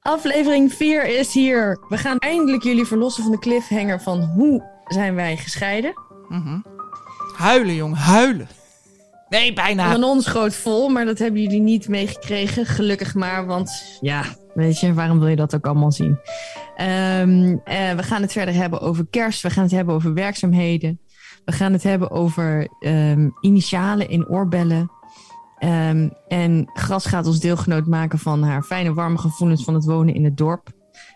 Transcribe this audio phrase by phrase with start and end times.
[0.00, 1.78] Aflevering 4 is hier.
[1.88, 5.94] We gaan eindelijk jullie verlossen van de cliffhanger van hoe zijn wij gescheiden.
[7.36, 8.48] Huilen, jong, huilen.
[9.28, 9.90] Nee, bijna.
[9.90, 12.66] Van ons groot vol, maar dat hebben jullie niet meegekregen.
[12.66, 14.24] Gelukkig maar, want ja,
[14.54, 16.18] weet je, waarom wil je dat ook allemaal zien?
[16.76, 19.42] Ehm, eh, we gaan het verder hebben over kerst.
[19.42, 21.00] We gaan het hebben over werkzaamheden.
[21.44, 24.90] We gaan het hebben over ehm, initialen in oorbellen.
[25.60, 30.14] Ehm, en Gras gaat ons deelgenoot maken van haar fijne warme gevoelens van het wonen
[30.14, 30.68] in het dorp.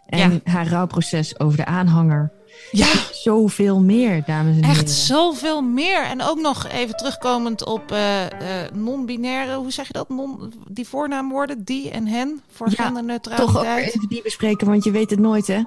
[0.06, 0.52] En Ja.
[0.52, 2.32] haar rouwproces over de aanhanger.
[2.70, 4.70] Ja, Zoveel meer, dames en heren.
[4.80, 6.04] echt zoveel meer.
[6.04, 10.09] En ook nog even terugkomend op eh, eh, non-binaire, hoe zeg je dat?
[10.09, 13.87] Non, die voornaamwoorden, die en hen, voor Ja, Toch ook genderneutraliteit.
[13.95, 15.56] even die bespreken, want je weet het nooit, hè?
[15.56, 15.65] Wat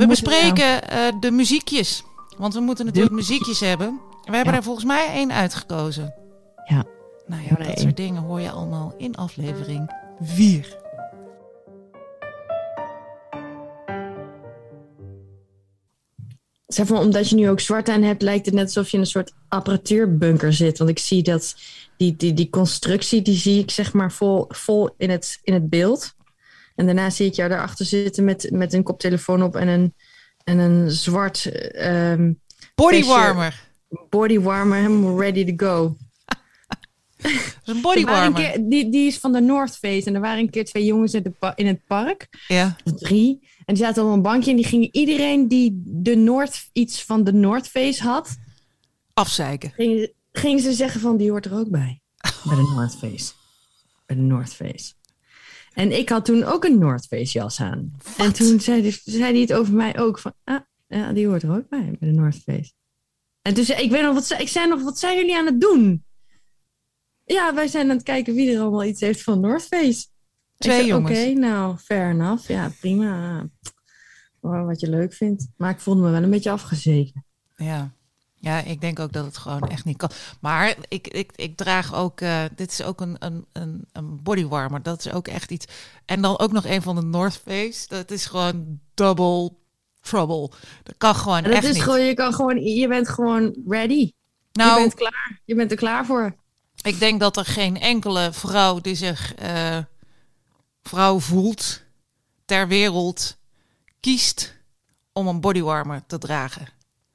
[0.00, 0.52] We moeten nou?
[0.52, 2.04] bespreken eh, de muziekjes.
[2.38, 4.00] Want we moeten natuurlijk De muziekjes hebben.
[4.24, 4.58] We hebben Ja.
[4.58, 6.14] er volgens mij één uitgekozen.
[6.64, 6.84] Ja.
[7.32, 9.90] Nou Ja, dat soort dingen hoor je allemaal in aflevering
[10.20, 10.80] 4.
[16.66, 19.02] Zeg maar, omdat je nu ook zwart aan hebt, lijkt het net alsof je in
[19.02, 20.78] een soort apparatuurbunker zit.
[20.78, 21.56] Want ik zie dat
[21.96, 25.68] die, die, die constructie, die zie ik zeg maar vol, vol in, het, in het
[25.70, 26.14] beeld.
[26.74, 29.94] En daarna zie ik jou daarachter zitten met, met een koptelefoon op en een,
[30.44, 32.32] en een zwart ehm
[32.74, 33.68] Bodywarmer.
[34.08, 35.96] bodywarmer, helemaal ready to go.
[37.22, 38.40] Dat is een Er bodywarmer.
[38.40, 40.02] keer, die, die is van de North Face.
[40.08, 42.28] En er waren een keer twee jongens in, de pa- in het park.
[42.48, 42.76] Ja.
[42.96, 43.38] Drie.
[43.64, 47.24] En die zaten op een bankje en die gingen iedereen die de North, iets van
[47.24, 48.36] de North Face had,
[49.14, 49.70] Afzeiken.
[49.76, 52.00] gingen, ze- gingen ze zeggen van die hoort er ook bij.
[52.44, 53.32] Bij de North Face.
[54.06, 54.92] Bij de North Face.
[55.72, 57.92] En ik had toen ook een North Face jas aan.
[58.18, 61.42] En toen zei, die- zei hij het over mij ook van, ah, ja, die hoort
[61.42, 62.72] er ook bij, bij de North Face.
[63.42, 65.46] En toen zei ik, weet nog, wat, ze- ik zei nog, wat zijn jullie aan
[65.46, 66.04] het doen?
[67.24, 70.06] Ja, wij zijn aan het kijken wie er allemaal iets heeft van North Face.
[70.58, 71.18] Twee zei, jongens.
[71.18, 72.48] Oké, nou, fair enough.
[72.48, 73.46] Ja, prima.
[74.40, 75.48] Wat je leuk vindt.
[75.56, 77.24] Maar ik voelde me wel een beetje afgezeken.
[77.56, 77.92] Ja.
[78.42, 80.10] Ja, ik denk ook dat het gewoon echt niet kan.
[80.40, 84.82] Maar ik, ik, ik draag ook, eh, dit is ook een, een, een, een bodywarmer.
[84.82, 85.66] Dat is ook echt iets.
[86.04, 87.88] En dan ook nog een van de North Face.
[87.88, 89.52] Dat is gewoon double
[90.00, 90.50] trouble.
[90.82, 91.82] Dat kan gewoon dat echt is niet.
[91.82, 93.94] gewoon, je kan gewoon, je bent gewoon ready.
[93.94, 94.12] je
[94.52, 95.40] nou, bent klaar.
[95.44, 96.36] Je bent er klaar voor.
[96.82, 99.78] Ik denk dat er geen enkele vrouw die zich eh,
[100.82, 101.80] vrouw voelt
[102.44, 103.36] ter wereld
[104.00, 104.56] kiest
[105.12, 106.66] om een bodywarmer te dragen.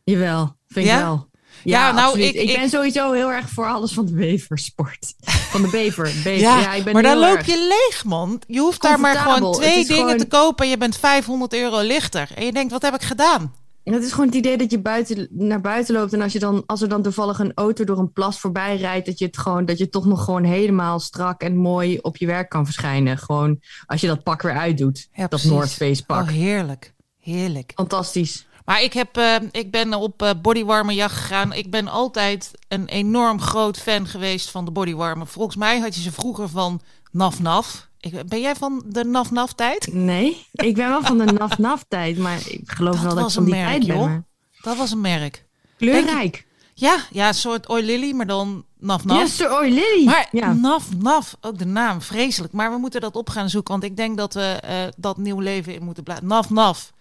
[0.04, 1.00] Jawel, vind ik Ja?
[1.00, 1.26] wel.
[1.64, 2.28] Ja, nou, absoluut.
[2.36, 5.14] ik- ik, ik- ben sowieso heel erg voor alles van de beversport.
[5.52, 6.04] Van de bever.
[6.04, 6.38] bever.
[6.38, 7.58] Ja, Ja, ik ben maar dan loop je
[7.90, 8.42] leeg, man.
[8.48, 11.80] Je hoeft daar maar gewoon twee dingen gewoon- te kopen en je bent 500 euro
[11.82, 12.30] lichter.
[12.36, 13.56] En je denkt, wat heb ik gedaan?
[13.94, 16.14] Het is gewoon het idee dat je buiten, naar buiten loopt.
[16.14, 19.06] En als, je dan, als er dan toevallig een auto door een plas voorbij rijdt,
[19.06, 22.26] dat je, het gewoon, dat je toch nog gewoon helemaal strak en mooi op je
[22.26, 23.18] werk kan verschijnen.
[23.18, 25.08] Gewoon als je dat pak weer uitdoet.
[25.14, 25.44] Ja, dat.
[25.44, 26.22] North Face pak.
[26.22, 26.94] Oh, heerlijk.
[27.20, 27.72] Heerlijk.
[27.76, 28.46] Fantastisch.
[28.66, 31.54] Maar ik, heb, eh, ik ben op eh bodywarmerjacht gegaan.
[31.54, 35.28] Ik ben altijd een enorm groot fan geweest van de bodywarmer.
[35.28, 36.82] Volgens mij had je ze vroeger van
[37.12, 37.88] Naf Naf.
[38.14, 39.94] Ik, ben jij van de Naf Naf tijd?
[39.94, 43.34] Nee, ik ben wel van de naf-naf tijd, maar ik geloof Dat wel dat ik
[43.34, 43.98] van die merk, tijd ben.
[44.00, 44.24] maar-
[44.62, 45.46] Dat was een merk.
[45.78, 46.46] Kleurrijk.
[46.74, 49.20] Ja, ja een soort Oil Lily, maar dan Naf Naf.
[49.20, 50.06] Yes, Oil Lily.
[50.06, 50.54] Maar ja.
[50.54, 52.54] Naf Naf, ook de naam, vreselijk.
[52.54, 55.40] Maar we moeten dat op gaan zoeken, want ik denk dat we eh, dat nieuw
[55.40, 56.28] leven in moeten blijven.
[56.28, 56.94] Naf Naf.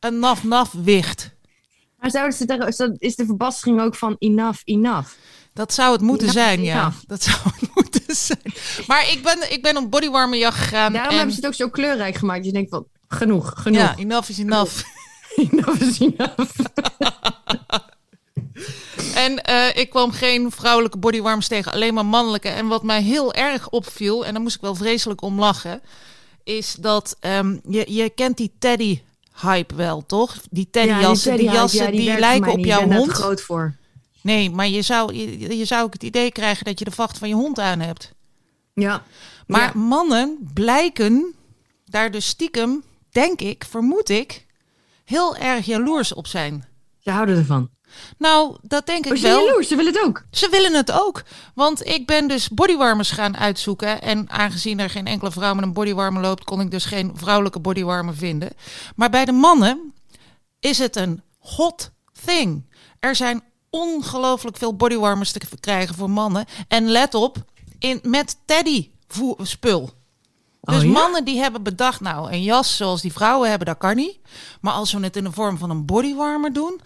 [0.00, 1.34] Een Naf Naf wicht.
[1.98, 5.10] Maar zouden ze is de verbastering ook van enough, enough?
[5.54, 6.74] Dat zou het moeten Ja, zijn, ja.
[6.74, 6.92] ja.
[7.06, 8.52] Dat zou het moeten zijn.
[8.86, 10.92] Maar ik ben, ik ben op bodywarmerjacht gegaan.
[10.92, 12.44] Daarom en, hebben ze het ook zo kleurrijk gemaakt.
[12.44, 13.80] Je denkt van, genoeg, genoeg.
[13.80, 14.82] Ja, enough is enough.
[15.50, 16.58] enough is enough.
[19.14, 22.48] En eh, ik kwam geen vrouwelijke bodywarmers tegen, alleen maar mannelijke.
[22.48, 25.80] En wat mij heel erg opviel, en daar moest ik wel vreselijk om lachen,
[26.44, 29.00] is dat ehm, je, je kent die teddy
[29.40, 30.36] hype wel, toch?
[30.50, 33.08] Die teddyjassen, die, jassen die, lijken op jouw Ik ben hond.
[33.08, 33.74] daar groot voor.
[34.22, 37.18] Nee, maar je zou, je, je zou ook het idee krijgen dat je de vacht
[37.18, 38.12] van je hond aan hebt.
[38.74, 39.02] Ja.
[39.46, 39.80] Maar Ja.
[39.80, 41.34] mannen blijken
[41.84, 44.46] daar dus stiekem, denk ik, vermoed ik,
[45.04, 46.64] heel erg jaloers op zijn.
[46.98, 47.70] Ze houden ervan.
[48.18, 49.44] Nou, dat denk ik Oh, ze zijn wel.
[49.46, 50.24] jaloers, ze willen het ook.
[50.30, 51.22] Ze willen het ook.
[51.54, 54.02] Want ik ben dus bodywarmers gaan uitzoeken.
[54.02, 57.58] En aangezien er geen enkele vrouw met een bodywarmer loopt, kon ik dus geen vrouwelijke
[57.60, 58.50] bodywarmer vinden.
[58.96, 59.92] Maar bij de mannen
[60.60, 61.90] is het een hot
[62.24, 62.64] thing.
[63.00, 63.42] Er zijn
[63.72, 66.44] ongelooflijk veel bodywarmers te krijgen voor mannen.
[66.68, 67.36] En let op,
[67.78, 68.90] in, met teddy
[69.42, 69.90] spul.
[70.60, 70.88] Dus Oh, ja?
[70.88, 74.18] mannen die hebben bedacht, nou, een jas zoals die vrouwen hebben, dat kan niet.
[74.60, 76.80] Maar als we het in de vorm van een bodywarmer doen,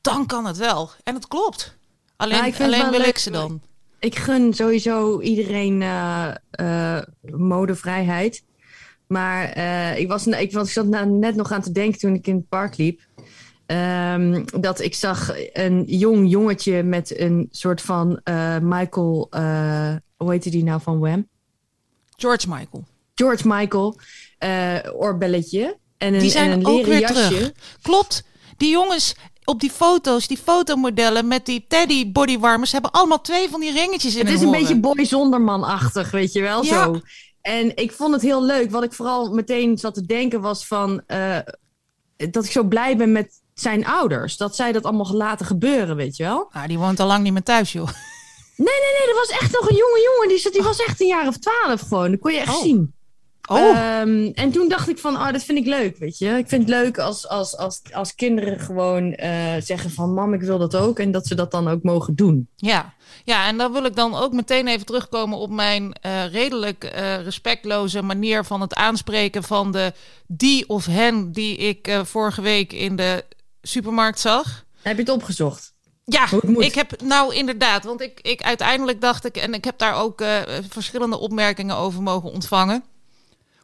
[0.00, 0.90] dan kan het wel.
[1.02, 1.76] En het klopt.
[2.16, 3.06] Alleen, het alleen wil leuk.
[3.06, 3.60] ik ze dan.
[3.98, 8.44] Ik gun sowieso iedereen eh, modevrijheid.
[9.06, 12.14] Maar eh, ik, was, ik, was, ik zat nou net nog aan te denken toen
[12.14, 13.00] ik in het park liep.
[13.66, 19.26] Ehm, dat ik zag een jong jongetje met een soort van eh, Michael...
[19.30, 21.28] eh, hoe heette die nou van Wham?
[22.16, 22.84] George Michael.
[23.14, 23.96] George Michael
[24.38, 25.78] eh oorbelletje.
[25.98, 27.28] En een, Die zijn en een ook weer jasje.
[27.28, 27.52] terug.
[27.82, 28.24] Klopt.
[28.56, 29.14] Die jongens
[29.44, 32.72] op die foto's, die fotomodellen met die teddy bodywarmers...
[32.72, 36.40] hebben allemaal twee van die ringetjes in Het is een beetje Boy Zonderman-achtig, weet je
[36.40, 36.84] wel, Ja.
[36.84, 37.00] zo.
[37.40, 38.70] En ik vond het heel leuk.
[38.70, 41.02] Wat ik vooral meteen zat te denken was van...
[42.30, 44.36] dat ik zo blij ben met zijn ouders.
[44.36, 46.48] Dat zij dat allemaal laten gebeuren, weet je wel.
[46.52, 47.88] Nou, die woont al lang niet meer thuis, joh.
[48.56, 50.28] Nee, nee, nee, dat was echt nog een jonge jongen.
[50.28, 52.10] Die, zat, die was echt een jaar of twaalf gewoon.
[52.10, 52.62] Dat kon je echt Oh.
[52.62, 52.94] zien.
[53.48, 56.28] Oh, Ehm, en toen dacht ik van, oh, dat vind ik leuk, weet je.
[56.28, 60.14] Ik vind het leuk als, als, als, als kinderen gewoon eh, zeggen van...
[60.14, 60.98] mam, ik wil dat ook.
[60.98, 62.48] En dat ze dat dan ook mogen doen.
[62.56, 62.94] ja.
[63.24, 67.22] Ja, en dan wil ik dan ook meteen even terugkomen op mijn eh, redelijk eh,
[67.22, 69.92] respectloze manier van het aanspreken van de
[70.26, 73.24] die of hen die ik vorige week in de
[73.62, 74.64] supermarkt zag.
[74.82, 75.74] Heb je het opgezocht?
[76.04, 76.26] Ja,
[76.58, 80.20] ik heb nou inderdaad, want ik, ik uiteindelijk dacht ik, en ik heb daar ook
[80.20, 82.84] eh, verschillende opmerkingen over mogen ontvangen.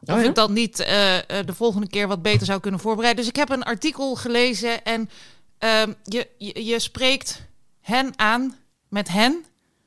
[0.00, 0.28] Of Oh ja?
[0.28, 3.22] ik dat niet eh, eh, de volgende keer wat beter zou kunnen voorbereiden.
[3.24, 5.10] Dus ik heb een artikel gelezen en
[5.58, 7.42] ehm, je, je, je spreekt
[7.80, 8.56] hen aan
[8.88, 9.44] met hen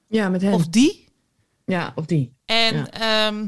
[0.07, 0.53] Ja, met hen.
[0.53, 1.07] of die.
[1.65, 2.33] Ja, of die.
[2.45, 2.89] En, Ja.
[3.27, 3.47] ehm,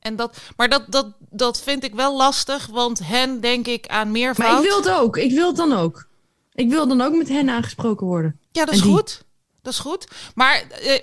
[0.00, 4.10] en dat, maar dat, dat, dat vind ik wel lastig, want hen denk ik aan
[4.10, 4.48] meervoud.
[4.52, 5.16] Maar ik wil het ook.
[5.16, 6.08] Ik wil het dan ook.
[6.52, 8.38] Ik wil dan ook met hen aangesproken worden.
[8.52, 9.24] Ja, dat is goed.
[9.62, 10.06] Dat is goed.
[10.34, 10.98] Maar eh,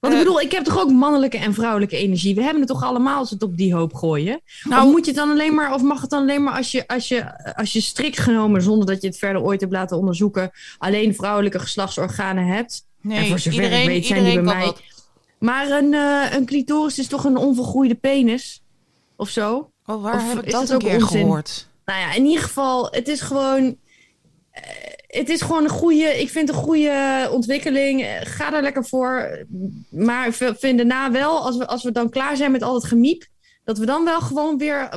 [0.00, 2.34] Want Eh, ik bedoel, ik heb toch ook mannelijke en vrouwelijke energie.
[2.34, 4.40] We hebben het toch allemaal als we het op die hoop gooien.
[4.62, 6.70] Nou- of moet je het dan alleen maar, of mag het dan alleen maar als
[6.70, 9.96] je, als je, als je strikt genomen, zonder dat je het verder ooit hebt laten
[9.98, 12.86] onderzoeken, alleen vrouwelijke geslachtsorganen hebt?
[13.00, 14.64] nee, en voor zover iedereen, ik weet zijn die bij kan mij.
[14.64, 14.82] dat.
[15.44, 18.62] Maar een, eh, een clitoris is toch een onvolgroeide penis?
[19.16, 19.70] Of zo?
[19.86, 21.20] Oh, waar Of heb ik dat dat een ook keer onzin?
[21.20, 21.68] gehoord?
[21.84, 23.76] Nou ja, in ieder geval, het is gewoon.
[24.50, 24.62] eh,
[25.06, 28.02] Het is gewoon een goede, ik vind een goede ontwikkeling.
[28.02, 29.44] Eh, Ga daar lekker voor.
[29.88, 33.26] Maar vind daarna wel, als we, als we dan klaar zijn met al het gemiep,
[33.64, 34.88] dat we dan wel gewoon weer.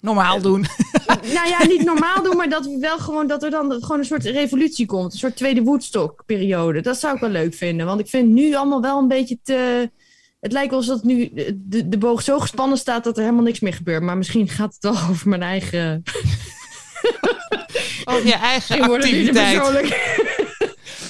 [0.00, 0.60] Normaal doen.
[1.34, 4.04] nou ja, niet normaal doen, maar dat we wel gewoon dat er dan gewoon een
[4.04, 5.12] soort revolutie komt.
[5.12, 6.80] Een soort tweede Woodstock-periode.
[6.80, 7.86] Dat zou ik wel leuk vinden.
[7.86, 9.90] Want ik vind nu allemaal wel een beetje te.
[10.40, 13.60] Het lijkt wel alsof nu de, de boog zo gespannen staat dat er helemaal niks
[13.60, 14.02] meer gebeurt.
[14.02, 16.02] Maar misschien gaat het wel over mijn eigen
[18.04, 19.56] Over je eigen Ik word het niet te activiteit.
[19.56, 20.18] persoonlijk.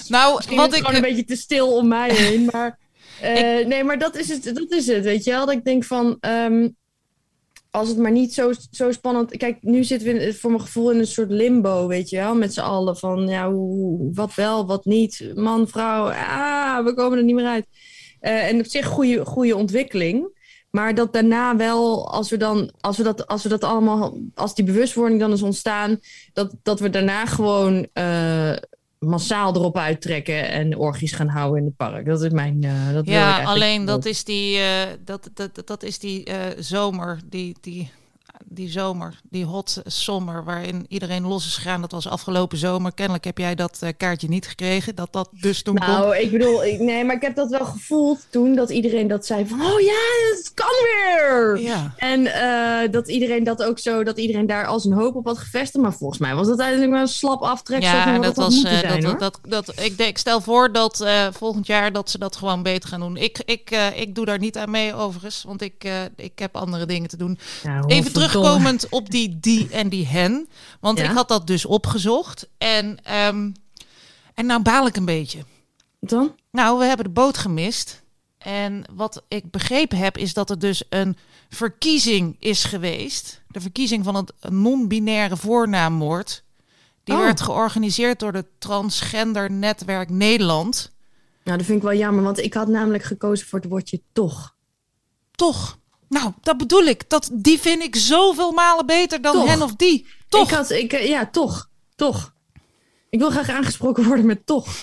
[0.09, 0.87] Nou, Misschien wat is het ik...
[0.87, 2.49] gewoon een beetje te stil om mij heen.
[2.53, 2.79] Maar
[3.21, 5.47] eh, nee, maar dat is, het, dat is het, weet je wel.
[5.47, 6.69] Dat ik denk van, ehm,
[7.71, 9.37] als het maar niet zo, zo spannend...
[9.37, 12.35] Kijk, nu zitten we voor mijn gevoel in een soort limbo, weet je wel.
[12.35, 15.33] Met z'n allen van, ja, hoe, wat wel, wat niet.
[15.35, 17.67] Man, vrouw, ah, we komen er niet meer uit.
[18.21, 20.39] Eh, en op zich goede, goede ontwikkeling.
[20.71, 24.55] Maar dat daarna wel, als we, dan, als, we dat, als we dat allemaal, als
[24.55, 26.01] die bewustwording dan is ontstaan,
[26.33, 28.53] dat, dat we daarna gewoon eh,
[29.01, 32.07] massaal erop uittrekken en orgies gaan houden in het park.
[32.07, 32.63] Dat is mijn.
[32.65, 35.99] eh, dat wil ik Ja, alleen dat is die, eh, dat, dat, dat, dat is
[35.99, 37.91] die eh, zomer, die, die,
[38.45, 41.81] die zomer, die hot summer, waarin iedereen los is gegaan.
[41.81, 42.93] Dat was afgelopen zomer.
[42.95, 45.87] Kennelijk heb jij dat eh, kaartje niet gekregen, dat dat dus toen kon.
[45.89, 49.27] Nou, ik bedoel, ik, nee, maar ik heb dat wel gevoeld toen dat iedereen dat
[49.27, 50.01] zei van, oh ja,
[50.35, 51.61] het kan weer.
[51.61, 51.95] Ja.
[51.97, 55.39] En eh, dat iedereen dat ook zo, dat iedereen daar al zijn hoop op had
[55.39, 55.83] gevestigd.
[55.85, 58.63] Maar volgens mij was dat uiteindelijk maar een slap aftreksel van Ja, dat had was.
[58.63, 62.37] eh, zijn, dat, dat, dat, ik, denk, stel voor dat volgend jaar dat ze dat
[62.37, 63.17] gewoon beter gaan doen.
[63.17, 67.09] Ik, ik, ik doe daar niet aan mee, overigens, want ik, ik heb andere dingen
[67.09, 67.39] te doen.
[67.63, 68.30] Ja, Even godverdomme.
[68.31, 70.49] Terugkomend op die die en die hen.
[70.81, 71.05] Want Ja?
[71.05, 72.49] ik had dat dus opgezocht.
[72.59, 73.51] En, ehm,
[74.35, 75.45] en nou baal ik een beetje.
[76.01, 76.35] Dan?
[76.51, 78.03] Nou, we hebben de boot gemist.
[78.39, 81.17] En wat ik begrepen heb, is dat er dus een
[81.49, 83.43] verkiezing is geweest.
[83.49, 86.45] De verkiezing van het non-binaire voornaamwoord.
[87.05, 87.21] Die Oh.
[87.21, 90.91] werd georganiseerd door de Transgender Netwerk Nederland.
[91.45, 94.55] Nou, dat vind ik wel jammer, want ik had namelijk gekozen voor het woordje toch.
[95.31, 95.79] Toch.
[96.11, 97.09] Nou, dat bedoel ik.
[97.11, 99.47] Dat, die vind ik zoveel malen beter dan Toch.
[99.49, 100.07] hen of die.
[100.29, 100.49] Toch.
[100.51, 101.69] Ik had, ik, eh, ja, toch.
[101.97, 102.35] Toch.
[103.11, 104.67] Ik wil graag aangesproken worden met toch.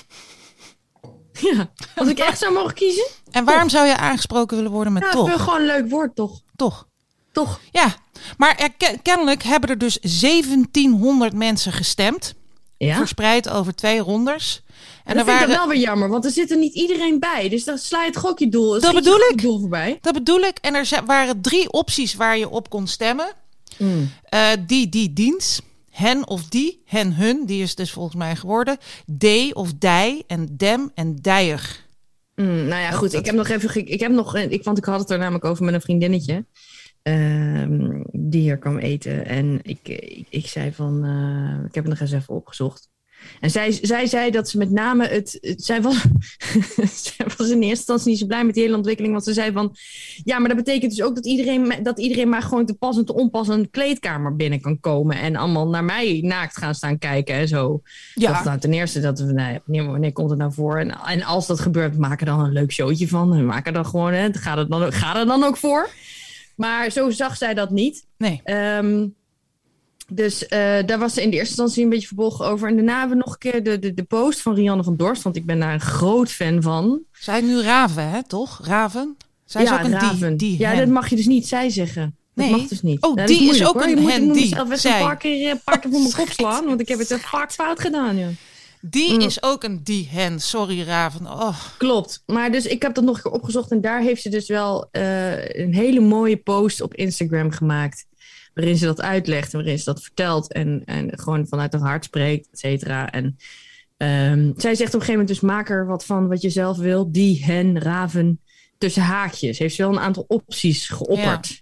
[1.41, 3.07] Ja, als ik echt zou mogen kiezen.
[3.31, 5.27] En waarom zou je aangesproken willen worden met Ja, ik toch?
[5.27, 6.41] vind gewoon een leuk woord, toch.
[6.55, 6.87] Toch.
[7.31, 7.59] Toch.
[7.71, 7.95] Ja,
[8.37, 12.33] maar er, ke- kennelijk hebben er dus 1700 mensen gestemd.
[12.77, 12.97] Ja.
[12.97, 14.61] Verspreid over twee rondes.
[15.03, 16.73] En dat er vind ik waren, dan wel weer jammer, want er zit er niet
[16.73, 17.49] iedereen bij.
[17.49, 18.71] Dus dan sla je het gokje-doel.
[18.71, 19.23] Dat schiet je bedoel ik.
[19.29, 19.97] gokje-doel voorbij.
[20.01, 20.57] dat bedoel ik.
[20.61, 23.31] En er waren drie opties waar je op kon stemmen.
[23.77, 24.09] Mm.
[24.23, 25.61] Eh, die, die, diens.
[25.91, 26.81] Hen of die.
[26.85, 27.45] Hen, hun.
[27.45, 28.77] Die is dus volgens mij geworden.
[29.17, 30.23] D of dij.
[30.27, 31.85] En dem en dijer.
[32.35, 33.13] Mm, nou ja, goed.
[33.13, 33.69] Ik heb nog even.
[33.69, 34.35] ge- Ik heb nog.
[34.35, 36.45] Ik, want ik had het er namelijk over met een vriendinnetje.
[37.11, 39.25] Ehm, die hier kwam eten.
[39.25, 42.89] En ik, ik, ik zei van, eh, ik heb het nog eens even opgezocht.
[43.39, 45.37] En zij, zij zei dat ze met name het.
[45.41, 45.95] het- zij, was,
[47.03, 49.13] zij was in eerste instantie niet zo blij met die hele ontwikkeling.
[49.13, 49.75] Want ze zei van.
[50.23, 53.05] Ja, maar dat betekent dus ook dat iedereen, dat iedereen maar gewoon te pas en
[53.05, 55.17] te onpas een kleedkamer binnen kan komen.
[55.19, 57.81] En allemaal naar mij naakt gaan staan kijken en zo.
[58.33, 60.79] Dat, nou, ten eerste, dat, we- nou, ja, wanneer, wanneer komt het nou voor?
[60.79, 63.33] En, en als dat gebeurt, maak er dan een leuk showtje van.
[63.33, 65.89] En maak er dan gewoon, hè, gaat, het dan, gaat er dan ook voor?
[66.57, 68.05] Maar zo zag zij dat niet.
[68.17, 68.41] Nee.
[68.43, 69.07] Ehm,
[70.11, 72.67] dus eh, daar was ze in de eerste instantie een beetje verbolgen over.
[72.69, 75.21] En daarna hebben we nog een keer de, de, de post van Rianne van Dorst.
[75.23, 77.01] Want ik ben daar een groot fan van.
[77.11, 78.59] Zij nu Raven, hè, toch?
[78.63, 79.17] Raven?
[79.45, 80.37] Zij is ja, ook een Raven.
[80.37, 80.49] die.
[80.49, 80.77] die ja, hen.
[80.77, 82.15] dat mag je dus niet zij zeggen.
[82.33, 82.55] Dat Nee.
[82.55, 83.01] mag dus niet.
[83.03, 83.83] Oh, dat die is moeilijk, ook hoor.
[83.83, 84.99] een je moet, ik moet die, mezelf even zij.
[84.99, 86.65] een paar keer, een paar keer voor mijn kop slaan.
[86.65, 88.27] Want ik heb het echt vaak fout gedaan, ja.
[88.89, 89.19] Die Mm.
[89.21, 90.39] is ook een die hen.
[90.39, 91.25] Sorry, Raven.
[91.25, 92.23] Oh, Klopt.
[92.25, 93.71] Maar dus ik heb dat nog een keer opgezocht.
[93.71, 98.05] En daar heeft ze dus wel eh, een hele mooie post op Instagram gemaakt.
[98.53, 100.53] Waarin ze dat uitlegt en waarin ze dat vertelt.
[100.53, 103.11] En, en gewoon vanuit haar hart spreekt, et cetera.
[103.11, 103.37] En
[103.97, 106.77] ehm, zij zegt op een gegeven moment dus maak er wat van wat je zelf
[106.77, 107.11] wil.
[107.11, 108.41] Die, hen, raven.
[108.77, 109.59] Tussen haakjes.
[109.59, 111.61] Heeft ze wel een aantal opties geopperd.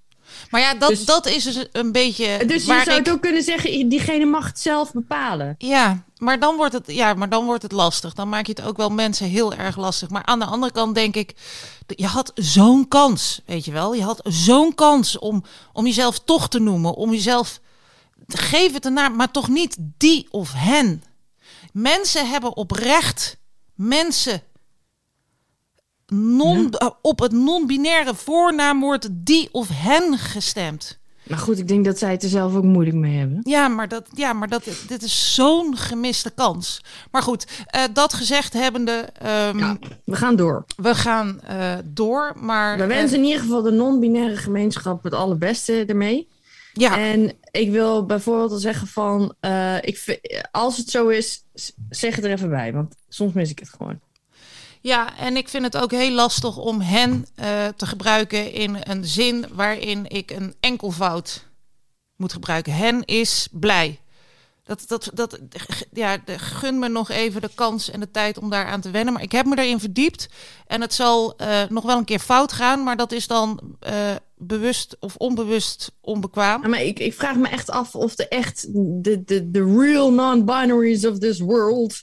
[0.49, 2.37] Maar ja, dat, Dus- dat is dus een beetje.
[2.47, 5.55] Dus je zou ik, het ook kunnen zeggen, diegene mag het zelf bepalen.
[5.57, 8.13] Ja, maar dan wordt het, ja, maar dan wordt het lastig.
[8.13, 10.09] Dan maak je het ook wel mensen heel erg lastig.
[10.09, 11.35] Maar aan de andere kant denk ik,
[11.87, 13.93] je had zo'n kans, weet je wel.
[13.93, 17.59] Je had zo'n kans om, om jezelf toch te noemen, om jezelf,
[18.27, 21.03] geef het een naam, maar toch niet die of hen.
[21.71, 23.37] Mensen hebben oprecht,
[23.73, 24.41] mensen
[26.07, 30.99] non, op het non-binaire voornaamwoord die of hen gestemd.
[31.27, 33.39] Maar goed, ik denk dat zij het er zelf ook moeilijk mee hebben.
[33.43, 36.83] Ja, maar, dat, ja, maar dat, dit is zo'n gemiste kans.
[37.11, 40.65] Maar goed, eh, dat gezegd hebbende, Ja, we gaan door.
[40.77, 42.33] we gaan eh, door.
[42.39, 46.27] Maar We eh, wensen in ieder geval de non-binaire gemeenschap het allerbeste ermee.
[46.73, 49.35] ja, En ik wil bijvoorbeeld al zeggen van,
[49.81, 50.19] ik,
[50.51, 51.43] als het zo is,
[51.89, 52.73] zeg het er even bij.
[52.73, 53.99] Want soms mis ik het gewoon.
[54.85, 59.05] Ja, en ik vind het ook heel lastig om hen eh, te gebruiken in een
[59.05, 61.45] zin waarin ik een enkelvoud
[62.15, 62.73] moet gebruiken.
[62.73, 63.99] Hen is blij.
[64.63, 65.39] Dat, dat, dat,
[65.91, 69.13] ja, gun me nog even de kans en de tijd om daaraan te wennen.
[69.13, 70.27] Maar ik heb me daarin verdiept.
[70.67, 72.83] En het zal eh, nog wel een keer fout gaan.
[72.83, 76.69] Maar dat is dan eh, bewust of onbewust onbekwaam.
[76.69, 78.67] Maar ik, ik vraag me echt af of de echt,
[79.03, 82.01] de, de, de real non-binaries of this world,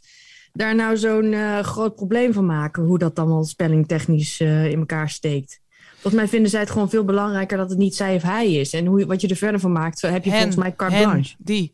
[0.52, 2.82] daar nou zo'n eh, groot probleem van maken.
[2.82, 5.60] Hoe dat allemaal spellingtechnisch eh, in elkaar steekt.
[5.92, 8.72] Volgens mij vinden zij het gewoon veel belangrijker dat het niet zij of hij is.
[8.72, 11.04] En hoe, wat je er verder van maakt, heb je Hen, volgens mij carte hen,
[11.04, 11.34] blanche.
[11.38, 11.72] die.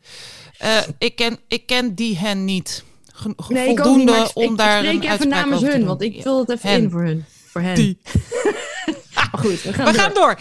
[0.58, 2.84] Eh, ik, ken, ik ken die hen niet.
[3.48, 6.02] Nee, ik voldoende niet, maar ik, om ik, daar ik spreek even namens hun, want
[6.02, 6.82] ik vul het even Hen.
[6.82, 7.24] in voor hun.
[7.46, 7.74] Voor hen.
[7.74, 7.98] Die.
[9.32, 10.00] Maar goed, we gaan We door.
[10.00, 10.38] gaan door.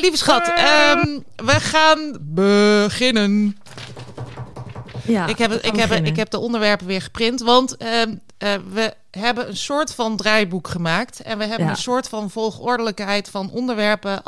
[0.00, 3.56] Lieve schat, ehm, we gaan beginnen.
[5.06, 6.10] Ja, ik, heb, het- ik, heb, beginnen.
[6.10, 10.68] ik heb de onderwerpen weer geprint, want ehm, eh, we hebben een soort van draaiboek
[10.68, 11.20] gemaakt.
[11.20, 11.70] En we hebben Ja.
[11.72, 14.22] een soort van volgordelijkheid van onderwerpen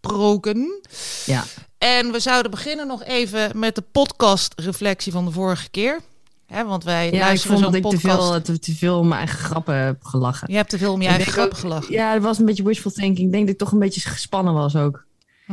[0.00, 0.80] afgesproken.
[1.26, 1.44] Ja.
[1.78, 6.00] En we zouden beginnen nog even met de podcast-reflectie van de vorige keer.
[6.46, 8.98] Hè, want wij Ja, ik luisteren vond zo'n dat ik te veel, te, te veel
[8.98, 10.50] om mijn eigen grappen heb gelachen.
[10.50, 11.92] Je hebt te veel om je Ik eigen grappen gelachen.
[11.92, 13.26] Ja, dat was een beetje wishful thinking.
[13.26, 15.04] Ik denk dat ik toch een beetje gespannen was ook.
[15.46, 15.52] Hm.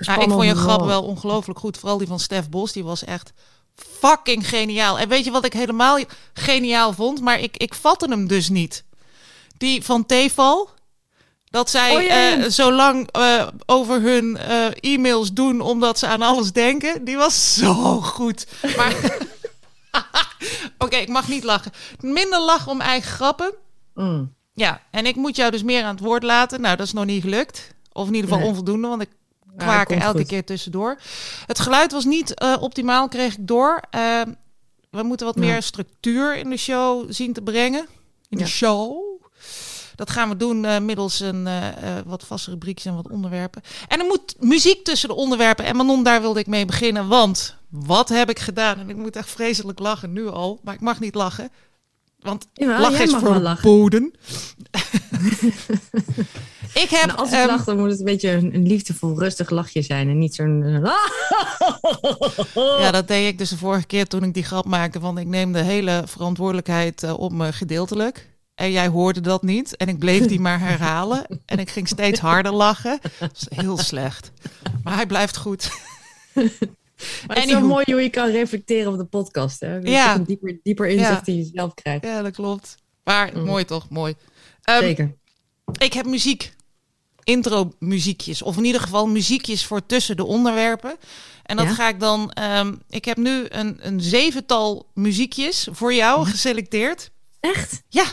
[0.00, 1.78] Ja, ik vond je grap wel ongelooflijk goed.
[1.78, 3.32] Vooral die van Stef Bos, die was echt
[3.76, 4.98] fucking geniaal.
[4.98, 5.98] En weet je wat ik helemaal
[6.34, 7.20] geniaal vond?
[7.20, 8.84] Maar ik, ik vatte hem dus niet.
[9.56, 10.70] Die van Tefal.
[11.50, 16.06] Dat zij Oh, ja, eh, zo lang eh, over hun eh, e-mails doen omdat ze
[16.06, 17.04] aan alles denken.
[17.04, 18.46] Die was zo goed.
[18.76, 18.94] Maar
[20.78, 21.72] oké, ik mag niet lachen.
[22.00, 23.54] Minder lachen om eigen grappen.
[23.94, 24.34] Mm.
[24.54, 26.60] Ja, en ik moet jou dus meer aan het woord laten.
[26.60, 27.74] Nou, dat is nog niet gelukt.
[27.92, 28.48] Of in ieder geval Nee.
[28.48, 29.10] onvoldoende, want ik
[29.56, 30.26] Komt elke goed.
[30.26, 30.98] keer tussendoor.
[31.46, 33.80] Het geluid was niet eh, optimaal, kreeg ik door.
[33.90, 34.20] Eh,
[34.90, 35.40] we moeten wat Ja.
[35.40, 37.86] meer structuur in de show zien te brengen.
[38.28, 38.96] In de show.
[39.94, 41.48] Dat gaan we doen eh, middels een
[42.06, 43.62] wat vaste rubriekjes en wat onderwerpen.
[43.88, 45.64] En er moet muziek tussen de onderwerpen.
[45.64, 47.08] En Manon, daar wilde ik mee beginnen.
[47.08, 48.78] Want wat heb ik gedaan?
[48.78, 50.60] En ik moet echt vreselijk lachen nu al.
[50.62, 51.50] Maar ik mag niet lachen.
[52.24, 53.62] Want lachen jij is voor wel de lachen.
[53.62, 54.12] boden.
[56.82, 57.02] ik heb...
[57.02, 59.82] En als ik ehm, lach, dan moet het een beetje een, een liefdevol, rustig lachje
[59.82, 60.08] zijn.
[60.08, 60.62] En niet zo'n...
[62.54, 65.26] Ja, dat deed ik dus de vorige keer toen ik die grap maakte van ik
[65.26, 68.28] neem de hele verantwoordelijkheid eh, op me gedeeltelijk.
[68.54, 71.26] En jij hoorde dat niet en ik bleef die maar herhalen.
[71.46, 72.98] En ik ging steeds harder lachen.
[73.18, 74.32] Dat is heel slecht.
[74.82, 75.70] Maar hij blijft goed.
[77.26, 79.60] Maar het is wel mooi hoe je kan reflecteren op de podcast.
[79.60, 79.76] Hè?
[79.76, 80.14] Ja.
[80.14, 82.04] Een dieper, dieper inzicht in jezelf krijgt.
[82.04, 82.74] Ja, dat klopt.
[83.04, 83.44] Maar Mm.
[83.44, 84.14] mooi toch, mooi.
[84.62, 85.14] Ehm, Zeker.
[85.78, 86.52] ik heb muziek.
[87.24, 88.42] intro muziekjes.
[88.42, 90.96] Of in ieder geval muziekjes voor tussen de onderwerpen.
[91.42, 91.74] En dat Ja.
[91.74, 92.30] ga ik dan.
[92.32, 97.10] ehm, ik heb nu een, een zevental muziekjes voor jou geselecteerd.
[97.40, 97.82] Echt?
[97.88, 98.04] Ja.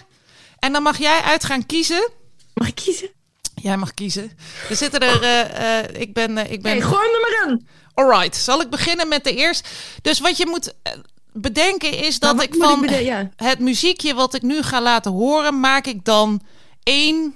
[0.60, 2.10] En dan mag jij uit gaan kiezen.
[2.54, 3.10] Mag ik kiezen?
[3.56, 4.32] Jij mag kiezen.
[4.70, 5.22] Er zitten er.
[5.22, 6.38] eh, eh, ik ben.
[6.38, 7.68] eh, ik ben Nee, gooi hem er maar in.
[7.94, 8.36] Alright.
[8.36, 9.70] Zal ik beginnen met de eerste?
[10.02, 10.94] Dus wat je moet eh,
[11.34, 13.30] bedenken is dat Maar ik van ja.
[13.36, 16.42] het muziekje wat ik nu ga laten horen, maak ik dan
[16.84, 17.36] één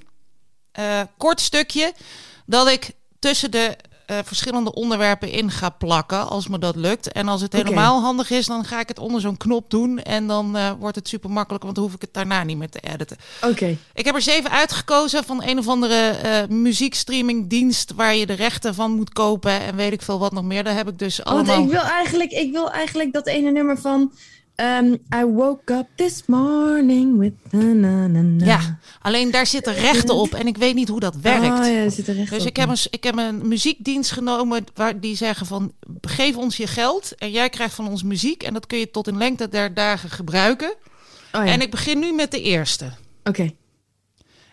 [0.72, 1.94] eh, kort stukje
[2.46, 7.12] dat ik tussen de eh, verschillende onderwerpen in ga plakken, als me dat lukt.
[7.12, 10.28] En als het helemaal handig is, dan ga ik het onder zo'n knop doen en
[10.28, 12.80] dan eh, wordt het super makkelijk, want dan hoef ik het daarna niet meer te
[12.80, 13.18] editen.
[13.42, 13.78] Oké.
[13.94, 18.76] Ik heb er zeven uitgekozen van een of andere eh muziekstreamingdienst waar je de rechten
[18.76, 20.64] van moet kopen en weet ik veel wat nog meer.
[20.64, 21.64] Daar heb ik dus Want allemaal.
[21.64, 24.12] ik wil eigenlijk, ik wil eigenlijk dat ene nummer van...
[24.56, 27.34] ehm, I woke up this morning with...
[27.52, 28.46] Na, na, na, na.
[28.46, 31.60] Ja, alleen daar zitten rechten op en ik weet niet hoe dat werkt.
[31.60, 32.48] Oh, ja, zit er echt Dus op.
[32.48, 35.72] ik heb, een, ik heb een muziekdienst genomen waar die zeggen van
[36.02, 39.08] geef ons je geld en jij krijgt van ons muziek en dat kun je tot
[39.08, 40.70] in lengte der dagen gebruiken.
[41.32, 41.52] Oh, ja.
[41.52, 42.92] En ik begin nu met de eerste.
[43.24, 43.54] Oké.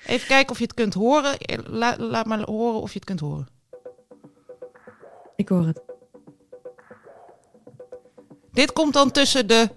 [0.06, 1.36] Even kijken of je het kunt horen.
[1.66, 3.48] La- laat maar horen of je het kunt horen.
[5.36, 5.80] Ik hoor het.
[8.52, 9.68] Dit komt dan tussen de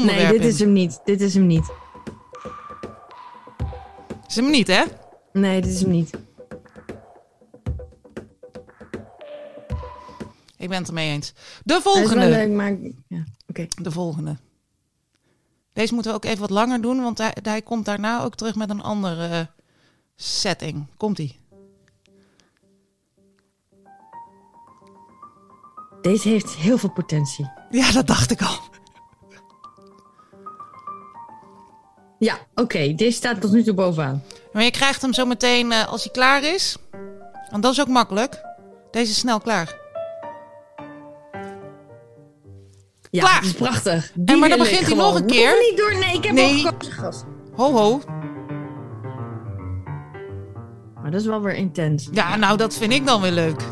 [0.00, 1.00] Nee, dit is hem niet.
[1.04, 1.70] Dit is hem niet.
[4.28, 4.84] Is hem niet, hè?
[5.32, 6.10] Nee, dit is hem niet.
[10.56, 11.32] Ik ben het ermee eens.
[11.64, 12.28] De Hij is wel volgende.
[12.28, 12.76] leuk, maar...
[13.08, 13.24] Ja.
[13.82, 14.36] De volgende.
[15.72, 18.54] Deze moeten we ook even wat langer doen, want hij, hij komt daarna ook terug
[18.54, 19.40] met een andere eh,
[20.16, 20.86] setting.
[20.96, 21.40] Komt-ie.
[26.02, 27.50] Deze heeft heel veel potentie.
[27.70, 28.58] Ja, dat dacht ik al.
[32.22, 32.94] Ja, oké.
[32.94, 34.22] Deze staat tot nu toe bovenaan.
[34.52, 36.76] Maar je krijgt hem zo meteen eh, als hij klaar is.
[37.50, 38.40] Want dat is ook makkelijk.
[38.90, 39.80] Deze is snel klaar.
[43.10, 43.34] Ja, Klaar.
[43.34, 44.12] dat is prachtig.
[44.38, 45.50] maar dan begint hij nog een keer.
[45.50, 45.98] Nog niet door.
[45.98, 46.64] Nee, ik heb Nee.
[46.64, 47.24] al gekozen, gast.
[47.54, 48.00] Ho, ho.
[51.02, 52.08] Maar dat is wel weer intens.
[52.12, 53.60] Ja, nou, dat vind ik dan weer leuk.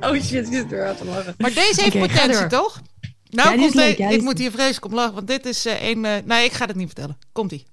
[0.00, 1.34] Oh shit, ik zit er aan te lachen.
[1.38, 2.80] Maar deze heeft potentie, toch?
[3.34, 6.04] Nou, Ja, komt leuk, ik moet hier vreselijk om lachen, want dit is eh, een...
[6.04, 7.18] eh, nee, ik ga het niet vertellen.
[7.32, 7.66] Komt-ie.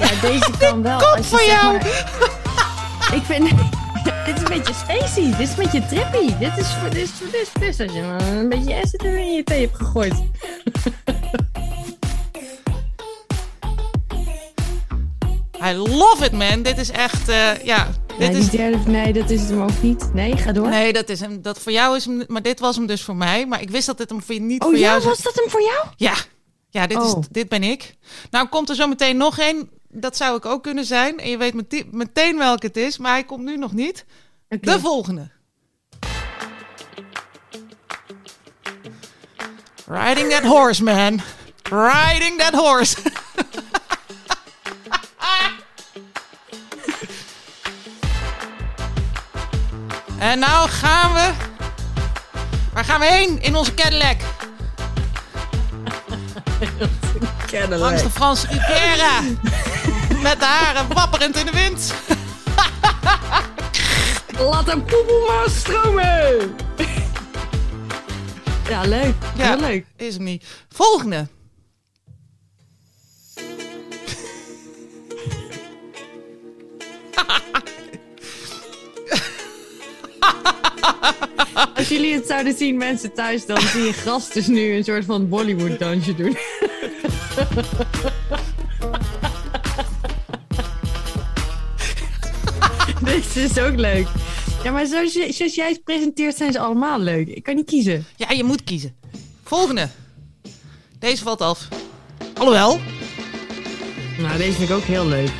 [0.00, 0.98] Ja, deze kan wel.
[0.98, 1.72] komt voor jou.
[1.72, 3.48] maar- ik vind...
[4.26, 5.24] dit is een beetje spacey.
[5.30, 6.38] Dit is een beetje trippy.
[6.38, 9.32] Dit is voor dit is voor dit is dit als je een beetje acid in
[9.34, 10.14] je thee hebt gegooid.
[15.62, 16.62] I love it, man.
[16.62, 17.28] Dit is echt...
[17.28, 18.48] eh, ja, dit Nee, is...
[18.50, 20.14] derde, nee, dat is het hem ook niet.
[20.14, 20.68] Nee, ga door.
[20.68, 21.42] Nee, dat is hem.
[21.42, 22.24] Dat voor jou is hem...
[22.26, 23.46] Maar dit was hem dus voor mij.
[23.46, 25.12] Maar ik wist dat dit hem voor je niet oh voor ja, jou zou...
[25.14, 25.86] was dat hem voor jou?
[25.96, 26.14] Ja,
[26.70, 27.22] ja dit, is, Oh.
[27.30, 27.94] dit ben ik.
[28.30, 29.70] Nou komt er zo meteen nog één.
[29.88, 31.18] Dat zou ik ook kunnen zijn.
[31.18, 32.98] En je weet mete- meteen welke het is.
[32.98, 34.04] Maar hij komt nu nog niet.
[34.48, 35.30] De volgende.
[39.86, 41.20] Riding that horse, man.
[41.70, 42.96] Riding that horse.
[50.20, 51.30] en nou gaan we...
[52.72, 54.20] Waar gaan we heen in onze Cadillac?
[57.68, 59.20] Langs de Franse Riviera.
[60.22, 61.94] Met de haren wapperend in de wind.
[64.50, 66.56] Laat hem poepoe maar stromen!
[68.68, 69.14] ja, leuk.
[69.36, 69.48] Ja.
[69.48, 69.86] Heel leuk.
[69.96, 70.44] Is hem niet.
[70.68, 71.28] Volgende.
[81.76, 85.04] Als jullie het zouden zien, mensen thuis, dan zie je gast dus nu een soort
[85.04, 86.36] van Bollywood-dansje doen.
[93.04, 94.06] Dit is ook leuk.
[94.62, 97.28] Ja, maar zoals, je, zoals jij het presenteert, zijn ze allemaal leuk.
[97.28, 98.06] Ik kan niet kiezen.
[98.16, 98.96] Ja, je moet kiezen.
[99.44, 99.88] Volgende.
[100.98, 101.68] Deze valt af.
[102.34, 102.80] Alhoewel.
[104.18, 105.30] Nou, deze vind ik ook heel leuk.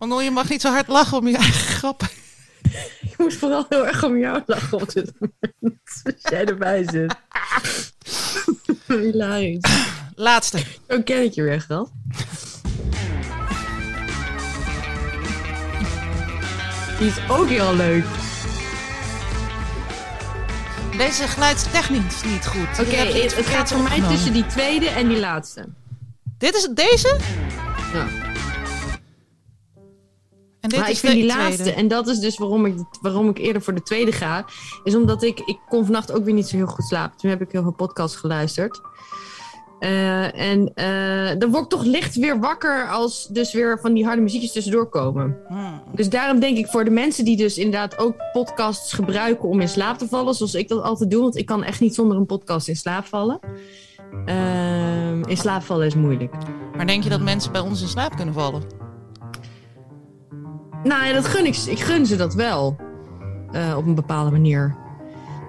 [0.00, 2.08] Want je mag niet zo hard lachen om je eigen grappen.
[3.00, 5.80] Ik moet vooral heel erg om jou lachen op dit moment.
[6.04, 7.14] Als jij erbij zit.
[9.02, 9.70] Hilarisch.
[10.14, 10.58] Laatste.
[10.88, 11.90] Zo ken ik je weer, gast.
[16.98, 18.04] Die is ook heel leuk.
[20.96, 22.86] Deze geluidstechnisch niet goed.
[22.86, 25.64] Oké, het, het gaat voor mij tussen die tweede en die laatste.
[26.38, 27.16] Dit is deze?
[27.92, 28.29] Ja.
[30.60, 31.48] En dit maar ik is vind de die tweede.
[31.48, 34.44] laatste, en dat is dus waarom ik, waarom ik eerder voor de tweede ga,
[34.84, 37.18] is omdat ik, ik kon vannacht ook weer niet zo heel goed slapen.
[37.18, 38.80] Toen heb ik heel veel podcasts geluisterd.
[39.80, 44.04] Eh, en eh, dan word ik toch licht weer wakker als dus weer van die
[44.04, 45.36] harde muziekjes tussendoor komen.
[45.48, 45.82] Hmm.
[45.94, 49.68] Dus daarom denk ik voor de mensen die dus inderdaad ook podcasts gebruiken om in
[49.68, 52.26] slaap te vallen, zoals ik dat altijd doe, want ik kan echt niet zonder een
[52.26, 53.38] podcast in slaap vallen.
[54.24, 56.34] Ehm, in slaap vallen is moeilijk.
[56.76, 58.79] Maar denk je dat mensen bij ons in slaap kunnen vallen?
[60.84, 61.54] Nou ja, dat gun ik.
[61.54, 62.76] ze- Ik gun ze dat wel.
[63.52, 64.76] Eh, op een bepaalde manier.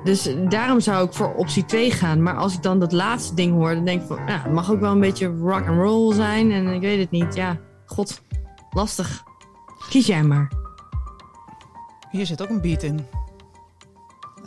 [0.04, 2.24] Dus daarom zou ik voor optie 2 gaan.
[2.24, 4.17] Maar als ik dan dat laatste ding hoor, dan denk ik van...
[4.28, 6.52] Ja, het mag ook wel een beetje rock and roll zijn.
[6.52, 7.36] En ik weet het niet.
[7.36, 8.22] Ja, god.
[8.70, 9.24] Lastig.
[9.89, 10.52] Kies jij maar.
[12.12, 13.06] Hier zit ook een beat in.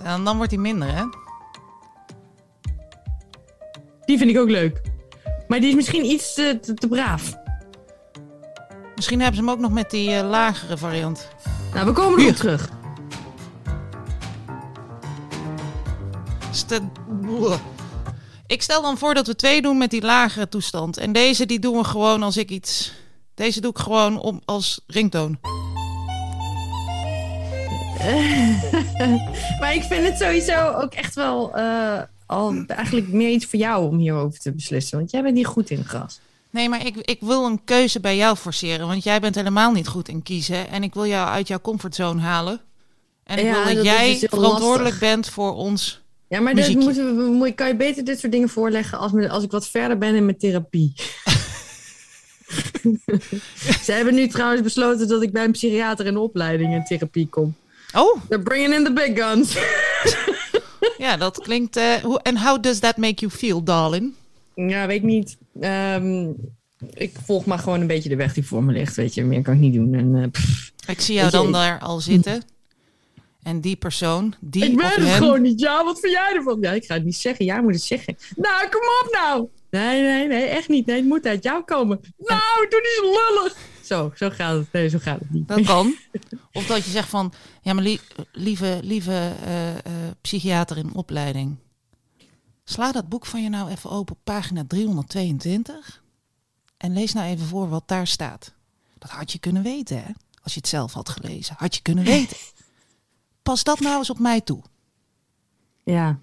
[0.02, 1.02] En dan wordt hij minder, hè?
[4.04, 4.80] Die vind ik ook leuk.
[5.48, 7.34] Maar die is misschien iets te, te, te braaf.
[9.04, 11.28] Misschien hebben ze hem ook nog met die eh, lagere variant.
[11.74, 12.70] Nou, we komen erop terug.
[18.46, 20.96] Ik stel dan voor dat we twee doen met die lagere toestand.
[20.96, 22.92] En deze die doen we gewoon als ik iets...
[23.34, 25.38] Deze doe ik gewoon om, als ringtoon.
[29.60, 31.56] Maar ik vind het sowieso ook echt wel...
[31.56, 34.98] eh, al eigenlijk meer iets voor jou om hierover te beslissen.
[34.98, 36.20] Want jij bent hier goed in, gras.
[36.54, 38.86] Nee, maar ik, ik wil een keuze bij jou forceren.
[38.86, 40.68] Want jij bent helemaal niet goed in kiezen.
[40.68, 42.60] En ik wil jou uit jouw comfortzone halen.
[43.24, 44.98] En ik Ja, wil dat jij dus verantwoordelijk lastig.
[44.98, 46.00] bent voor ons.
[46.28, 49.28] Ja, maar dat moeten we, moet- kan je beter dit soort dingen voorleggen als, me-
[49.28, 50.92] als ik wat verder ben in mijn therapie.
[53.84, 57.54] Ze hebben nu trouwens besloten dat ik bij een psychiater in opleiding in therapie kom.
[57.94, 59.56] Oh, They're bringing in the big guns.
[60.98, 61.76] ja, dat klinkt...
[61.76, 64.12] eh, hoe, en how does that make you feel, darling?
[64.54, 65.36] Ja, weet ik niet.
[65.60, 66.30] Ehm,
[66.94, 68.96] ik volg maar gewoon een beetje de weg die voor me ligt.
[68.96, 69.94] Weet je, meer kan ik niet doen.
[69.94, 70.22] En, eh,
[70.86, 72.42] Ik zie jou Weet je, dan ik- daar al zitten.
[73.42, 75.60] En die persoon, die ik ben het gewoon niet.
[75.60, 76.58] Ja, wat vind jij ervan?
[76.60, 77.44] Ja, ik ga het niet zeggen.
[77.44, 78.16] Jij moet het zeggen.
[78.36, 79.48] Nou, kom op nou.
[79.70, 80.86] Nee, nee, nee, echt niet.
[80.86, 82.00] Nee, het moet uit jou komen.
[82.18, 83.56] Nou, doe niet lullig.
[83.82, 84.72] Zo, zo gaat het.
[84.72, 85.48] Nee, zo gaat het niet.
[85.48, 85.94] Dat kan.
[86.52, 88.00] Of dat je zegt van, ja, maar lie-
[88.32, 89.76] lieve, lieve eh, eh,
[90.20, 91.56] psychiater in opleiding.
[92.64, 96.02] Sla dat boek van je nou even open op pagina 322.
[96.76, 98.52] En lees nou even voor wat daar staat.
[98.98, 100.10] Dat had je kunnen weten, hè?
[100.42, 101.54] Als je het zelf had gelezen.
[101.58, 102.36] Had je kunnen weten.
[103.42, 104.62] Pas dat nou eens op mij toe.
[105.84, 106.18] Ja.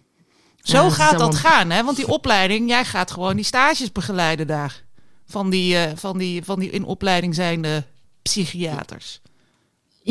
[0.61, 1.83] Zo Ja, gaat dat allemaal- gaan, hè?
[1.83, 4.83] Want die opleiding, jij gaat gewoon die stages begeleiden daar.
[5.25, 7.85] Van die, eh, van die, van die in opleiding zijnde
[8.21, 9.20] psychiaters.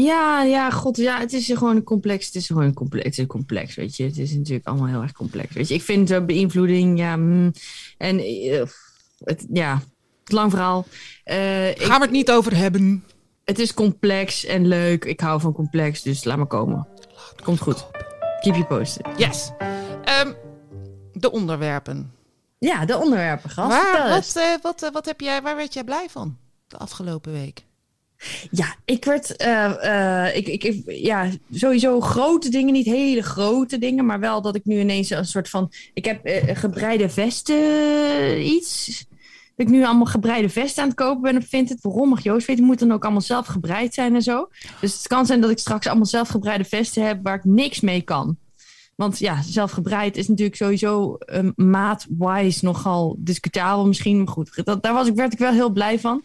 [0.05, 2.27] Ja, ja, god, ja, het is gewoon een complex.
[2.27, 4.05] Het is gewoon een complex, het is complex, weet je.
[4.05, 5.75] Het is natuurlijk allemaal heel erg complex, weet je.
[5.75, 7.53] Ik vind uh, beïnvloeding, ja, mm,
[7.99, 8.63] en eh,
[9.25, 9.83] het, ja,
[10.25, 10.87] het lang verhaal.
[11.25, 13.05] Eh, ik- Gaan we het niet over hebben.
[13.45, 15.05] het is complex en leuk.
[15.05, 16.87] Ik hou van complex, dus laat maar komen.
[17.45, 17.87] Komt goed.
[18.41, 19.07] Keep you posted.
[19.17, 19.51] Yes.
[20.05, 20.33] Ehm,
[21.13, 22.13] de onderwerpen.
[22.59, 23.69] Ja, de onderwerpen, gast.
[23.83, 26.37] Waar, wat, wat, wat heb jij, waar werd jij blij van
[26.67, 27.65] de afgelopen week?
[28.51, 34.07] Ja, ik werd, eh, eh, ik, ik, ja, sowieso grote dingen, niet hele grote dingen,
[34.07, 39.05] maar wel dat ik nu ineens een soort van, ik heb eh, gebreide vesten iets.
[39.57, 41.83] Dat ik nu allemaal gebreide vesten aan het kopen ben op Vinted.
[41.83, 42.65] Waarom mag Joost weten?
[42.65, 44.49] Moet dan ook allemaal zelf gebreid zijn en zo.
[44.81, 47.81] Dus het kan zijn dat ik straks allemaal zelf gebreide vesten heb waar ik niks
[47.81, 48.37] mee kan.
[48.95, 54.17] Want ja, zelf gebreid is natuurlijk sowieso um, maat-wise nogal discutabel misschien.
[54.17, 56.23] Maar goed, dat, daar was ik, werd ik wel heel blij van.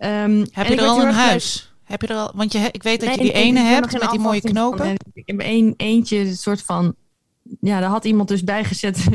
[0.00, 1.74] Ehm, Heb je er al een huis?
[1.84, 4.18] Heb je er al, want je, ik weet dat je die ene hebt met die
[4.18, 4.50] mooie van.
[4.50, 4.84] knopen.
[4.84, 6.94] En Ik heb één, eentje, een soort van...
[7.60, 9.06] Ja, daar had iemand dus bijgezet.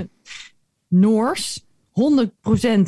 [0.88, 2.82] Noors, 100%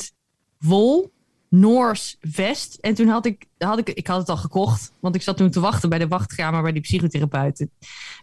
[0.57, 1.11] wol,
[1.49, 2.77] Noors vest.
[2.81, 3.89] En toen had ik, had ik...
[3.89, 6.71] Ik had het al gekocht, want ik zat toen te wachten bij de wachtkamer bij
[6.71, 7.67] die psychotherapeut.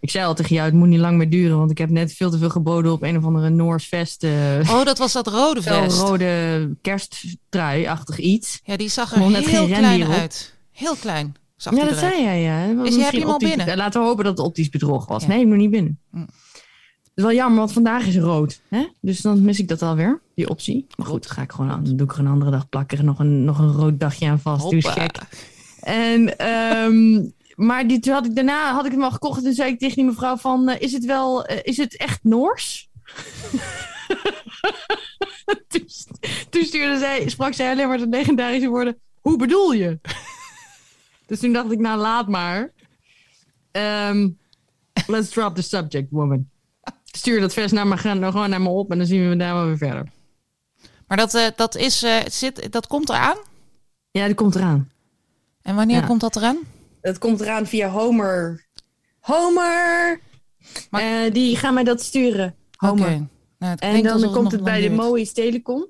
[0.00, 2.12] Ik zei al tegen jou, het moet niet lang meer duren, want ik heb net
[2.12, 4.24] veel te veel geboden op een of andere Noors vest.
[4.24, 4.30] eh
[4.70, 6.00] Oh, dat was dat rode Zo'n vest.
[6.00, 8.60] rode kersttrui-achtig iets.
[8.64, 10.54] Ja, die zag er heel geen klein uit.
[10.72, 11.34] Heel klein.
[11.56, 12.12] Zag Ja, dat eruit.
[12.12, 12.84] zei jij, ja.
[12.84, 13.76] Is heb je hem al optisch- binnen?
[13.76, 15.22] Laten we hopen dat het optisch bedrog was.
[15.22, 15.28] Ja.
[15.28, 15.98] Nee, ik moet niet binnen.
[16.10, 16.24] Hm.
[17.14, 18.60] Het is wel jammer, want vandaag is rood.
[18.68, 18.86] Hè?
[19.00, 20.86] Dus dan mis ik dat alweer, die optie.
[20.96, 22.98] Maar goed, dan, ga ik gewoon aan, dan doe ik er een andere dag plakken.
[22.98, 24.62] Er nog een, nog een rood dagje aan vast.
[24.62, 25.02] Doe eens Hoppa.
[25.02, 25.20] gek.
[25.80, 27.24] En, ehm,
[27.54, 29.38] maar die, toen had ik, daarna had ik hem al gekocht.
[29.38, 31.96] En toen zei ik tegen die mevrouw van, eh, is het wel, eh, is het
[31.96, 32.88] echt Noors?
[35.68, 35.86] toen,
[36.50, 39.98] toen stuurde zij, sprak zij alleen maar de legendarische woorden, hoe bedoel je?
[41.26, 42.72] dus toen dacht ik, nou laat maar.
[43.70, 44.28] ehm,
[45.06, 46.48] let's drop the subject, woman.
[47.16, 49.36] Stuur dat vers naar me, gaan nou gewoon naar me op en dan zien we
[49.36, 50.08] daar maar weer verder.
[51.06, 53.36] Maar dat, eh, dat, is, eh, zit, dat komt eraan?
[54.10, 54.90] Ja, die komt eraan.
[55.62, 56.06] En wanneer Ja.
[56.06, 56.58] komt dat eraan?
[57.00, 58.66] Het komt eraan via Homer.
[59.20, 60.20] Homer!
[60.90, 62.54] Maar- Eh, die gaan mij dat sturen.
[62.76, 63.04] Homer.
[63.06, 63.26] Oké.
[63.58, 64.90] Nou, En dan komt het bij de.
[64.90, 65.86] Moï's Telecom.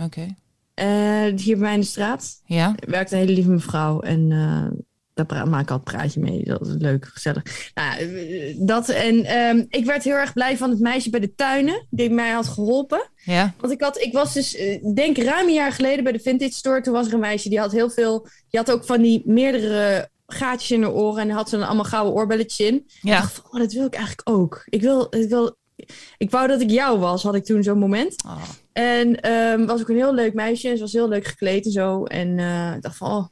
[0.00, 0.34] Oké.
[0.74, 0.86] eh,
[1.36, 2.40] hier bij mij in de straat.
[2.44, 2.74] Ja.
[2.78, 4.00] Er werkt een hele lieve mevrouw.
[4.00, 4.78] En eh,
[5.16, 6.44] daar maak ik altijd een praatje mee.
[6.44, 7.70] Dat is leuk, gezellig.
[7.74, 11.34] Nou, eh, dat en ehm, ik werd heel erg blij van het meisje bij de
[11.34, 11.86] tuinen.
[11.90, 13.08] Die mij had geholpen.
[13.16, 13.54] Ja.
[13.60, 16.52] Want ik, had, ik was dus, eh, denk ruim een jaar geleden bij de Vintage
[16.52, 16.80] Store.
[16.80, 18.20] Toen was er een meisje die had heel veel.
[18.50, 21.22] Die had ook van die meerdere gaatjes in haar oren.
[21.22, 22.74] En had ze dan allemaal gouden oorbelletjes in.
[22.74, 23.18] Ik Ja.
[23.20, 24.62] dacht van, oh, dat wil ik eigenlijk ook.
[24.68, 25.56] Ik wil, ik wil.
[26.18, 28.24] Ik wou dat ik jou was, had ik toen zo'n moment.
[28.26, 28.42] Oh.
[28.72, 30.68] En ehm, was ook een heel leuk meisje.
[30.68, 32.04] En ze was heel leuk gekleed en zo.
[32.04, 33.26] En eh, ik dacht van, oh.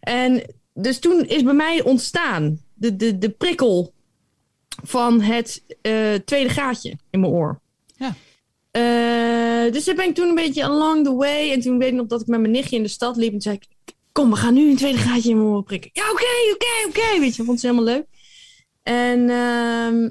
[0.00, 0.42] En
[0.82, 3.92] dus toen is bij mij ontstaan de, de, de prikkel
[4.82, 7.60] van het eh, tweede gaatje in mijn oor.
[7.96, 8.14] Ja.
[8.70, 11.52] Eh, dus daar ben ik toen een beetje along the way.
[11.52, 13.32] En toen weet ik nog dat ik met mijn nichtje in de stad liep.
[13.32, 15.90] En zei ik, kom, we gaan nu een tweede gaatje in mijn oor prikken.
[15.92, 17.20] Ja, oké, oké, oké.
[17.20, 18.06] Weet je, vond ze helemaal leuk.
[18.82, 20.10] En, ehm,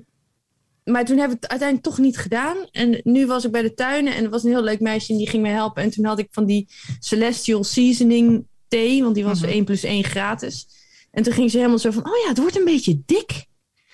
[0.84, 2.58] maar toen hebben we het uiteindelijk toch niet gedaan.
[2.72, 5.18] En nu was ik bij de tuinen en er was een heel leuk meisje en
[5.18, 5.84] die ging mij helpen.
[5.84, 6.68] En toen had ik van die
[7.00, 9.50] Celestial Seasoning thee, want die was Mhm.
[9.50, 10.68] 1 plus 1 gratis.
[11.12, 13.46] En toen ging ze helemaal zo van, oh ja, het wordt een beetje dik.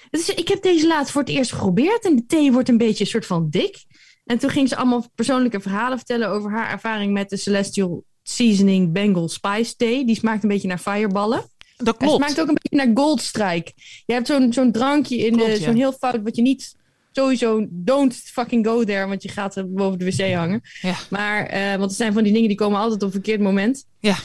[0.10, 3.04] Dus ik heb deze laatst voor het eerst geprobeerd en de thee wordt een beetje
[3.04, 3.84] een soort van dik.
[4.26, 8.92] En toen ging ze allemaal persoonlijke verhalen vertellen over haar ervaring met de Celestial Seasoning
[8.92, 10.06] Bengal Spice Thee.
[10.06, 11.44] Die smaakt een beetje naar fireballen.
[11.78, 12.16] Dat Het klopt.
[12.16, 13.72] smaakt ook een beetje naar Goldstrike.
[14.06, 15.66] Je hebt zo'n zo'n drankje in Klopt, de, ja.
[15.66, 16.76] zo'n heel fout wat je niet
[17.12, 20.62] sowieso don't fucking go there, want je gaat er boven de wc hangen.
[20.82, 20.96] Ja.
[21.10, 23.86] Maar eh, want er zijn van die dingen die komen altijd op een verkeerd moment.
[24.00, 24.18] Ja.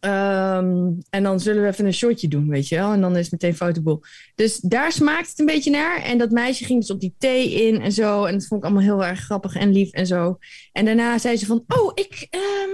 [0.00, 2.92] Ehm, en dan zullen we even een shotje doen, weet je wel.
[2.92, 4.00] En dan is het meteen foute.
[4.34, 6.02] Dus daar smaakt het een beetje naar.
[6.02, 8.24] En dat meisje ging dus op die thee in en zo.
[8.24, 10.38] En dat vond ik allemaal heel erg grappig en lief en zo.
[10.72, 12.70] En daarna zei ze van, oh, ik, ehm,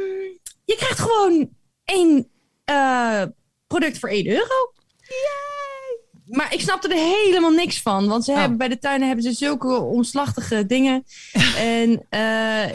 [0.64, 1.50] je krijgt gewoon
[1.84, 2.28] één
[2.64, 3.22] eh,
[3.66, 4.72] product voor 1 euro.
[6.36, 8.06] Maar ik snapte er helemaal niks van.
[8.08, 8.38] Want ze Oh.
[8.38, 11.04] hebben, bij de tuinen hebben ze zulke omslachtige dingen.
[11.58, 12.20] en, eh,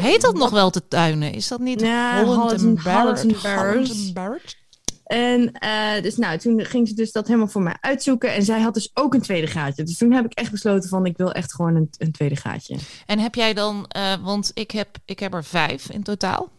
[0.03, 1.33] Heet dat nog wel te tuinen?
[1.33, 3.21] Is dat niet Ja, Holland Holland and and- Barrett?
[3.21, 3.89] Holland and Holland Barrett.
[3.91, 4.57] and Barrett?
[5.03, 8.33] En eh, dus nou, toen ging ze dus dat helemaal voor mij uitzoeken.
[8.33, 9.83] En zij had dus ook een tweede gaatje.
[9.83, 12.77] Dus toen heb ik echt besloten van ik wil echt gewoon een, een tweede gaatje.
[13.05, 16.49] En heb jij dan, eh, want ik heb, ik heb er vijf in totaal.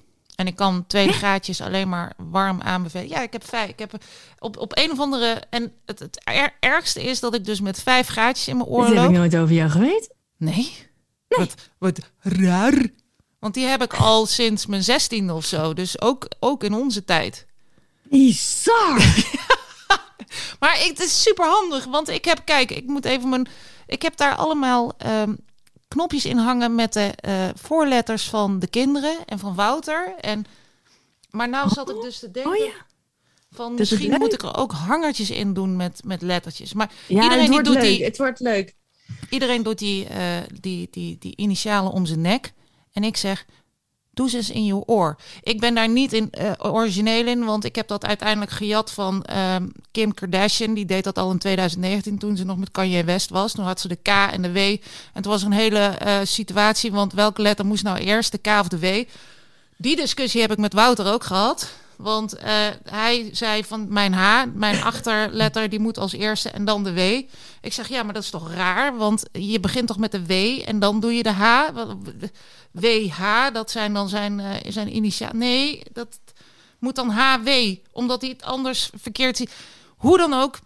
[0.40, 3.08] En ik kan tweede gaatjes alleen maar warm aanbevelen.
[3.08, 3.68] Ja, ik heb vijf.
[3.68, 3.92] Ik heb
[4.38, 5.42] op, op een of andere.
[5.50, 8.78] En het, het er- ergste is dat ik dus met vijf gaatjes in mijn Dat
[8.78, 10.14] oren heb ik nooit over jou geweten.
[10.36, 10.72] Nee.
[11.28, 12.86] Wat, wat raar.
[13.38, 15.74] Want die heb ik al sinds mijn zestiende of zo.
[15.74, 17.46] Dus ook, ook in onze tijd.
[18.02, 19.00] Bizar!
[20.60, 23.48] Maar ik, het is super handig, want ik heb, kijk, ik moet even mijn,
[23.86, 25.34] ik heb daar allemaal ehm,
[25.94, 30.14] knopjes in hangen met de eh, voorletters van de kinderen en van Wouter.
[30.20, 30.44] En,
[31.30, 32.72] maar nou zat ik dus te denken oh ja.
[33.50, 36.72] van is misschien moet ik er ook hangertjes in doen met, met lettertjes.
[36.72, 37.96] Maar Ja, iedereen, het die wordt doet leuk.
[37.96, 38.74] die, Het wordt leuk.
[39.30, 42.52] iedereen doet die, eh, die, die, die initialen om zijn nek.
[42.92, 43.46] En ik zeg,
[44.20, 45.16] doe eens in je oor.
[45.42, 49.22] Ik ben daar niet in eh, origineel in, want ik heb dat uiteindelijk gejat van
[49.22, 50.74] ehm, Kim Kardashian.
[50.74, 53.52] Die deed dat al in 2019 toen ze nog met Kanye West was.
[53.52, 54.56] Toen had ze de K en de W.
[55.12, 58.46] En toen was een hele eh, situatie, want welke letter moest nou eerst, de K
[58.46, 59.08] of de W?
[59.76, 61.72] Die discussie heb ik met Wouter ook gehad.
[62.02, 66.84] Want eh, hij zei van mijn H, mijn achterletter, die moet als eerste en dan
[66.84, 66.98] de W.
[67.60, 68.96] Ik zeg ja, maar dat is toch raar?
[68.96, 71.68] Want je begint toch met de W en dan doe je de H.
[72.70, 75.32] WH, dat zijn dan zijn, eh, zijn initiaal.
[75.32, 76.18] Nee, dat
[76.78, 77.48] moet dan HW,
[77.92, 79.54] omdat hij het anders verkeerd ziet.
[79.96, 80.58] Hoe dan ook,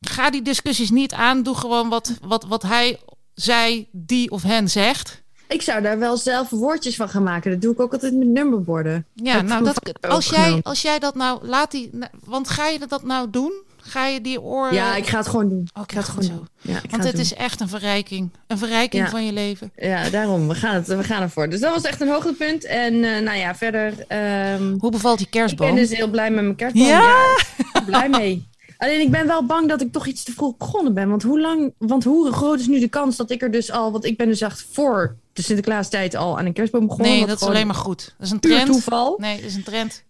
[0.00, 1.42] ga die discussies niet aan.
[1.42, 3.00] Doe gewoon wat, wat, wat hij,
[3.34, 5.22] zij, die of hen zegt.
[5.50, 7.50] Ik zou daar wel zelf woordjes van gaan maken.
[7.50, 9.06] Dat doe ik ook altijd met nummerborden.
[9.14, 12.68] Ja, ik nou, dat, als, jij, als jij dat nou, laat die, nou, want ga
[12.68, 13.52] je dat nou doen?
[13.82, 14.74] Ga je die oren...
[14.74, 15.68] Ja, ik ga het gewoon doen.
[15.72, 16.48] Oké, ik ga het gewoon doen.
[16.60, 17.20] Ja, ik Want het doen.
[17.20, 18.30] is echt een verrijking.
[18.46, 19.10] Een verrijking Ja.
[19.10, 19.72] van je leven.
[19.76, 20.48] Ja, daarom.
[20.48, 21.48] We gaan, het, we gaan ervoor.
[21.50, 22.64] Dus dat was echt een hoogtepunt.
[22.64, 23.94] En eh, nou ja, verder...
[24.08, 25.66] ehm, Hoe bevalt die ik kerstboom?
[25.66, 26.86] ben dus heel blij met mijn kerstboom.
[26.86, 27.36] Ja!
[27.72, 28.48] Ik blij mee.
[28.78, 31.08] Alleen ik ben wel bang dat ik toch iets te vroeg begonnen ben.
[31.08, 31.72] Want hoe lang...
[31.78, 33.92] Want hoe groot is nu de kans dat ik er dus al...
[33.92, 37.10] Want ik ben dus echt voor de Sinterklaastijd al aan een kerstboom begonnen.
[37.12, 38.14] nee, dat is alleen maar goed.
[38.18, 38.66] Dat is een trend.
[38.66, 39.16] toeval.
[39.18, 40.04] Nee, dat is een trend.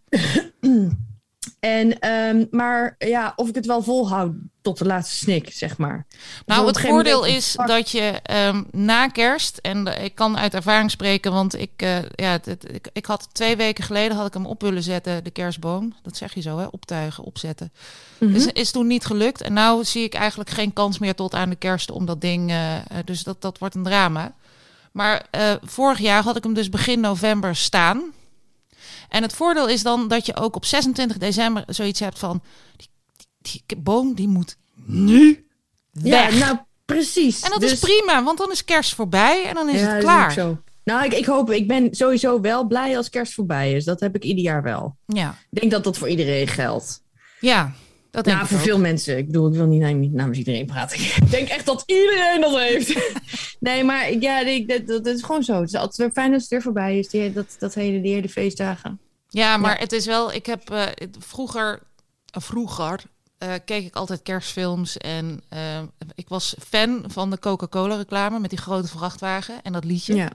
[1.60, 6.06] En, ehm, maar ja, of ik het wel volhoud tot de laatste snik, zeg maar.
[6.46, 10.90] Nou, het voordeel is pak- dat je ehm, na kerst, en ik kan uit ervaring
[10.90, 14.34] spreken, want ik, eh, ja, het, het- ik, ik had twee weken geleden had ik
[14.34, 15.94] hem op willen zetten, de kerstboom.
[16.02, 16.64] Dat zeg je zo, hè?
[16.66, 17.72] Optuigen, opzetten.
[18.18, 19.40] Dus is toen niet gelukt.
[19.42, 22.50] En nou zie ik eigenlijk geen kans meer tot aan de kerst om dat ding.
[22.50, 24.34] eh, dus dat, dat wordt een drama.
[24.92, 28.12] Maar eh, vorig jaar had ik hem dus begin november staan.
[29.08, 32.42] En het voordeel is dan dat je ook op 26 december zoiets hebt van...
[32.76, 32.88] Die,
[33.38, 35.46] die, die boom die moet nu
[35.92, 36.38] ja, weg.
[36.38, 37.40] nou precies.
[37.42, 40.02] en dat Dus- is prima, want dan is kerst voorbij en dan is ja, het
[40.02, 40.24] klaar.
[40.26, 40.58] ook zo.
[40.84, 43.84] Nou, ik, ik hoop, ik ben sowieso wel blij als kerst voorbij is.
[43.84, 44.96] Dat heb ik ieder jaar wel.
[45.06, 47.02] Ja, Ik denk dat dat voor iedereen geldt.
[47.40, 47.72] ja
[48.10, 48.64] dat denk Nou, ik voor ook.
[48.64, 49.16] veel mensen.
[49.18, 51.00] Ik bedoel, ik wil niet, niet namens iedereen praten.
[51.24, 53.12] Ik denk echt dat iedereen dat heeft.
[53.60, 55.60] nee, maar ja, ik, dat, dat, dat is gewoon zo.
[55.60, 57.08] Het is altijd weer fijn dat het weer voorbij is.
[57.08, 58.98] Die, dat, dat hele, die hele feestdagen.
[59.28, 59.80] Ja, maar Ja.
[59.80, 60.32] het is wel.
[60.32, 60.86] Ik heb eh,
[61.18, 61.80] vroeger,
[62.30, 63.00] eh, vroeger
[63.38, 65.82] eh, keek ik altijd kerstfilms en eh,
[66.14, 70.14] ik was fan van de Coca-Cola reclame met die grote vrachtwagen en dat liedje.
[70.14, 70.30] Ja,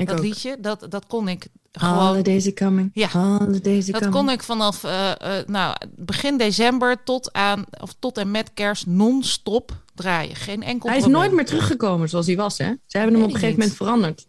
[0.00, 0.24] ik dat ook.
[0.24, 2.06] liedje, dat, dat kon ik gewoon.
[2.06, 2.90] Holidays are coming.
[2.92, 3.08] Ja.
[3.08, 4.14] Holidays Dat coming.
[4.16, 8.86] kon ik vanaf eh, eh, nou, begin december tot aan of tot en met kerst
[8.86, 10.36] non-stop draaien.
[10.36, 10.88] Geen enkel.
[10.88, 11.22] Hij is probleem.
[11.22, 12.72] nooit meer teruggekomen zoals hij was, hè?
[12.86, 14.26] Ze hebben hem op een gegeven moment veranderd.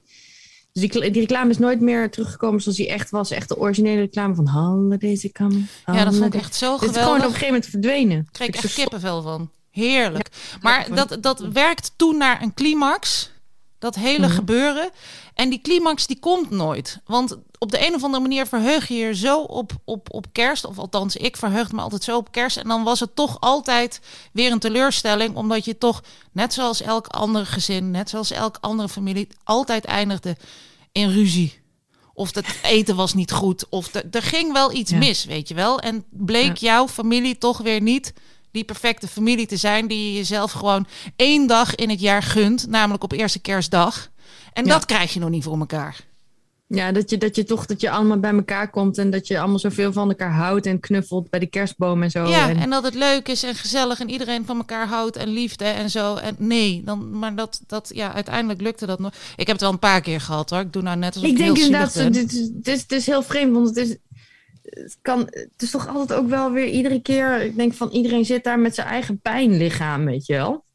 [0.73, 3.31] Dus die, die reclame is nooit meer teruggekomen zoals hij echt was.
[3.31, 5.67] Echt de originele reclame van Holidays are coming.
[5.85, 7.25] Ja, dat vond ik echt zo Het is gewoon op geweldig.
[7.25, 8.27] een gegeven moment verdwenen.
[8.31, 9.49] kreeg ik echt kippenvel van.
[9.71, 10.29] Heerlijk.
[10.61, 13.31] maar dat, dat werkt toen naar een climax.
[13.79, 14.35] Dat hele Mhm.
[14.35, 14.89] gebeuren.
[15.33, 16.99] En die climax die komt nooit.
[17.05, 20.65] Want op de een of andere manier verheug je je zo op, op, op kerst.
[20.65, 22.57] Of althans, ik verheugde me altijd zo op kerst.
[22.57, 23.99] En dan was het toch altijd
[24.33, 25.35] weer een teleurstelling.
[25.35, 30.37] Omdat je toch, net zoals elk ander gezin, net zoals elk andere familie, altijd eindigde
[30.91, 31.59] in ruzie.
[32.13, 33.65] Of het eten was niet goed.
[33.69, 34.97] Of de- er ging wel iets Ja.
[34.97, 35.79] mis, weet je wel.
[35.79, 38.13] En bleek jouw familie toch weer niet
[38.51, 39.87] die perfecte familie te zijn.
[39.87, 42.67] Die je jezelf gewoon één dag in het jaar gunt.
[42.67, 44.09] Namelijk op eerste kerstdag.
[44.53, 44.71] En Ja.
[44.71, 46.07] dat krijg je nog niet voor elkaar.
[46.67, 49.39] Ja, dat je, dat je toch dat je allemaal bij elkaar komt en dat je
[49.39, 52.27] allemaal zoveel van elkaar houdt en knuffelt bij de kerstboom en zo.
[52.27, 55.27] ja, en, en dat het leuk is en gezellig en iedereen van elkaar houdt en
[55.29, 56.15] liefde en zo.
[56.15, 59.11] En nee, dan, maar dat, dat, ja, uiteindelijk lukte dat nog.
[59.35, 60.59] Ik heb het wel een paar keer gehad hoor.
[60.59, 62.05] Ik doe nou net alsof ik ik, denk heel inderdaad, ben.
[62.05, 63.95] het is, het, is, het is heel vreemd, want het is,
[64.69, 68.25] het, kan, het is toch altijd ook wel weer iedere keer, ik denk van iedereen
[68.25, 70.65] zit daar met zijn eigen pijnlichaam, weet je wel.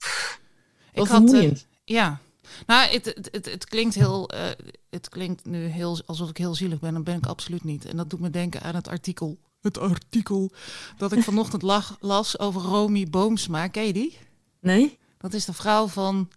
[0.93, 1.67] Heel Ik had, eh, vermoeiend.
[1.85, 2.21] Ja,
[2.67, 4.29] nou, het, het, het, klinkt heel.
[4.29, 4.51] eh,
[4.91, 6.95] het klinkt nu heel alsof ik heel zielig ben.
[6.95, 7.85] Dat ben ik absoluut niet.
[7.85, 9.39] En dat doet me denken aan het artikel.
[9.61, 10.53] Het artikel
[10.97, 13.69] dat ik vanochtend lag, las over Romy Boomsma.
[13.69, 14.19] Ken je die?
[14.61, 14.99] nee?
[15.19, 16.29] Dat is de vrouw van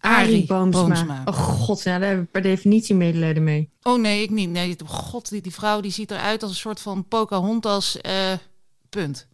[0.00, 0.82] Arie Boomsma.
[0.84, 1.22] Boomsma.
[1.24, 3.70] Oh god, ja, daar heb ik per definitie medelijden mee.
[3.82, 4.50] Oh nee, ik niet.
[4.50, 8.00] Nee, god, die, die vrouw die ziet eruit als een soort van Pocahontas.
[8.00, 8.32] eh
[8.88, 9.26] punt.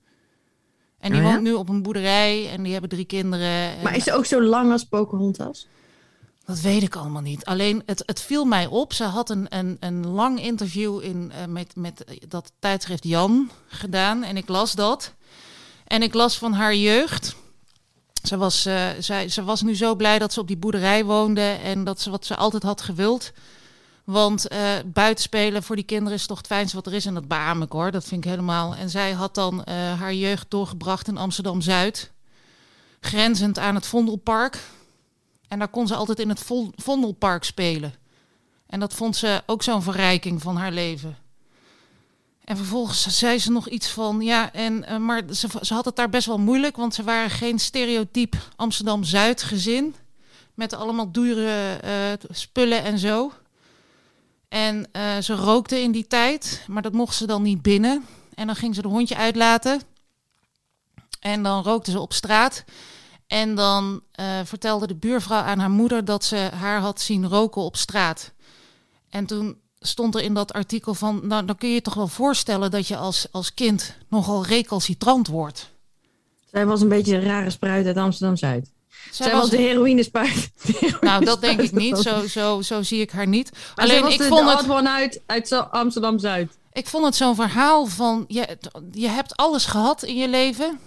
[0.98, 1.32] En die Oh ja?
[1.32, 3.46] woont nu op een boerderij en die hebben drie kinderen.
[3.76, 5.66] En Maar is ze ook zo lang als Pocahontas?
[6.44, 7.44] Dat weet ik allemaal niet.
[7.44, 8.92] Alleen het, het viel mij op.
[8.92, 14.22] Ze had een, een, een lang interview in, eh, met, met dat tijdschrift Jan gedaan.
[14.22, 15.14] En ik las dat.
[15.86, 17.36] En ik las van haar jeugd.
[18.26, 18.62] Ze was,
[18.98, 21.40] zij, ze was nu zo blij dat ze op die boerderij woonde.
[21.40, 23.32] En dat ze wat ze altijd had gewild.
[24.04, 27.06] Want eh buitenspelen voor die kinderen is toch het fijnste wat er is.
[27.06, 27.90] En dat beaam ik hoor.
[27.90, 28.74] Dat vind ik helemaal.
[28.74, 32.12] En zij had dan eh, haar jeugd doorgebracht in Amsterdam Zuid.
[33.00, 34.60] Grenzend aan het Vondelpark.
[35.48, 37.94] En daar kon ze altijd in het Vondelpark spelen.
[38.66, 41.16] En dat vond ze ook zo'n verrijking van haar leven.
[42.44, 45.96] En vervolgens zei ze nog iets van, ja, en, eh, maar ze, ze had het
[45.96, 49.94] daar best wel moeilijk, want ze waren geen stereotyp Amsterdam-Zuid gezin.
[50.54, 53.32] Met allemaal dure eh, spullen en zo.
[54.48, 58.06] En eh, ze rookte in die tijd, maar dat mocht ze dan niet binnen.
[58.34, 59.80] En dan ging ze de hondje uitlaten.
[61.20, 62.64] En dan rookte ze op straat.
[63.26, 64.02] En dan
[64.44, 68.32] vertelde de buurvrouw aan haar moeder dat ze haar had zien roken op straat.
[69.10, 72.08] En toen stond er in dat artikel van, nou dan kun je je toch wel
[72.08, 75.70] voorstellen dat je als, als kind nogal recalcitrant wordt.
[76.50, 78.72] Zij was een beetje een rare spruit uit Amsterdam-Zuid.
[79.10, 80.50] Zij Zij was de heroïnespuit.
[80.62, 81.98] De nou, dat denk ik niet.
[81.98, 83.50] Zo, zo, zo zie ik haar niet.
[83.52, 86.58] Maar Alleen ik de, vond, de het, uit, uit Zo- Amsterdam-Zuid.
[86.72, 88.58] ik vond het zo'n verhaal van, je,
[88.92, 90.78] je hebt alles gehad in je leven.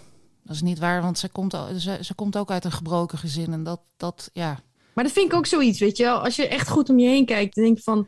[0.43, 3.53] Dat is niet waar, want ze komt, ze, ze komt ook uit een gebroken gezin.
[3.53, 4.59] En dat, dat ja,
[4.93, 6.23] Maar dat vind ik ook zoiets, weet je wel.
[6.23, 8.07] Als je echt goed om je heen kijkt, dan denk je van...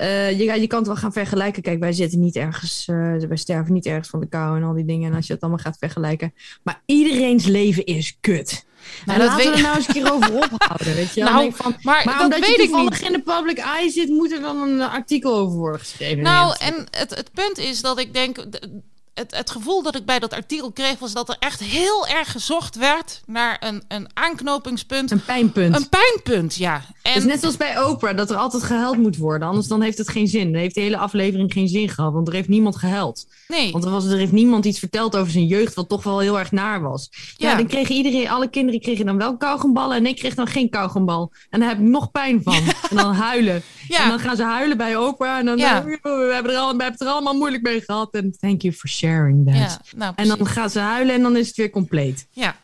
[0.00, 1.62] eh, je, kan het wel gaan vergelijken.
[1.62, 2.84] Kijk, wij zitten niet ergens...
[2.86, 5.10] eh, wij sterven niet ergens van de kou en al die dingen.
[5.10, 6.34] En als je het allemaal gaat vergelijken.
[6.62, 8.66] Maar iedereen's leven is kut.
[9.04, 11.22] Nou, en dat laten we er nou eens een keer over ophouden, weet je.
[11.30, 13.10] Nou, van, maar maar dat omdat weet je ik toevallig niet.
[13.10, 14.08] in de public eye zit...
[14.08, 16.22] moet er dan een artikel over worden geschreven.
[16.22, 18.44] Nou, en het, het punt is dat ik denk.
[19.20, 22.32] Het, het gevoel dat ik bij dat artikel kreeg was dat er echt heel erg
[22.32, 25.10] gezocht werd naar een, een aanknopingspunt.
[25.10, 25.76] Een pijnpunt.
[25.76, 26.82] Een pijnpunt, ja.
[27.02, 27.26] En...
[27.26, 29.48] Net zoals bij Oprah, dat er altijd gehuild moet worden.
[29.48, 30.52] Anders dan heeft het geen zin.
[30.52, 33.26] Dan heeft de hele aflevering geen zin gehad, want er heeft niemand gehuild.
[33.48, 33.72] Nee.
[33.72, 36.38] Want er, was, er heeft niemand iets verteld over zijn jeugd, wat toch wel heel
[36.38, 37.10] erg naar was.
[37.36, 40.70] Ja, dan kregen iedereen, alle kinderen kregen dan wel kauwgomballen en ik kreeg dan geen
[40.70, 41.32] kauwgombal.
[41.50, 42.62] En daar heb ik nog pijn van.
[42.90, 43.62] En dan huilen.
[43.88, 44.02] Ja.
[44.02, 45.84] En dan gaan ze huilen bij Oprah en dan ja.
[45.84, 48.14] we, hebben er al, we hebben het er allemaal moeilijk mee gehad.
[48.14, 49.09] En thank you for sharing
[49.46, 49.54] that.
[49.54, 52.26] Ja, nou, en dan gaan ze huilen en dan is het weer compleet.
[52.30, 52.56] Ja,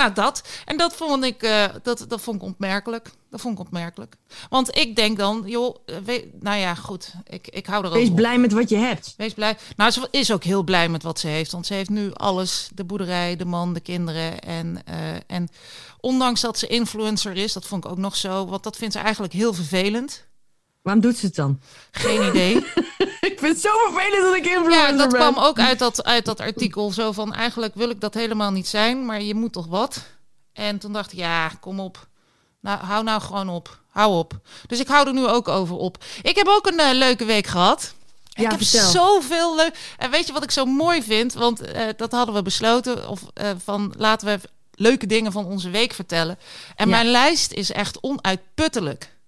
[0.00, 0.48] nou, dat.
[0.64, 3.10] En dat vond ik, uh, dat, dat vond ik opmerkelijk.
[3.30, 4.16] Dat vond ik opmerkelijk.
[4.48, 8.14] Want ik denk dan, joh, we, nou ja, goed, ik, ik hou er ook Wees
[8.14, 9.14] blij met wat je hebt.
[9.16, 9.56] Wees blij.
[9.76, 11.52] Nou, ze is ook heel blij met wat ze heeft.
[11.52, 14.40] Want ze heeft nu alles, de boerderij, de man, de kinderen.
[14.40, 14.94] En, uh,
[15.26, 15.48] en
[16.00, 18.46] ondanks dat ze influencer is, dat vond ik ook nog zo.
[18.46, 20.28] Want dat vindt ze eigenlijk heel vervelend.
[20.82, 21.60] Waarom doet ze het dan?
[21.90, 22.56] Geen idee.
[23.30, 25.20] ik vind het zo vervelend dat ik influencer Ja, dat ben.
[25.20, 26.90] kwam ook uit dat, uit dat artikel.
[26.92, 30.02] Zo van, eigenlijk wil ik dat helemaal niet zijn, maar je moet toch wat?
[30.52, 32.08] En toen dacht ik, ja, kom op.
[32.60, 33.78] Nou, hou nou gewoon op.
[33.88, 34.40] Hou op.
[34.66, 36.04] Dus ik hou er nu ook over op.
[36.22, 37.94] Ik heb ook een uh, leuke week gehad.
[38.24, 38.90] Ja, ik heb vertel.
[38.90, 39.94] zoveel leuk.
[39.98, 41.32] En weet je wat ik zo mooi vind?
[41.32, 43.08] Want uh, dat hadden we besloten.
[43.08, 46.38] Of uh, van laten we leuke dingen van onze week vertellen.
[46.76, 46.94] En ja.
[46.94, 49.18] mijn lijst is echt onuitputtelijk.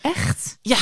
[0.00, 0.58] Echt?
[0.62, 0.78] Ja.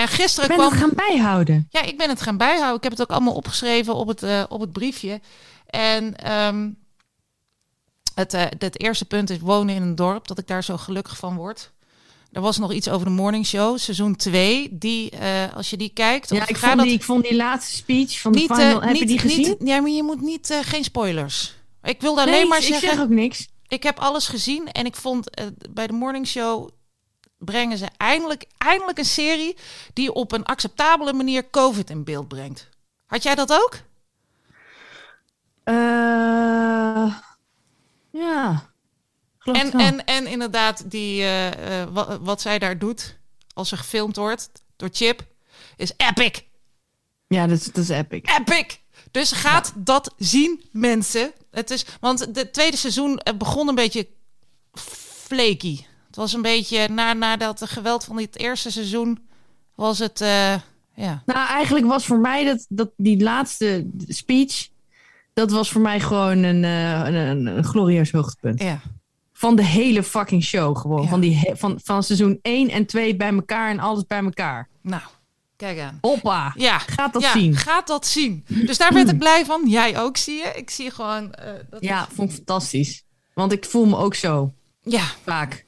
[0.00, 0.70] En gisteren ben kwam...
[0.70, 1.66] het gaan bijhouden.
[1.70, 2.76] Ja, ik ben het gaan bijhouden.
[2.76, 5.20] Ik heb het ook allemaal opgeschreven op het, uh, op het briefje.
[5.66, 6.76] En um,
[8.14, 10.26] het, uh, het eerste punt is wonen in een dorp.
[10.26, 11.72] Dat ik daar zo gelukkig van word.
[12.32, 14.68] Er was nog iets over de morning show, seizoen 2.
[14.78, 16.30] Die, uh, als je die kijkt.
[16.30, 16.84] Ja, ik vond, dat...
[16.84, 18.80] die, ik vond die laatste speech van de niet, final.
[18.80, 19.56] Heb niet, je die gezien?
[19.58, 21.54] Niet, ja, maar je moet niet, geen spoilers.
[21.82, 22.88] Ik wilde alleen nee, maar ik zeggen.
[22.88, 23.48] Ik zeg ook niks.
[23.68, 25.30] Ik heb alles gezien en ik vond
[25.70, 26.68] bij de morning show
[27.40, 29.56] brengen ze eindelijk, eindelijk een serie
[29.92, 32.68] die op een acceptabele manier COVID in beeld brengt.
[33.06, 33.74] Had jij dat ook?
[35.64, 37.14] Uh,
[38.10, 38.68] ja.
[39.44, 43.18] En, en, en inderdaad, die, uh, uh, wat, wat zij daar doet
[43.54, 45.26] als er gefilmd wordt door Chip,
[45.76, 46.42] is epic.
[47.26, 48.30] Ja, dat is, dat is epic.
[48.38, 48.76] Epic!
[49.10, 49.80] Dus gaat ja.
[49.84, 51.32] dat zien, mensen.
[51.50, 54.08] Het is, want het tweede seizoen begon een beetje
[54.72, 55.84] flaky.
[56.10, 59.18] Het was een beetje na, nadat de geweld van dit eerste seizoen
[59.74, 60.20] was het.
[60.20, 60.54] Uh,
[60.94, 61.22] ja.
[61.26, 64.68] Nou, eigenlijk was voor mij dat, dat die laatste speech.
[65.32, 68.62] Dat was voor mij gewoon een, uh, een, een, glorieus hoogtepunt.
[68.62, 68.80] Ja.
[69.32, 71.02] Van de hele fucking show gewoon.
[71.02, 71.08] Ja.
[71.08, 74.68] Van, die, van, van seizoen 1 en 2 bij elkaar en alles bij elkaar.
[74.80, 75.02] Nou,
[75.56, 75.98] kijk aan.
[76.00, 76.52] Hoppa.
[76.56, 76.78] Ja.
[76.78, 77.56] Gaat dat ja, zien.
[77.56, 78.44] Gaat dat zien.
[78.48, 79.68] Dus daar werd ik blij van.
[79.68, 80.52] Jij ook, zie je.
[80.56, 81.22] Ik zie gewoon...
[81.24, 83.04] Uh, dat ja, vond ik fantastisch.
[83.34, 84.52] Want ik voel me ook zo.
[84.82, 85.04] Ja.
[85.24, 85.64] Vaak.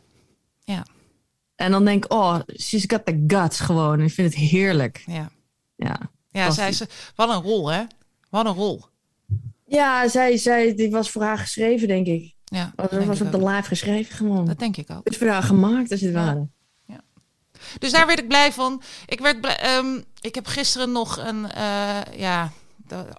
[1.55, 4.01] En dan denk ik, oh, she's got the guts gewoon.
[4.01, 5.03] Ik vind het heerlijk.
[5.07, 5.31] Ja.
[5.77, 6.01] Ja,
[6.31, 7.83] ja zij ze, wat een rol, hè?
[8.31, 8.85] Wat een rol.
[9.67, 12.35] Ja, zij, zij, die was voor haar geschreven, denk ik.
[12.45, 14.47] Ja, dat was op de live geschreven gewoon.
[14.47, 15.05] Dat denk ik ook.
[15.05, 16.25] Het is voor haar gemaakt, als het ja.
[16.25, 16.49] ware.
[16.87, 17.01] Ja.
[17.79, 18.83] Dus daar werd ik blij van.
[19.07, 22.53] Ik, werd blij, um, ik heb gisteren nog een, uh, ja,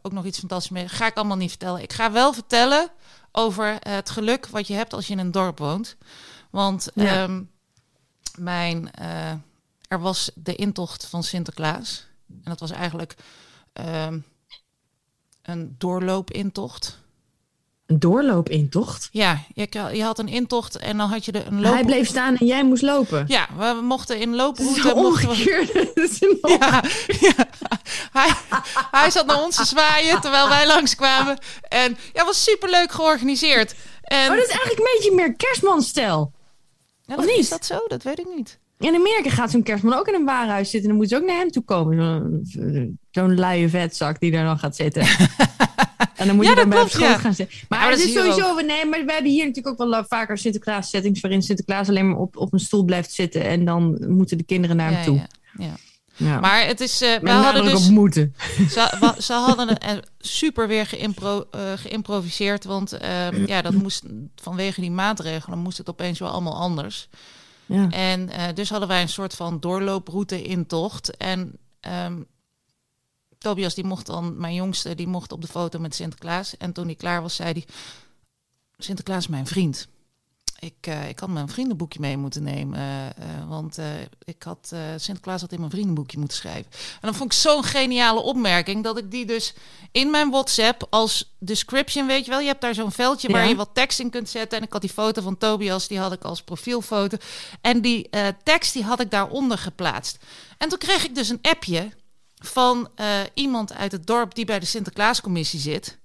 [0.02, 0.88] ook nog iets fantastisch mee.
[0.88, 1.82] Ga ik allemaal niet vertellen.
[1.82, 2.90] Ik ga wel vertellen
[3.32, 5.98] over het geluk wat je hebt als je in een dorp woont.
[6.50, 7.24] Want ja.
[7.24, 7.50] um,
[8.38, 9.32] mijn, uh,
[9.88, 12.08] er was de intocht van Sinterklaas.
[12.28, 13.16] En dat was eigenlijk
[14.08, 14.26] um,
[15.42, 17.02] een doorloopintocht.
[17.86, 19.10] Een doorloopintocht?
[19.12, 21.74] Ja, je, je, had een intocht en dan had je de, een loop...
[21.74, 23.26] Hij bleef staan en jij moest lopen?
[23.28, 24.94] Ja, we mochten in looproute...
[24.96, 25.72] Omgekeerd.
[25.94, 26.58] We...
[26.60, 26.84] ja,
[27.20, 27.48] ja.
[28.12, 28.34] Hij,
[28.92, 31.38] hij zat naar ons te zwaaien terwijl wij langskwamen.
[31.68, 33.76] En ja, was superleuk georganiseerd.
[34.04, 34.30] En...
[34.30, 36.32] Oh, dat is eigenlijk een beetje meer kerstmanstijl.
[37.06, 37.38] Ja, of niet?
[37.38, 37.80] Is dat zo?
[37.88, 38.60] Dat weet ik niet.
[38.80, 40.82] In Amerika gaat zo'n kerstman ook in een warenhuis zitten.
[40.82, 42.40] En dan moet ze ook naar hem toe komen.
[42.44, 45.02] Zo'n zo luie vetzak die daar dan gaat zitten.
[46.20, 47.18] en dan moet ja, je dan bij klopt, schoot ja.
[47.18, 47.58] gaan zitten.
[47.70, 48.56] Maar, Ja, maar het dat is sowieso...
[48.56, 51.22] Nee, maar we hebben hier natuurlijk ook wel vaker Sinterklaas settings...
[51.22, 53.44] waarin Sinterklaas alleen maar op, op een stoel blijft zitten.
[53.44, 55.28] En dan moeten de kinderen naar hem toe.
[55.58, 55.76] ja,
[56.16, 56.40] ja.
[56.40, 57.02] Maar het is...
[57.02, 57.90] eh we hadden dus...
[57.90, 58.36] moeten.
[58.70, 62.64] Ze, ze hadden het super weer geïmpro, eh, geïmproviseerd.
[62.64, 64.04] Want eh, ja, dat moest
[64.36, 67.10] vanwege die maatregelen moest het opeens wel allemaal anders.
[67.66, 67.90] Ja.
[67.90, 71.18] En eh, dus hadden wij een soort van doorlooproute intocht.
[71.18, 72.22] En ehm,
[73.38, 76.58] Tobias, die mocht dan, mijn jongste, die mocht op de foto met Sinterklaas.
[76.58, 77.66] En toen hij klaar was, zei hij:
[78.78, 79.88] Sinterklaas is mijn vriend.
[80.64, 82.80] Ik, eh, ik had mijn vriendenboekje mee moeten nemen.
[82.80, 83.14] eh, eh,
[83.48, 83.78] want
[84.24, 86.72] ik had Sinterklaas had in mijn vriendenboekje moeten schrijven.
[86.72, 89.54] En dan vond ik zo'n geniale opmerking dat ik die dus
[89.92, 93.56] in mijn WhatsApp als description, weet je wel, je hebt daar zo'n veldje waar je
[93.56, 94.58] wat tekst in kunt zetten.
[94.58, 97.18] En ik had die foto van Tobias, die had ik als profielfoto.
[97.62, 98.10] En die
[98.44, 100.18] tekst die had ik daaronder geplaatst.
[100.58, 101.90] En toen kreeg ik dus een appje
[102.36, 102.90] van
[103.34, 105.98] iemand uit het dorp die bij de Sinterklaascommissie zit.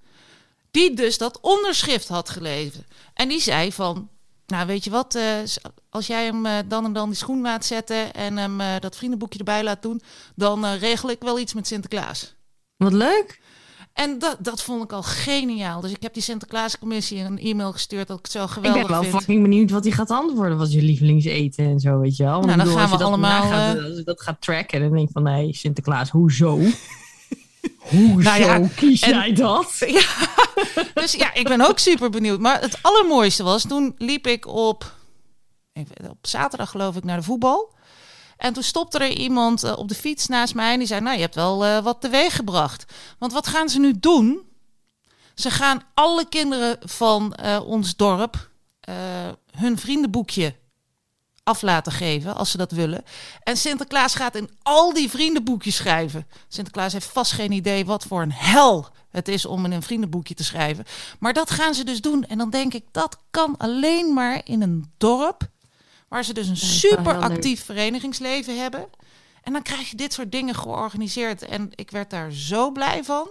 [0.71, 2.87] Die dus dat onderschrift had gelezen.
[3.15, 4.09] En die zei van,
[4.49, 5.25] nou weet je wat, eh,
[5.91, 8.97] als jij hem eh, dan en dan die schoen laat zetten en hem eh, dat
[8.97, 10.01] vriendenboekje erbij laat doen,
[10.35, 12.35] dan regel ik wel iets met Sinterklaas.
[12.77, 13.41] Wat leuk.
[13.93, 15.81] En dat, dat vond ik al geniaal.
[15.81, 18.91] Dus ik heb die Sinterklaascommissie een e-mail gestuurd dat ik het zo Ik geweldig ben
[18.91, 19.15] wel vind.
[19.15, 20.59] fucking benieuwd wat hij gaat antwoorden.
[20.59, 22.33] Wat je lievelingseten en zo, weet je wel.
[22.33, 24.21] Want Nou, ik dan bedoel, gaan als je we allemaal, nagaat, eh, als je dat
[24.21, 26.59] gaat tracken, dan denk ik van, nee, Sinterklaas, hoezo?
[27.89, 29.77] hoezo Nou ja, kies en- jij dat?
[29.87, 30.03] Ja,
[30.95, 32.41] dus ja, ik ben ook super benieuwd.
[32.41, 34.95] Maar het allermooiste was, toen liep ik op,
[35.73, 37.75] even, op zaterdag geloof ik naar de voetbal.
[38.37, 41.15] En toen stopte er iemand eh, op de fiets naast mij en die zei, nou
[41.15, 42.93] je hebt wel eh, wat teweeg gebracht.
[43.19, 44.41] Want wat gaan ze nu doen?
[45.35, 48.51] Ze gaan alle kinderen van eh, ons dorp
[49.57, 50.55] hun vriendenboekje
[51.49, 53.05] af laten geven als ze dat willen.
[53.43, 56.27] En Sinterklaas gaat in al die vriendenboekjes schrijven.
[56.49, 60.35] Sinterklaas heeft vast geen idee wat voor een hel het is om in een vriendenboekje
[60.35, 60.85] te schrijven.
[61.19, 62.25] Maar dat gaan ze dus doen.
[62.25, 65.49] En dan denk ik, dat kan alleen maar in een dorp
[66.09, 68.87] waar ze dus een super actief verenigingsleven hebben.
[69.43, 71.43] En dan krijg je dit soort dingen georganiseerd.
[71.43, 73.29] En ik werd daar zo blij van.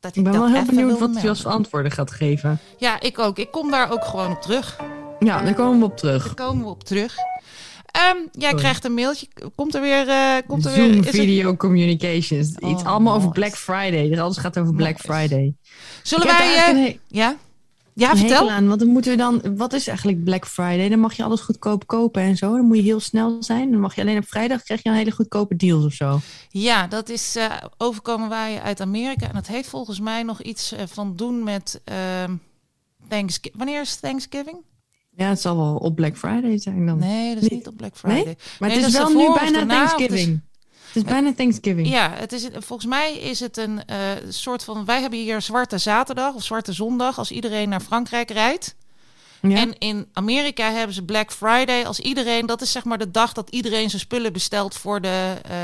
[0.00, 2.58] Dat Ik ben dat wel heel even benieuwd wat hij als antwoorden gaat geven.
[2.78, 3.38] Ja, ik ook.
[3.38, 4.76] Ik kom daar ook gewoon op terug.
[5.18, 6.24] Ja, daar komen we op terug.
[6.24, 7.16] Daar komen we op terug.
[7.90, 8.56] Ehm, jij Sorry.
[8.56, 9.26] krijgt een mailtje.
[9.54, 10.08] Komt er weer...
[10.08, 12.48] eh, komt er Zoom weer is het- Video Communications.
[12.48, 13.30] Iets Oh, allemaal over.
[13.30, 14.08] Black Friday.
[14.08, 15.02] Dus alles gaat over Black Nice.
[15.12, 15.54] Friday.
[16.02, 16.56] Zullen Ik wij...
[16.56, 17.36] eh, een ja?
[17.96, 18.50] Ja, vertel.
[18.50, 19.56] aan, want dan moeten we dan...
[19.56, 20.88] Wat is eigenlijk Black Friday?
[20.88, 22.56] Dan mag je alles goedkoop kopen en zo.
[22.56, 23.70] Dan moet je heel snel zijn.
[23.70, 26.18] Dan mag je alleen op vrijdag krijg je een hele goedkope deals of zo.
[26.48, 29.26] Ja, dat is eh, overkomen wij uit Amerika.
[29.28, 31.80] En dat heeft volgens mij nog iets van doen met...
[31.84, 32.34] ehm
[33.08, 33.56] Thanksgiving.
[33.56, 34.56] Wanneer is Thanksgiving?
[35.16, 36.98] Ja, het zal wel op Black Friday zijn dan.
[36.98, 38.36] Nee, dat is niet op Black Friday.
[38.58, 40.40] maar nee, het is wel nu bijna daarna, Thanksgiving.
[40.86, 41.88] Het is bijna Thanksgiving.
[41.88, 43.98] Ja, het is, volgens mij is het een eh,
[44.28, 44.84] soort van...
[44.84, 48.74] Wij hebben hier Zwarte Zaterdag of Zwarte Zondag als iedereen naar Frankrijk rijdt.
[49.40, 49.56] Ja.
[49.56, 52.46] En in Amerika hebben ze Black Friday als iedereen...
[52.46, 55.34] Dat is zeg maar de dag dat iedereen zijn spullen bestelt voor de...
[55.48, 55.56] eh,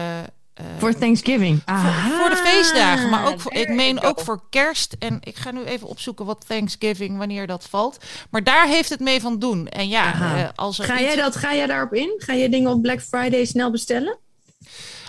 [0.78, 1.62] Voor Thanksgiving.
[1.66, 4.96] voor, voor de feestdagen, maar ook voor, ik meen ook voor kerst.
[4.98, 7.96] En ik ga nu even opzoeken wat Thanksgiving, wanneer dat valt.
[8.30, 9.68] Maar daar heeft het mee van doen.
[9.68, 12.14] En ja, eh, als, er Ga iets- jij, dat, ga jij daarop in?
[12.16, 14.18] Ga je dingen op Black Friday snel bestellen?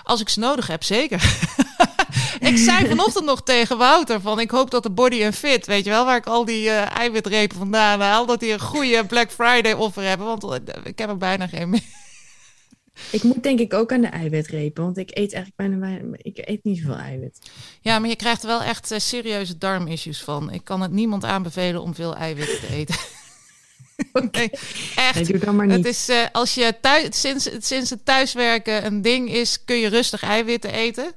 [0.04, 1.24] als ik ze nodig heb, zeker.
[2.40, 5.84] ik zei vanochtend nog tegen Wouter van, ik hoop dat de Body and Fit, weet
[5.84, 9.32] je wel, waar ik al die eh, eiwitrepen vandaan haal, dat die een goede Black
[9.32, 11.84] Friday offer hebben, want eh, ik heb er bijna geen meer.
[13.12, 16.38] Ik moet denk ik ook aan de eiwitrepen, want ik eet eigenlijk bijna weinig, ik
[16.48, 17.40] eet niet zoveel eiwit.
[17.82, 20.52] Ja, maar je krijgt er wel echt eh, serieuze darmissues van.
[20.52, 22.96] Ik kan het niemand aanbevelen om veel eiwitten te eten.
[24.32, 24.50] Nee,
[24.96, 25.16] echt.
[25.16, 25.86] Nee, doe dan maar Het niet.
[25.86, 30.24] is, eh, als je thuis, sinds, sinds het thuiswerken een ding is, kun je rustig
[30.24, 31.14] eiwitten eten.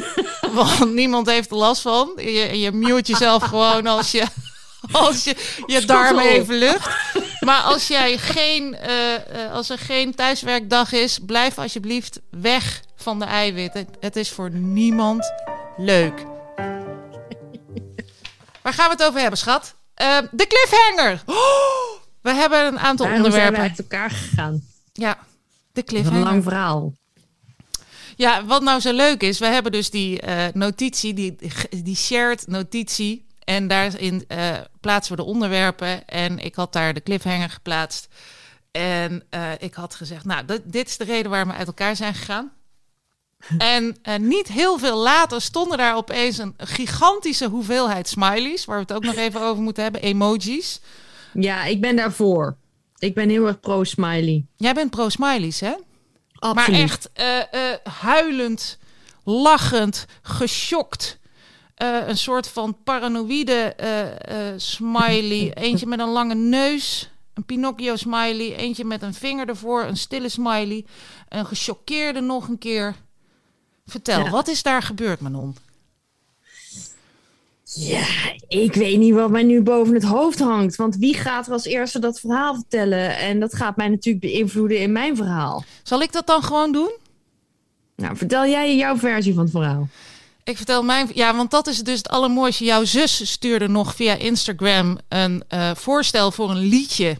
[0.52, 2.12] Want niemand heeft er last van.
[2.16, 4.24] Je, je mute jezelf gewoon als je,
[4.92, 6.88] als je je darmen even lucht.
[7.46, 13.18] Maar als, jij geen, eh, eh, als er geen thuiswerkdag is, blijf alsjeblieft weg van
[13.18, 13.88] de eiwitten.
[14.00, 15.32] Het is voor niemand
[15.76, 16.24] leuk.
[18.62, 19.74] Waar gaan we het over hebben, schat?
[19.94, 21.22] Eh, de cliffhanger.
[21.26, 21.36] Oh,
[22.22, 23.60] we hebben een aantal Daarom zijn we onderwerpen.
[23.60, 24.62] uit elkaar gegaan.
[24.92, 26.24] Ja, de is een cliffhanger.
[26.24, 26.92] lang verhaal.
[28.16, 30.22] Ja, wat nou zo leuk is, we hebben dus die
[30.52, 31.36] notitie, die,
[31.70, 33.25] die shared notitie.
[33.46, 36.08] En daarin eh, plaatsen we de onderwerpen.
[36.08, 38.08] En ik had daar de cliffhanger geplaatst.
[38.70, 42.14] En eh, ik had gezegd, nou, dit, is de reden waarom we uit elkaar zijn
[42.14, 42.52] gegaan.
[43.58, 48.82] En eh, niet heel veel later stonden daar opeens een gigantische hoeveelheid smileys, waar we
[48.82, 50.80] het ook nog even over moeten hebben, emojis.
[51.32, 52.56] Ja, ik ben daarvoor.
[52.98, 54.44] Ik ben heel erg pro-smiley.
[54.56, 55.74] Jij bent pro-smileys, hè?
[56.34, 56.70] Absoluut.
[56.70, 57.10] Maar echt
[58.00, 58.78] huilend,
[59.24, 61.18] lachend, geschokt.
[61.76, 65.52] Eh, een soort van paranoïde eh, eh, smiley.
[65.64, 67.10] Eentje met een lange neus.
[67.34, 68.56] Een Pinocchio smiley.
[68.56, 69.84] Eentje met een vinger ervoor.
[69.84, 70.84] Een stille smiley.
[71.28, 72.94] Een gechoqueerde nog een keer.
[73.86, 74.30] Vertel, Ja.
[74.30, 75.56] wat is daar gebeurd, Manon?
[77.64, 78.06] Ja,
[78.48, 80.76] ik weet niet wat mij nu boven het hoofd hangt.
[80.76, 83.16] Want wie gaat er als eerste dat verhaal vertellen?
[83.18, 85.64] En dat gaat mij natuurlijk beïnvloeden in mijn verhaal.
[85.82, 86.96] Zal ik dat dan gewoon doen?
[87.96, 89.88] Nou, vertel jij jouw versie van het verhaal.
[90.46, 91.10] Ik vertel mijn.
[91.14, 92.64] Ja, want dat is dus het allermooiste.
[92.64, 97.18] Jouw zus stuurde nog via Instagram een eh, voorstel voor een liedje.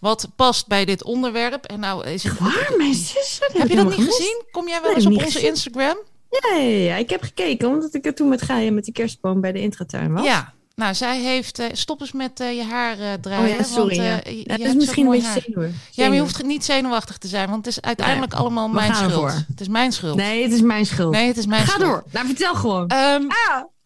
[0.00, 1.64] Wat past bij dit onderwerp.
[1.64, 2.38] En nou is het.
[2.38, 2.74] Waar?
[2.76, 3.40] Mijn zus?
[3.52, 4.16] Heb je dat niet gemist.
[4.16, 4.42] gezien?
[4.50, 5.48] Kom jij wel Nee, eens op onze gezien.
[5.48, 5.98] Instagram?
[6.30, 9.40] Ja, ja, ja, ik heb gekeken, omdat ik er toen met Gaia met die kerstboom
[9.40, 10.24] bij de intratuin was.
[10.24, 10.54] Ja.
[10.78, 11.58] Nou, zij heeft.
[11.58, 13.50] eh, stop eens met eh, je haar eh, draaien.
[13.50, 13.96] Oh ja, sorry.
[13.96, 14.22] Want, ja.
[14.22, 15.80] eh, je- hebt is misschien een beetje zenuwen.
[15.90, 19.10] Ja, maar je hoeft niet zenuwachtig te zijn, want het is uiteindelijk allemaal mijn schuld.
[19.10, 19.30] ervoor.
[19.48, 20.16] Het is mijn schuld.
[20.16, 21.12] Nee, het is mijn schuld.
[21.12, 21.88] Nee, het is mijn Ga schuld.
[21.90, 22.04] door.
[22.12, 22.88] Nou, vertel gewoon.
[22.88, 23.22] Ehm,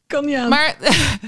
[0.07, 0.49] kan niet aan.
[0.49, 0.77] Maar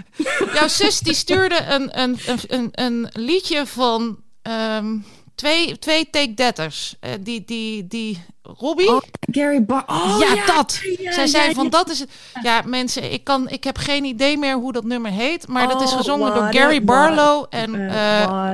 [0.55, 4.97] jouw zus die stuurde een, een, een, een, een liedje van ehm,
[5.35, 6.97] twee, twee take detters.
[7.01, 8.89] Eh, die, die, die Robbie.
[8.89, 9.85] Oh, Gary Bar.
[9.87, 10.81] Oh, ja, dat.
[10.99, 12.11] ja, Zij ja, zei van dat is het.
[12.43, 15.49] Ja, mensen, ik, kan, ik heb geen idee meer hoe dat nummer heet.
[15.49, 18.53] Maar dat is Oh, gezongen door Gary Barlow en Eh,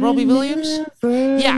[0.00, 0.80] Robbie Williams?
[1.42, 1.56] Ja.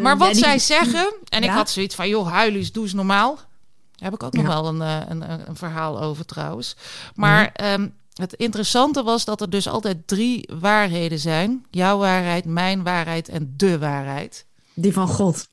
[0.00, 3.34] Maar wat zij zeggen, en ik had zoiets van, joh, huilies, doe eens normaal.
[3.34, 6.76] Daar heb ik ook nog wel een, eh, een, een, een verhaal over trouwens.
[7.14, 11.64] Maar ehm, het interessante was dat er dus altijd drie waarheden zijn.
[11.70, 14.46] Jouw waarheid, mijn waarheid en de waarheid.
[14.74, 15.48] Die van God.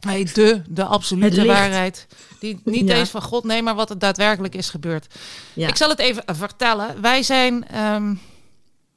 [0.00, 2.06] Nee, de, de absolute waarheid.
[2.40, 2.94] Die niet Ja.
[2.94, 5.14] eens van God, nee, maar wat er daadwerkelijk is gebeurd.
[5.54, 5.68] Ja.
[5.68, 7.00] Ik zal het even vertellen.
[7.00, 8.14] Wij zijn, ehm,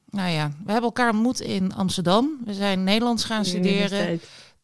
[0.10, 2.38] nou ja, we hebben elkaar ontmoet in Amsterdam.
[2.46, 4.22] We zijn Nederlands gaan studeren.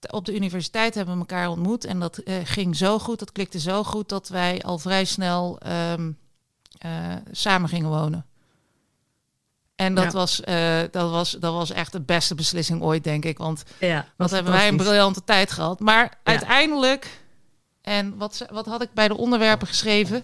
[0.10, 1.86] Op de universiteit hebben we elkaar ontmoet.
[1.86, 5.60] En dat eh, ging zo goed, dat klikte zo goed, dat wij al vrij snel
[5.60, 6.12] ehm,
[6.78, 8.26] eh, samen gingen wonen.
[9.80, 10.12] En dat, Ja.
[10.12, 13.38] was, eh, dat, was, dat was echt de beste beslissing ooit, denk ik.
[13.38, 15.80] Want Ja, wat hebben wij een briljante tijd gehad.
[15.80, 17.20] Maar uiteindelijk,
[17.82, 20.24] en wat, wat had ik bij de onderwerpen geschreven?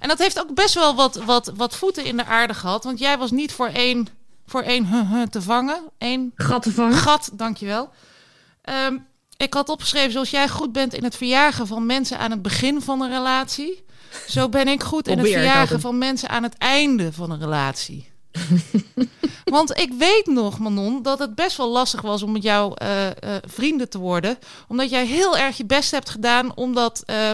[0.00, 2.84] En dat heeft ook best wel wat, wat, wat voeten in de aarde gehad.
[2.84, 4.08] Want jij was niet voor één,
[4.46, 5.82] voor één huh, huh te vangen.
[5.98, 6.96] Eén Gatten vangen.
[6.96, 7.90] gat, dankjewel.
[8.62, 8.96] Ehm
[9.36, 12.82] ik had opgeschreven, zoals jij goed bent in het verjagen van mensen aan het begin
[12.82, 13.84] van een relatie.
[14.28, 18.14] Zo ben ik goed in het verjagen van mensen aan het einde van een relatie.
[19.44, 23.06] Want ik weet nog, Manon, dat het best wel lastig was om met jou eh,
[23.06, 23.14] eh,
[23.46, 24.38] vrienden te worden.
[24.68, 27.30] Omdat jij heel erg je best hebt gedaan om dat eh,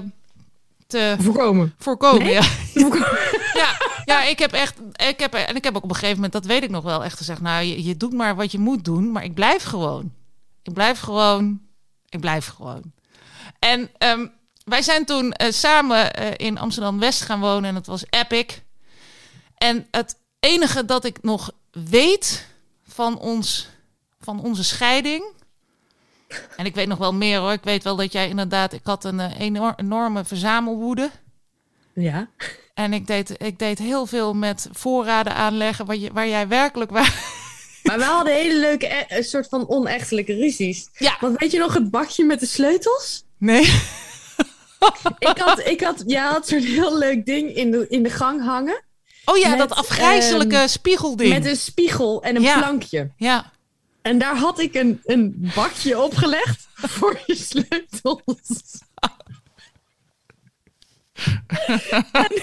[0.87, 1.75] te Voorkomen.
[1.79, 2.23] voorkomen.
[2.23, 2.33] Nee?
[2.33, 2.43] Ja.
[3.63, 6.33] ja, ja, ik heb echt, ik heb, en ik heb ook op een gegeven moment,
[6.33, 8.85] dat weet ik nog wel, echt gezegd, nou, je, je doet maar wat je moet
[8.85, 10.13] doen, maar ik blijf gewoon.
[10.63, 11.61] Ik blijf gewoon,
[12.09, 12.83] ik blijf gewoon.
[13.59, 14.27] En ehm,
[14.65, 18.47] wij zijn toen samen in Amsterdam-West gaan wonen en het was epic.
[19.57, 20.17] En het
[20.51, 22.47] enige dat ik nog weet
[22.87, 23.69] van, ons,
[24.21, 25.25] van onze scheiding...
[26.57, 27.53] En ik weet nog wel meer hoor.
[27.53, 28.73] Ik weet wel dat jij inderdaad...
[28.73, 31.11] Ik had een eh, enor- enorme verzamelwoede.
[31.95, 32.29] Ja.
[32.75, 35.87] En ik deed, ik deed heel veel met voorraden aanleggen...
[35.87, 36.91] waar, je, waar jij werkelijk...
[36.91, 37.41] Waar...
[37.83, 40.89] Maar we hadden hele leuke, eh, een soort van onechtelijke ruzies.
[40.93, 41.17] Ja.
[41.21, 43.25] Want weet je nog het bakje met de sleutels?
[43.39, 43.63] Nee.
[45.19, 48.45] Ik had, ik had, jij had zo'n heel leuk ding in de, in de gang
[48.45, 48.83] hangen.
[49.25, 51.33] Oh ja, Met, dat afgrijzelijke ehm, spiegelding.
[51.33, 52.59] Met een spiegel en een Ja.
[52.59, 53.11] plankje.
[53.17, 53.53] Ja.
[54.03, 56.67] En daar had ik een, een bakje opgelegd
[56.97, 58.49] voor je sleutels.
[62.13, 62.43] En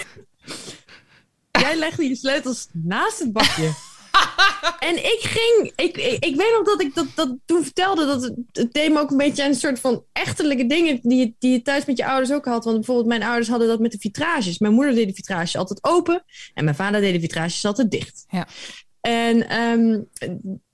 [1.60, 3.72] jij legde je sleutels naast het bakje.
[4.80, 8.22] En ik ging, ik, ik, ik weet nog dat ik dat, dat toen vertelde, dat
[8.22, 11.34] het, het deed me ook een beetje aan een soort van echtelijke dingen die je,
[11.38, 12.64] die je thuis met je ouders ook had.
[12.64, 14.58] Want bijvoorbeeld mijn ouders hadden dat met de vitrages.
[14.58, 18.24] Mijn moeder deed de vitrages altijd open en mijn vader deed de vitrages altijd dicht.
[18.28, 18.46] Ja.
[19.00, 20.00] En ehm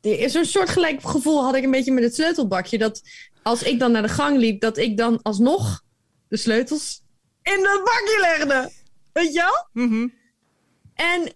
[0.00, 2.78] die- zo'n soortgelijk gevoel had ik een beetje met het sleutelbakje.
[2.78, 3.02] Dat
[3.42, 5.82] als ik dan naar de gang liep, dat ik dan alsnog
[6.28, 7.02] de sleutels
[7.42, 8.70] in dat bakje legde.
[9.12, 9.40] Weet je
[9.72, 9.84] wel?
[9.86, 10.08] Mhm.
[10.94, 11.32] En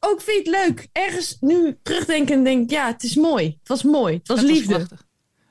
[0.00, 0.88] ook vind je het leuk.
[0.92, 3.44] Ergens nu terugdenken en denk ja, het is mooi.
[3.58, 4.14] Het was mooi.
[4.16, 4.74] Het was Het liefde.
[4.78, 4.90] het,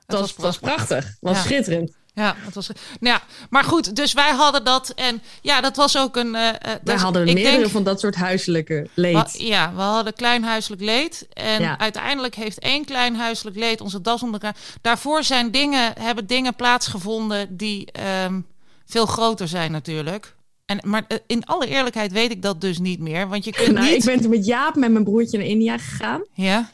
[0.06, 1.04] was, het was prachtig.
[1.04, 1.42] Het was Ja.
[1.42, 1.96] schitterend.
[2.14, 2.66] Ja, het was.
[2.66, 4.90] Nou ja, maar goed, dus wij hadden dat.
[4.94, 6.34] En ja, dat was ook een.
[6.34, 9.34] eh, Wij dus hadden ik meerdere denk- van dat soort huiselijke leed.
[9.38, 11.26] Ja, we hadden klein huiselijk leed.
[11.32, 11.78] En Ja.
[11.78, 14.60] uiteindelijk heeft één klein huiselijk leed onze das onder elkaar.
[14.80, 18.40] Daarvoor zijn dingen, hebben dingen plaatsgevonden die ehm,
[18.86, 20.36] veel groter zijn natuurlijk.
[20.68, 23.28] En, maar eh, in alle eerlijkheid weet ik dat dus niet meer.
[23.28, 23.98] Want je kunt Nou, niet...
[23.98, 26.24] Ik ben toen met Jaap met mijn broertje naar India gegaan.
[26.32, 26.70] Ja,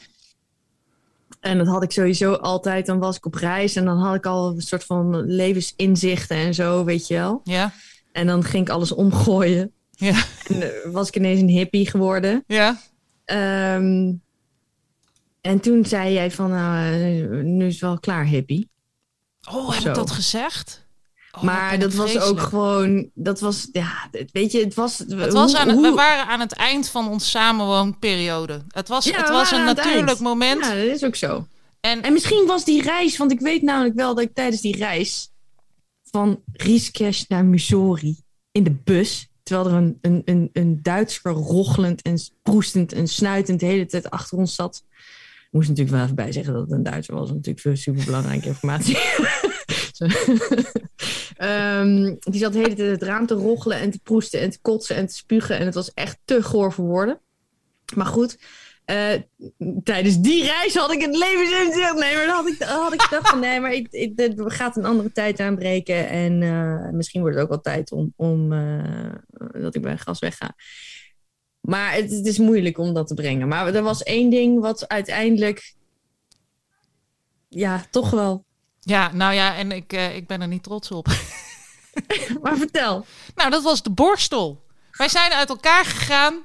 [1.39, 2.85] En dat had ik sowieso altijd.
[2.85, 6.53] Dan was ik op reis en dan had ik al een soort van levensinzichten en
[6.53, 7.41] zo, weet je wel.
[7.43, 7.73] ja,
[8.11, 9.71] En dan ging ik alles omgooien.
[9.91, 12.43] ja, En eh, was ik ineens een hippie geworden.
[12.47, 12.81] ja.
[13.25, 14.13] Ehm,
[15.41, 18.69] en toen zei jij van, nou, eh, nu is het wel klaar, hippie.
[19.51, 19.89] Oh, heb Zo.
[19.89, 20.84] ik dat gezegd?
[21.35, 24.97] Oh, maar dat was ook gewoon, dat was, ja, weet je, het was...
[24.97, 28.61] Het was aan het, we waren aan het eind van onze samenwoonperiode.
[28.67, 30.19] Het was, Ja, het was een natuurlijk eind.
[30.19, 30.65] moment.
[30.65, 31.47] Ja, dat is ook zo.
[31.79, 34.75] En, En misschien was die reis, want ik weet namelijk wel dat ik tijdens die
[34.77, 35.29] reis
[36.11, 38.17] van Riesekesh naar Missouri
[38.51, 43.59] in de bus, terwijl er een, een, een, een Duitser rochelend en proestend en snuitend
[43.59, 44.83] de hele tijd achter ons zat.
[45.45, 48.47] Ik moest natuurlijk wel even bij zeggen dat het een Duitser was, natuurlijk veel superbelangrijke
[48.47, 48.97] informatie.
[51.35, 54.59] Ehm, die zat de hele tijd het raam te rochelen en te proesten en te
[54.61, 55.57] kotsen en te spugen.
[55.59, 57.19] En het was echt te goor voor woorden.
[57.95, 58.37] Maar goed,
[58.85, 59.21] eh,
[59.83, 61.93] tijdens die reis had ik het levensinzicht.
[61.93, 63.87] Nee, maar dan had ik, had ik gedacht van nee, maar ik,
[64.37, 66.09] gaat een andere tijd aanbreken.
[66.09, 69.13] En eh, misschien wordt het ook wel tijd om, om eh,
[69.51, 70.55] dat ik bij gas wegga.
[71.59, 73.47] Maar het is moeilijk om dat te brengen.
[73.47, 75.73] Maar er was één ding wat uiteindelijk...
[77.49, 78.44] Ja, toch wel.
[78.85, 81.07] Ja, nou ja, en ik, eh, ik ben er niet trots op.
[82.41, 83.05] Maar vertel.
[83.35, 84.63] Nou, dat was de borstel.
[84.91, 86.43] Wij zijn uit elkaar gegaan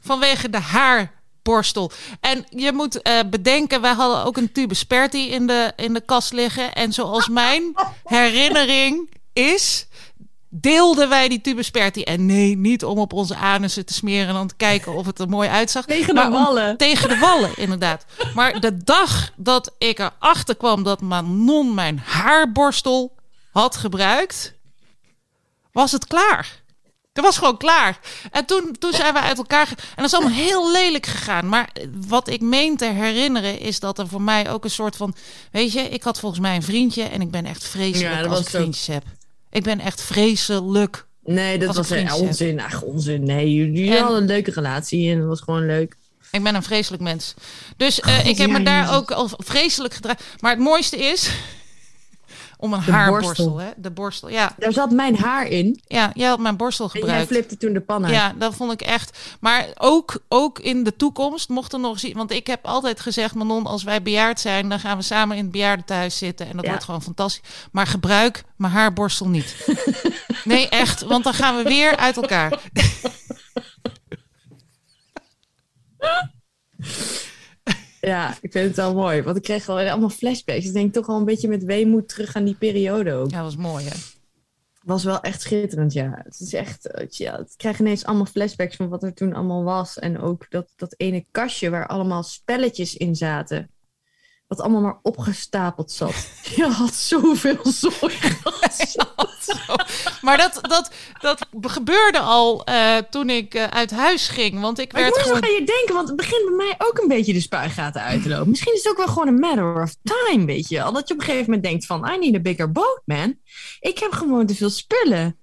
[0.00, 1.92] vanwege de haarborstel.
[2.20, 6.00] En je moet eh, bedenken, wij hadden ook een tube Sperti in de, in de
[6.00, 6.72] kast liggen.
[6.74, 7.74] En zoals mijn
[8.04, 9.86] herinnering is,
[10.60, 12.02] deelden wij die tube Sperti.
[12.02, 15.18] En nee, niet om op onze anussen te smeren en dan te kijken of het
[15.18, 15.84] er mooi uitzag.
[15.84, 16.76] Tegen de om- wallen.
[16.76, 18.04] Tegen de wallen, inderdaad.
[18.34, 23.14] Maar de dag dat ik erachter kwam dat Manon mijn haarborstel
[23.52, 24.54] had gebruikt,
[25.72, 26.62] was het klaar.
[27.12, 27.98] Het was gewoon klaar.
[28.30, 29.68] En toen, toen zijn we uit elkaar.
[29.68, 31.48] En dat is allemaal heel lelijk gegaan.
[31.48, 31.68] Maar
[32.06, 35.14] wat ik meen te herinneren is dat er voor mij ook een soort van.
[35.52, 37.02] Weet je, ik had volgens mij een vriendje.
[37.02, 38.60] En ik ben echt vreselijk Ja, als ik het ook.
[38.60, 39.04] vriendjes heb.
[39.54, 41.06] Ik ben echt vreselijk.
[41.24, 42.60] Nee, dat was vriendjes onzin.
[42.60, 43.24] Ach, onzin.
[43.24, 45.96] Nee, jullie, jullie En- hadden een leuke relatie en dat was gewoon leuk.
[46.30, 47.34] Ik ben een vreselijk mens.
[47.76, 50.24] Dus eh, God, ik heb ja, me daar ook al vreselijk gedragen.
[50.40, 51.30] Maar het mooiste is.
[52.64, 53.56] Om een De haarborstel, borstel.
[53.66, 53.72] hè?
[53.76, 54.28] De borstel.
[54.28, 57.30] Ja, Daar zat mijn haar in ja, jij had mijn borstel en jij gebruikt.
[57.30, 58.14] flipte toen de pan uit.
[58.14, 59.18] Ja, dat vond ik echt.
[59.40, 62.14] Maar ook, ook in de toekomst mocht er nog zien.
[62.16, 65.42] Want ik heb altijd gezegd, Manon, als wij bejaard zijn, dan gaan we samen in
[65.42, 66.46] het bejaardentehuis zitten.
[66.48, 66.70] En dat Ja.
[66.70, 67.50] wordt gewoon fantastisch.
[67.72, 69.56] Maar gebruik mijn haarborstel niet.
[70.44, 71.02] nee, echt.
[71.02, 72.58] Want dan gaan we weer uit elkaar.
[78.04, 79.22] Ja, ik vind het wel mooi.
[79.22, 80.66] Want ik kreeg al allemaal flashbacks.
[80.66, 83.30] Ik denk toch al een beetje met weemoed terug aan die periode ook.
[83.30, 83.96] Ja, dat was mooi, hè?
[84.84, 86.20] was wel echt schitterend, ja.
[86.24, 89.64] Het is echt, eh, ja, ik krijg ineens allemaal flashbacks van wat er toen allemaal
[89.64, 89.98] was.
[89.98, 93.70] En ook dat, dat ene kastje waar allemaal spelletjes in zaten.
[94.46, 96.28] Wat allemaal maar opgestapeld zat.
[96.56, 99.02] Je had zoveel gehad.
[100.22, 104.60] Maar dat, dat, dat gebeurde al eh, toen ik eh, uit huis ging.
[104.60, 105.44] Want ik Maar werd gewoon...
[105.44, 108.28] aan je denken, want het begint bij mij ook een beetje de spuigaten uit te
[108.28, 108.50] lopen.
[108.50, 110.82] Misschien is het ook wel gewoon een matter of time, weet je.
[110.82, 113.38] Al dat je op een gegeven moment denkt van, I need a bigger boat, man.
[113.80, 115.38] Ik heb gewoon te veel spullen.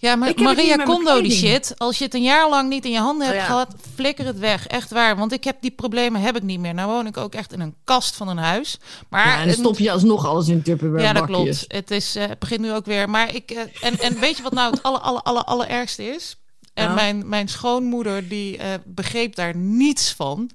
[0.00, 1.74] Ja, maar Ik Maria Kondo die shit.
[1.78, 3.48] Als je het een jaar lang niet in je handen hebt Oh ja.
[3.50, 4.66] gehad, flikker het weg.
[4.66, 5.16] Echt waar.
[5.16, 6.74] Want ik heb die problemen heb ik niet meer.
[6.74, 8.78] Nou woon ik ook echt in een kast van een huis.
[9.10, 11.64] Maar Ja, en dan stop je alsnog alles in Tupperware Ja, dat klopt.
[11.68, 13.10] Het, is, eh, het begint nu ook weer.
[13.10, 13.50] Maar ik.
[13.50, 16.36] eh, en, en weet je wat nou het aller, aller, aller, allerergste is?
[16.74, 16.94] En Nou?
[16.96, 20.50] mijn, mijn schoonmoeder die eh, begreep daar niets van.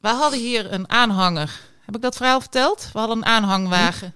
[0.00, 1.60] We hadden hier een aanhanger.
[1.84, 2.88] Heb ik dat verhaal verteld?
[2.92, 4.14] We hadden een aanhangwagen.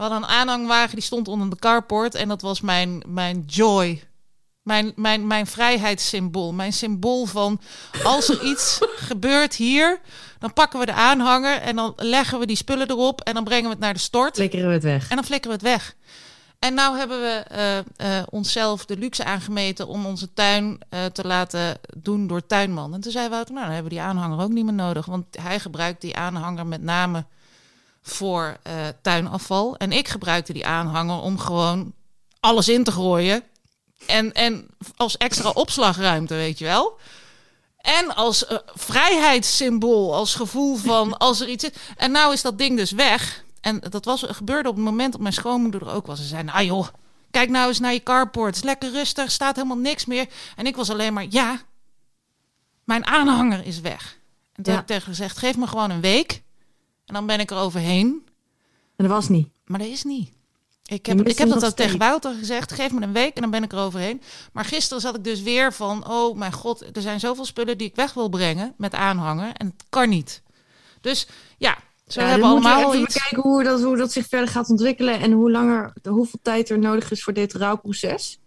[0.00, 2.14] We hadden een aanhangwagen die stond onder de carport.
[2.14, 4.02] En dat was mijn, mijn joy.
[4.62, 6.52] Mijn, mijn, mijn vrijheidssymbool.
[6.52, 7.60] Mijn symbool van
[8.02, 8.78] als er iets
[9.10, 10.00] gebeurt hier,
[10.38, 13.64] dan pakken we de aanhanger en dan leggen we die spullen erop en dan brengen
[13.64, 14.34] we het naar de stort.
[14.34, 15.08] Flikkeren we het weg.
[15.08, 15.96] En dan flikkeren we het weg.
[16.58, 21.26] En nou hebben we eh, eh, onszelf de luxe aangemeten om onze tuin eh, te
[21.26, 22.94] laten doen door tuinman.
[22.94, 25.06] En toen zei Wouter, nou dan hebben we die aanhanger ook niet meer nodig.
[25.06, 27.24] Want hij gebruikt die aanhanger met name
[28.02, 29.76] voor eh, tuinafval.
[29.76, 31.92] En ik gebruikte die aanhanger om gewoon
[32.40, 33.42] alles in te gooien.
[34.06, 36.98] En, en als extra opslagruimte, weet je wel.
[37.76, 41.70] En als eh, vrijheidssymbool, als gevoel van als er iets is.
[41.96, 43.44] En nou is dat ding dus weg.
[43.60, 46.18] En dat was, gebeurde op het moment dat mijn schoonmoeder er ook was.
[46.18, 46.86] Ze zei, nou joh,
[47.30, 48.46] kijk nou eens naar je carport.
[48.46, 50.26] Het is lekker rustig, staat helemaal niks meer.
[50.56, 51.60] En ik was alleen maar, ja,
[52.84, 54.18] mijn aanhanger is weg.
[54.54, 54.80] En toen Ja.
[54.80, 56.42] heb ik tegen gezegd, geef me gewoon een week.
[57.10, 58.22] En dan ben ik er overheen.
[58.96, 59.48] En dat was niet.
[59.64, 60.32] Maar dat is niet.
[60.84, 61.98] Ik heb, ik heb dat ook tegen.
[61.98, 62.72] Wouter gezegd.
[62.72, 64.22] Geef me een week en dan ben ik er overheen.
[64.52, 66.10] Maar gisteren zat ik dus weer van...
[66.10, 69.52] Oh mijn god, er zijn zoveel spullen die ik weg wil brengen met aanhanger.
[69.52, 70.42] En het kan niet.
[71.00, 71.26] Dus
[71.58, 73.14] ja, zo Ja, hebben we moeten allemaal we al even iets.
[73.14, 76.78] bekijken hoe dat, hoe dat zich verder gaat ontwikkelen en hoe langer, hoeveel tijd er
[76.78, 78.39] nodig is voor dit rouwproces.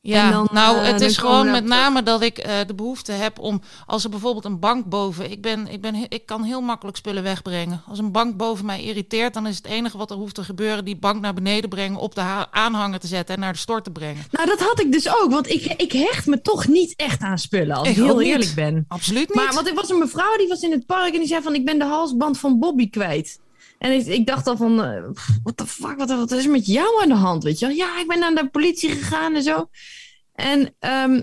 [0.00, 3.38] Ja, dan, nou, eh, het is gewoon met name dat ik eh, de behoefte heb
[3.38, 3.60] om...
[3.86, 5.30] Als er bijvoorbeeld een bank boven...
[5.30, 7.82] Ik, ben, ik, ben, ik kan heel makkelijk spullen wegbrengen.
[7.88, 9.34] Als een bank boven mij irriteert...
[9.34, 10.84] dan is het enige wat er hoeft te gebeuren...
[10.84, 13.34] die bank naar beneden brengen, op de ha- aanhanger te zetten...
[13.34, 14.24] en naar de stort te brengen.
[14.30, 17.38] Nou, dat had ik dus ook, want ik, ik hecht me toch niet echt aan
[17.38, 18.84] spullen, als ik, Ik heel eerlijk ben.
[18.88, 19.34] Absoluut niet.
[19.36, 21.54] Maar want er was een mevrouw die was in het park en die zei van
[21.54, 23.38] ik ben de halsband van Bobby kwijt.
[23.78, 25.02] En ik, ik dacht al van, eh,
[25.42, 27.74] what the fuck, wat, wat is er met jou aan de hand, weet je wel?
[27.76, 29.68] Ja, ik ben naar de politie gegaan en zo.
[30.34, 31.20] En ehm,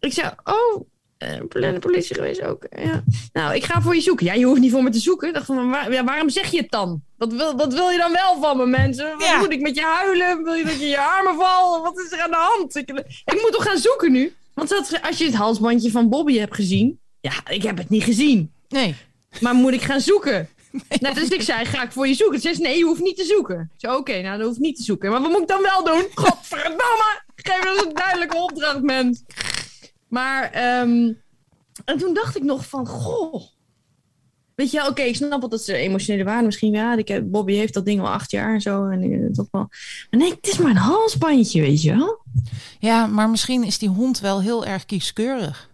[0.00, 0.86] ik zei, oh,
[1.18, 1.28] eh,
[1.60, 2.66] naar de politie geweest ook.
[2.76, 3.02] Ja.
[3.32, 4.26] Nou, ik ga voor je zoeken.
[4.26, 5.28] Ja, je hoeft niet voor me te zoeken.
[5.28, 7.02] Ik dacht van, maar waar- ja, waarom zeg je het dan?
[7.16, 9.10] Wat wil, wat wil je dan wel van me, mensen?
[9.18, 9.38] Wat Ja.
[9.38, 10.42] moet ik met je huilen?
[10.44, 11.82] Wil je dat je je armen vallen?
[11.82, 12.76] Wat is er aan de hand?
[12.76, 12.88] Ik,
[13.24, 14.34] ik moet toch gaan zoeken nu?
[14.54, 17.00] Want dat, als je het halsbandje van Bobby hebt gezien...
[17.20, 18.52] Ja, ik heb het niet gezien.
[18.68, 18.94] Nee.
[19.40, 20.48] Maar moet ik gaan zoeken?
[21.00, 22.40] Nou, dus ik zei, ga ik voor je zoeken?
[22.40, 23.60] Ze zei, nee, je hoeft niet te zoeken.
[23.60, 25.10] Ik zei, oké, nou, dat hoeft niet te zoeken.
[25.10, 26.04] Maar wat moet ik dan wel doen?
[26.24, 27.22] Godverdomme!
[27.34, 29.22] Geef me eens een duidelijke opdracht, mens.
[30.08, 31.12] Maar, ehm,
[31.84, 33.42] en toen dacht ik nog van, goh.
[34.54, 36.72] Weet je, oké, ik snap wel dat ze emotionele waarde misschien.
[36.72, 38.86] Ja, ik heb, Bobby heeft dat ding al acht jaar en zo.
[38.86, 39.66] En ik, dat wel.
[40.10, 42.18] Maar nee, het is maar een halsbandje, weet je wel.
[42.78, 45.69] Ja, maar misschien is die hond wel heel erg kieskeurig.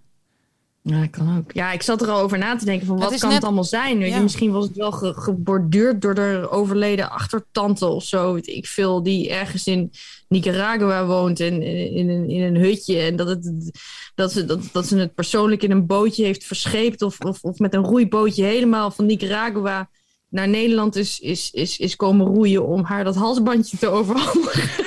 [0.88, 1.52] Ja, kan ook.
[1.52, 3.64] Ja, ik zat er al over na te denken van wat kan net- het allemaal
[3.64, 3.98] zijn?
[3.98, 4.20] Weet je, Ja.
[4.22, 8.32] Misschien was het wel ge- geborduurd door de overleden achtertante of zo.
[8.32, 9.90] Weet ik veel, die ergens in
[10.28, 12.98] Nicaragua woont en in, in, een, in een hutje.
[13.00, 13.70] En dat, het,
[14.14, 17.58] dat, ze, dat, dat ze het persoonlijk in een bootje heeft verscheept of, of, of
[17.58, 19.88] met een roeibootje helemaal van Nicaragua
[20.28, 24.84] naar Nederland is, is, is, is komen roeien om haar dat halsbandje te overhandigen.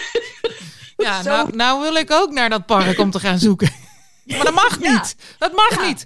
[0.98, 3.70] Ja, nou, nou wil ik ook naar dat park om te gaan zoeken.
[4.36, 4.92] Maar dat mag Ja.
[4.94, 5.16] niet.
[5.38, 5.88] Dat mag Ja.
[5.88, 6.06] niet.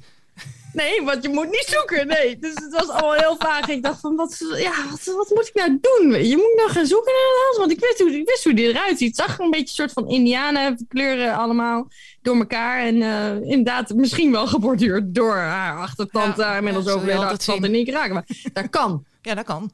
[0.74, 2.07] Nee, want je moet niet zoeken.
[2.07, 3.67] Nee, dus het was allemaal heel vaag.
[3.67, 6.26] Ik dacht van, wat, ja, wat, wat moet ik nou doen?
[6.28, 7.59] Je moet nou gaan zoeken naar een.
[7.59, 9.17] Want ik wist hoe, ik wist hoe die eruit ziet.
[9.17, 11.88] Het zag een beetje een soort van indianen kleuren allemaal
[12.21, 12.80] door elkaar.
[12.86, 16.41] En eh, inderdaad, misschien wel geborduurd door haar achtertante.
[16.41, 18.24] Ja, inmiddels ja, overleden achtertante in Nicaragua.
[18.53, 19.05] Dat kan.
[19.21, 19.71] Ja, dat kan.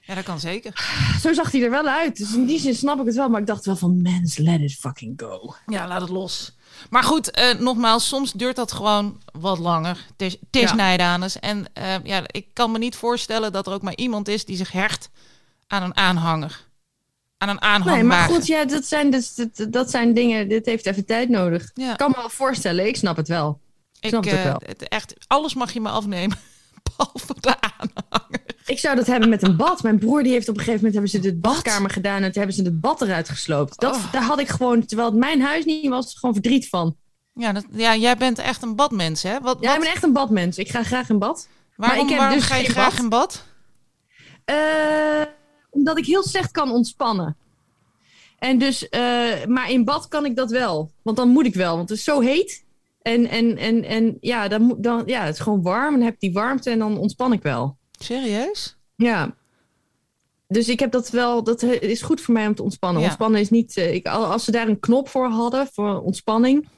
[0.00, 0.84] Ja, dat kan zeker.
[1.20, 2.16] Zo zag hij er wel uit.
[2.16, 3.28] Dus in die zin snap ik het wel.
[3.28, 5.54] Maar ik dacht wel van, mens, let it fucking go.
[5.66, 6.56] Ja, laat het los.
[6.90, 9.98] Maar goed, eh, nogmaals, soms duurt dat gewoon wat langer.
[10.16, 10.74] Het is, Ja.
[10.74, 11.38] Nijdanus.
[11.40, 14.56] En eh, ja, ik kan me niet voorstellen dat er ook maar iemand is die
[14.56, 15.10] zich hecht
[15.66, 16.66] aan een aanhanger.
[17.38, 17.98] Aan een aanhangwagen.
[18.08, 20.48] Nee, maar goed, ja, dat zijn, dus, dat, dat zijn dingen.
[20.48, 21.70] Dit heeft even tijd nodig.
[21.74, 21.90] Ja.
[21.90, 22.86] Ik kan me wel voorstellen.
[22.86, 23.60] Ik snap het wel.
[24.00, 24.60] ik, snap het ook eh, wel.
[24.66, 26.38] het- echt, alles mag je me afnemen.
[26.82, 28.40] Behalve de aanhanger.
[28.66, 29.82] Ik zou dat hebben met een bad.
[29.82, 32.42] Mijn broer die heeft op een gegeven moment hebben ze de badkamer gedaan en toen
[32.42, 33.80] hebben ze het bad eruit gesloopt.
[33.80, 34.12] Dat, Oh.
[34.12, 36.96] Daar had ik gewoon, terwijl het mijn huis niet was, gewoon verdriet van.
[37.34, 39.40] Ja, dat, ja, jij bent echt een badmens, hè?
[39.40, 40.58] Wat, Ja, wat- ik ben echt een badmens.
[40.58, 41.48] Ik ga graag in bad.
[41.76, 43.02] waarom ik heb waarom dus ga je graag bad.
[43.02, 43.44] in bad?
[44.44, 45.22] Eh,
[45.70, 47.36] omdat ik heel slecht kan ontspannen.
[48.38, 49.00] En dus, eh,
[49.46, 50.90] maar in bad kan ik dat wel.
[51.02, 52.64] Want dan moet ik wel, want het is zo heet.
[53.02, 55.86] En, en, en, en ja, dan, dan, ja, het is gewoon warm.
[55.86, 57.76] En dan heb ik die warmte en dan ontspan ik wel.
[57.98, 58.76] Serieus?
[58.96, 59.34] Ja.
[60.48, 63.00] Dus ik heb dat wel, dat is goed voor mij om te ontspannen.
[63.00, 63.06] Ja.
[63.06, 66.68] Ontspannen is niet, eh, ik, al- als ze daar een knop voor hadden, voor ontspanning,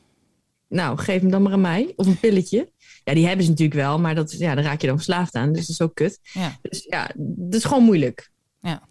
[0.69, 1.93] nou, geef hem dan maar aan mij.
[1.97, 2.73] Of een pilletje.
[3.05, 5.53] Ja, die hebben ze natuurlijk wel, maar dat, ja, daar raak je dan verslaafd aan.
[5.53, 6.19] Dus dat is ook kut.
[6.23, 6.59] Ja.
[6.63, 8.31] Dus ja, dat is gewoon moeilijk.
[8.61, 8.83] Ja.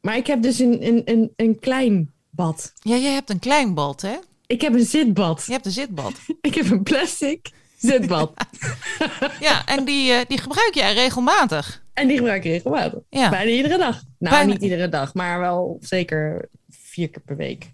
[0.00, 2.72] Maar ik heb dus een, een, een, een klein bad.
[2.80, 4.16] Ja, jij hebt een klein bad, hè?
[4.52, 5.44] Ik heb een zitbad.
[5.46, 6.12] Je hebt een zitbad.
[6.40, 8.32] Ik heb een plastic zitbad.
[9.40, 11.82] ja, en die, eh, die gebruik jij regelmatig.
[11.92, 12.98] en die gebruik ik regelmatig.
[13.10, 13.30] Ja.
[13.30, 14.02] Bijna iedere dag.
[14.18, 17.70] Nou, Bijna- niet iedere dag, maar wel zeker vier keer per week.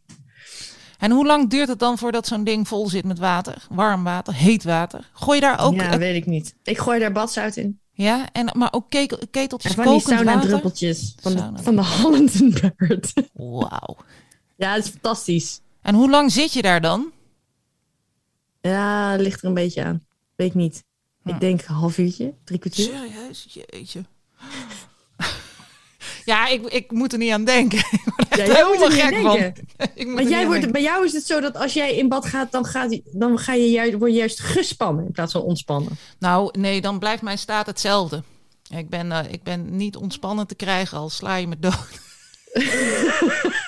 [0.99, 3.66] En hoe lang duurt het dan voordat zo'n ding vol zit met water?
[3.70, 5.11] Warm water, heet water?
[5.12, 5.74] Gooi je daar ook...
[5.74, 6.55] ja, eh, weet ik niet.
[6.62, 7.79] Ik gooi daar badzout in.
[7.93, 11.62] ja, en, maar ook ketel, keteltjes En van die sauna-druppeltjes van, de, Sauna.
[11.62, 13.12] van de Hollandenbird.
[13.33, 13.97] Wauw.
[14.57, 15.61] ja, dat is fantastisch.
[15.89, 17.12] En hoe lang zit je daar dan?
[18.61, 20.07] Ja, ligt er een beetje aan.
[20.36, 20.84] Weet niet.
[21.22, 21.28] Hm.
[21.28, 22.84] Ik denk een half uurtje, drie kwartier.
[22.84, 23.47] Serieus?
[23.49, 24.05] Jeetje.
[26.24, 27.78] Ja, ik, ik moet er niet aan denken.
[28.30, 29.36] Ja, jij moet er niet gek van.
[29.36, 29.68] denken.
[29.95, 32.09] Ik moet Want niet jij wordt, bij jou is het zo dat als jij in
[32.09, 35.43] bad gaat, dan, gaat, dan ga je juist, word je juist gespannen in plaats van
[35.43, 35.93] ontspannen.
[36.18, 38.22] Nou, nee, dan blijft mijn staat hetzelfde.
[38.74, 42.01] Ik ben, eh, ik ben niet ontspannen te krijgen, al sla je me dood.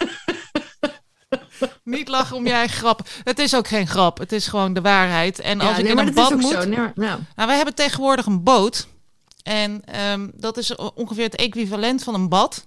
[1.85, 3.09] niet lachen om je eigen grap.
[3.25, 5.41] Het is ook geen grap, het is gewoon de waarheid.
[5.41, 6.51] En als ja, ik nee, in een bad moet...
[6.51, 6.65] zo.
[6.65, 7.19] Nee, maar, ja.
[7.35, 8.87] Nou, wij hebben tegenwoordig een boot.
[9.43, 12.67] En ehm, dat is ongeveer het equivalent van een bad.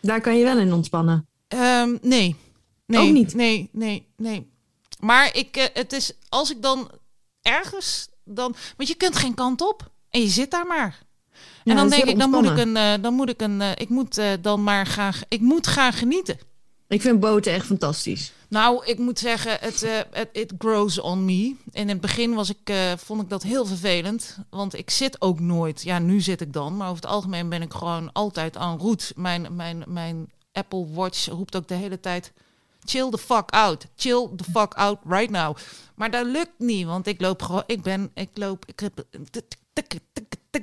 [0.00, 1.28] Daar kan je wel in ontspannen.
[1.48, 2.36] Ehm, nee.
[2.86, 3.06] nee.
[3.06, 3.34] Ook niet?
[3.34, 4.50] Nee, nee, nee.
[5.00, 6.90] Maar ik, eh, het is als ik dan
[7.42, 10.98] ergens dan, want je kunt geen kant op en je zit daar maar.
[11.64, 13.70] Ja, en dan denk ik, dan moet ik een, eh, dan moet ik een, eh,
[13.74, 16.38] ik moet dan maar gaan, ik moet gaan genieten.
[16.88, 18.32] Ik vind boten echt fantastisch.
[18.48, 21.56] Nou, ik moet zeggen, het, eh, it grows on me.
[21.72, 25.40] In het begin was ik, eh, vond ik dat heel vervelend, want ik zit ook
[25.40, 25.82] nooit.
[25.82, 29.12] Ja, nu zit ik dan, maar over het algemeen ben ik gewoon altijd en route.
[29.16, 32.32] Mijn, mijn, mijn Apple Watch roept ook de hele tijd:
[32.84, 35.56] chill the fuck out, chill the fuck out right now.
[35.94, 39.04] Maar dat lukt niet, want ik loop gewoon, ik ben, ik loop, ik heb.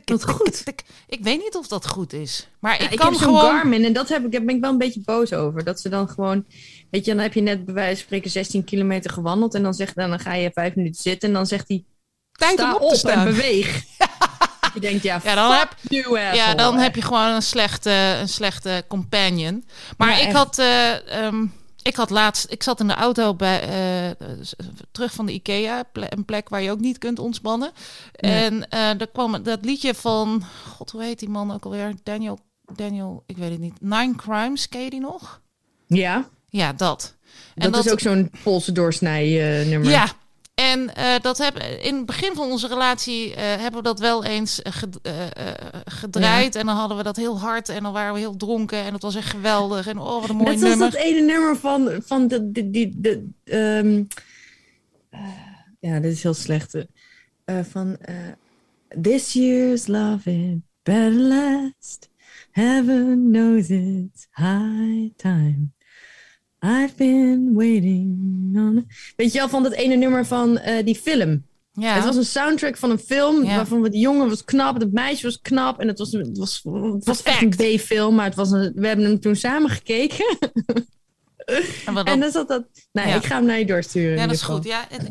[0.05, 0.63] Wat goed.
[1.07, 3.39] Ik weet niet of dat goed is, maar Ja, ik ik kan heb gewoon.
[3.41, 5.63] Garmin en dat heb ik, daar ben ik wel een beetje boos over.
[5.63, 6.45] Dat ze dan gewoon,
[6.91, 9.73] weet je, dan heb je net bij wijze van spreken 16 kilometer gewandeld en dan,
[9.73, 11.83] zegt, dan ga je vijf minuten zitten en dan zegt hij,
[12.31, 13.25] Tijd om op op te en staan.
[13.25, 13.83] beweeg.
[14.73, 18.29] Je denkt, ja, Ja, dan fuck heb- Ja, dan heb je gewoon een slechte, een
[18.29, 19.65] slechte companion.
[19.97, 20.35] Maar Ja, ik, echt.
[20.35, 21.45] had, eh, ehm,
[21.87, 24.27] ik had laatst, ik zat in de auto bij, eh,
[24.91, 27.71] terug van de IKEA, een plek waar je ook niet kunt ontspannen.
[28.15, 28.43] Nee.
[28.43, 30.43] En eh er kwam dat liedje van,
[30.75, 31.93] god hoe heet die man ook alweer?
[32.03, 32.39] Daniel,
[32.75, 33.81] Daniel, ik weet het niet.
[33.81, 35.41] Nine Crimes, ken je die nog?
[35.87, 37.15] Ja, Ja, dat.
[37.55, 39.89] dat, is ook zo'n Poolse doorsnij eh, nummer.
[39.89, 40.07] Ja,
[40.55, 44.23] En eh, dat heb, in het begin van onze relatie eh, hebben we dat wel
[44.23, 44.99] eens eh, ged-
[45.85, 46.55] gedraaid.
[46.55, 48.77] En dan hadden we dat heel hard en dan waren we heel dronken.
[48.83, 49.87] En het was echt geweldig.
[49.87, 50.91] En oh, wat een mooi Net zoals nummer.
[50.91, 54.03] dat ene nummer van, van de, die, die, de, ehm,
[55.09, 55.19] eh,
[55.79, 56.75] ja, dit is heel slecht.
[57.69, 57.97] van
[59.01, 62.09] This year's love it better last.
[62.51, 65.73] Heaven knows it's high time.
[66.65, 68.87] I've been waiting on...
[69.15, 71.43] Weet je wel, van dat ene nummer van eh, die film.
[71.73, 71.93] Ja.
[71.95, 73.55] Het was een soundtrack van een film Ja.
[73.55, 76.61] waarvan de jongen was knap, het meisje was knap en het was, het was,
[76.93, 77.75] het was echt een.
[77.77, 80.25] B-film, maar het was een, we hebben hem toen samen gekeken.
[81.45, 82.63] en En dan- dan zat dat.
[82.91, 83.15] Nou, Ja.
[83.15, 84.17] ik ga hem naar je doorsturen.
[84.17, 84.63] ja, dat is goed.
[84.63, 85.07] Ja, het,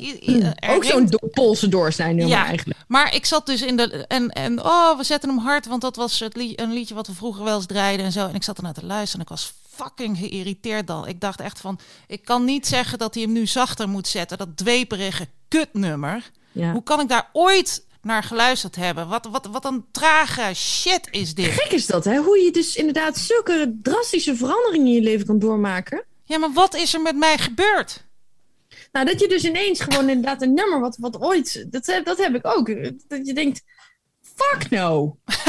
[0.64, 2.44] er Ook zo'n do- Poolse doorsnijnummer Ja.
[2.46, 2.78] eigenlijk.
[2.88, 4.04] Maar ik zat dus in de.
[4.06, 5.66] En, en oh, we zetten hem hard.
[5.66, 8.28] Want dat was het een liedje wat we vroeger wel eens draaiden en zo.
[8.28, 9.14] En ik zat ernaar te luisteren.
[9.26, 11.08] En ik was fucking geïrriteerd dan.
[11.08, 11.78] Ik dacht echt van.
[12.06, 14.38] Ik kan niet zeggen dat hij hem nu zachter moet zetten.
[14.38, 16.30] Dat dweperige kutnummer.
[16.52, 16.72] Ja.
[16.72, 19.08] Hoe kan ik daar ooit naar geluisterd hebben?
[19.08, 21.46] Wat, wat, wat een trage shit is dit.
[21.52, 22.16] Gek is dat, hè?
[22.16, 26.04] Hoe je dus inderdaad zulke drastische veranderingen in je leven kan doormaken.
[26.24, 28.04] Ja, maar wat is er met mij gebeurd?
[28.92, 31.66] Nou, dat je dus ineens gewoon inderdaad een nummer wat, wat ooit.
[31.72, 32.66] Dat, heb- dat heb ik ook.
[33.08, 33.62] Dat je denkt.
[34.34, 35.16] Fuck no.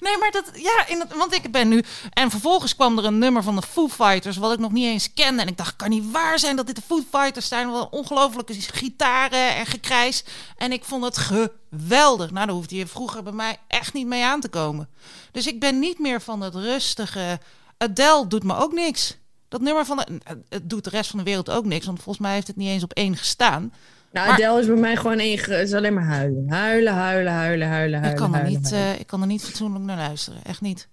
[0.00, 1.82] Nee, maar dat, ja, in het, want ik ben nu.
[2.12, 5.12] En vervolgens kwam er een nummer van de Foo Fighters, wat ik nog niet eens
[5.12, 5.42] kende.
[5.42, 7.70] En ik dacht, kan niet waar zijn dat dit de Foo Fighters zijn.
[7.72, 10.24] Wel ongelooflijke gitaren en gekrijs.
[10.56, 12.30] En ik vond het geweldig.
[12.30, 14.88] Nou, daar hoefde je vroeger bij mij echt niet mee aan te komen.
[15.32, 17.40] Dus ik ben niet meer van het rustige.
[17.78, 19.16] Adele doet me ook niks.
[19.48, 22.26] Dat nummer van de, het doet de rest van de wereld ook niks, want volgens
[22.26, 23.72] mij heeft het niet eens op één gestaan.
[24.12, 25.48] Nou, Maar- Adele is bij mij gewoon één.
[25.48, 26.44] is alleen maar huilen.
[26.50, 28.30] Huilen, huilen, huilen, huilen, Ik huilen.
[28.30, 28.94] kan, er niet, huilen.
[28.94, 30.42] eh, ik kan er niet fatsoenlijk naar luisteren.
[30.44, 30.88] Echt niet.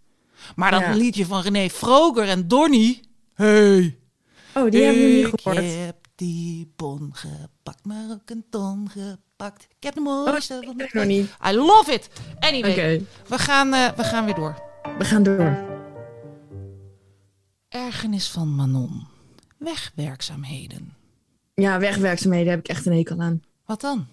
[0.55, 0.93] Maar dat Ja.
[0.93, 3.01] liedje van René Vroger en Donny.
[3.33, 3.97] Hey.
[4.55, 5.85] Oh, die hebben we niet ik gehoord.
[5.85, 9.63] heb die bon gepakt, maar ook een ton gepakt.
[9.69, 11.29] Ik heb de mooiste Oh, van de ik nog niet.
[11.47, 12.09] I love it.
[12.39, 14.55] Anyway, we, gaan, eh, we gaan weer door.
[14.97, 15.72] we gaan door.
[17.73, 19.07] Ergernis van Manon.
[19.57, 20.93] Wegwerkzaamheden.
[21.53, 23.43] Ja, wegwerkzaamheden heb ik echt een hekel aan.
[23.65, 24.05] Wat dan?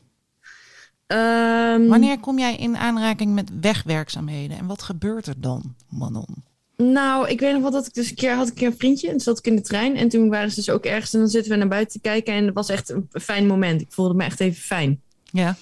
[1.06, 4.58] Ehm, Wanneer kom jij in aanraking met wegwerkzaamheden?
[4.58, 6.44] En wat gebeurt er dan, Manon?
[6.76, 9.20] Nou, ik weet nog wel dat ik dus een keer had ik een, vriendje en
[9.20, 11.52] zat ik in de trein en toen waren ze dus ook ergens en dan zitten
[11.52, 13.80] we naar buiten te kijken en het was echt een fijn moment.
[13.80, 15.00] Ik voelde me echt even fijn.
[15.24, 15.56] Ja.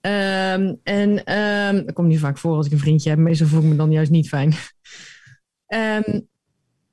[0.00, 3.18] Ehm, en ehm dat komt niet vaak voor als ik een vriendje heb.
[3.18, 4.54] Meestal voel ik me dan juist niet fijn.
[5.66, 6.20] Ehm,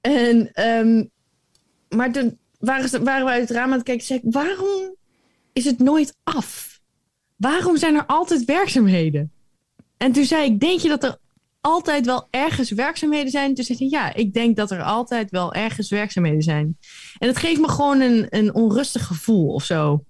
[0.02, 1.04] en, ehm,
[1.90, 4.06] maar toen waren, waren we uit het raam aan het kijken.
[4.06, 4.96] Zei ik, waarom
[5.54, 6.80] is het nooit af?
[7.36, 9.32] Waarom zijn er altijd werkzaamheden?
[9.98, 11.18] En toen zei ik, denk je dat er
[11.62, 13.54] altijd wel ergens werkzaamheden zijn?
[13.54, 16.78] Toen zei hij, ja, ik denk dat er altijd wel ergens werkzaamheden zijn.
[17.18, 20.04] En het geeft me gewoon een, een onrustig gevoel of zo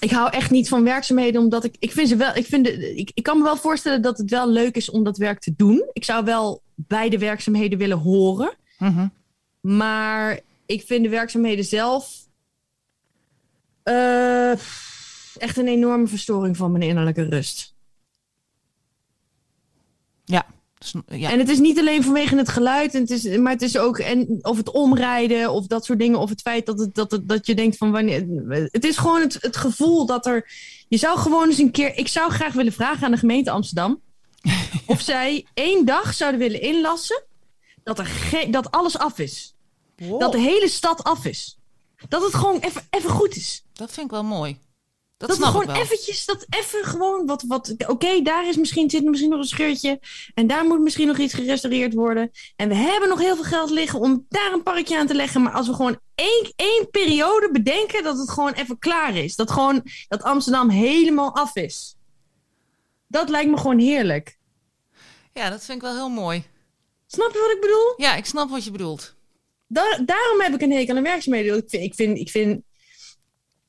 [0.00, 3.10] ik hou echt niet van werkzaamheden, omdat ik, ik vind ze wel, ik, vind ik,
[3.14, 5.88] ik kan me wel voorstellen dat het wel leuk is om dat werk te doen.
[5.92, 9.08] Ik zou wel bij de werkzaamheden willen horen, Mhm.
[9.60, 12.28] maar ik vind de werkzaamheden zelf
[13.82, 14.50] eh,
[15.36, 17.74] echt een enorme verstoring van mijn innerlijke rust.
[20.24, 20.46] Ja.
[21.06, 21.30] Ja.
[21.30, 23.98] En het is niet alleen vanwege het geluid, en het is, maar het is ook
[23.98, 26.18] en, of het omrijden of dat soort dingen.
[26.18, 28.26] Of het feit dat, het, dat, het, dat je denkt van wanneer.
[28.70, 30.50] Het is gewoon het, het gevoel dat er.
[30.88, 31.96] Je zou gewoon eens een keer.
[31.96, 34.00] Ik zou graag willen vragen aan de gemeente Amsterdam.
[34.86, 37.22] Of zij één dag zouden willen inlassen.
[37.82, 39.54] Dat, er dat alles af is.
[39.96, 40.20] Wow.
[40.20, 41.58] Dat de hele stad af is.
[42.08, 43.64] Dat het gewoon even, even goed is.
[43.72, 44.58] Dat vind ik wel mooi.
[45.16, 45.84] Dat, Dat, we snap ik gewoon wel.
[45.84, 50.00] eventjes, dat even gewoon wat, wat oké, daar is misschien, zit misschien nog een scheurtje
[50.34, 52.30] en daar moet misschien nog iets gerestaureerd worden.
[52.56, 55.42] En we hebben nog heel veel geld liggen om daar een parkje aan te leggen.
[55.42, 59.36] Maar als we gewoon één, één periode bedenken dat het gewoon even klaar is.
[59.36, 61.94] Dat gewoon, dat Amsterdam helemaal af is.
[63.10, 64.38] Dat lijkt me gewoon heerlijk.
[65.32, 66.44] Ja, dat vind ik wel heel mooi.
[67.06, 67.94] Snap je wat ik bedoel?
[67.96, 69.14] Ja, ik snap wat je bedoelt.
[69.66, 71.56] Da- daarom heb ik een hekel aan werkzaamheden.
[71.56, 72.62] Ik vind, ik, vind, ik vind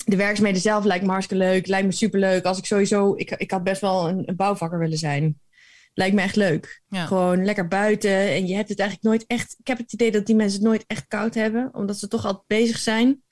[0.06, 1.68] de werkzaamheden zelf lijkt me hartstikke leuk.
[1.68, 2.44] Lijkt me superleuk.
[2.46, 3.14] Als ik sowieso...
[3.16, 5.40] Ik, ik had best wel een, een bouwvakker willen zijn.
[5.94, 6.82] Lijkt me echt leuk.
[6.90, 7.06] Ja.
[7.06, 8.12] Gewoon lekker buiten.
[8.12, 9.56] En je hebt het eigenlijk nooit echt...
[9.60, 11.70] Ik heb het idee dat die mensen het nooit echt koud hebben.
[11.74, 13.24] Omdat ze toch altijd bezig zijn.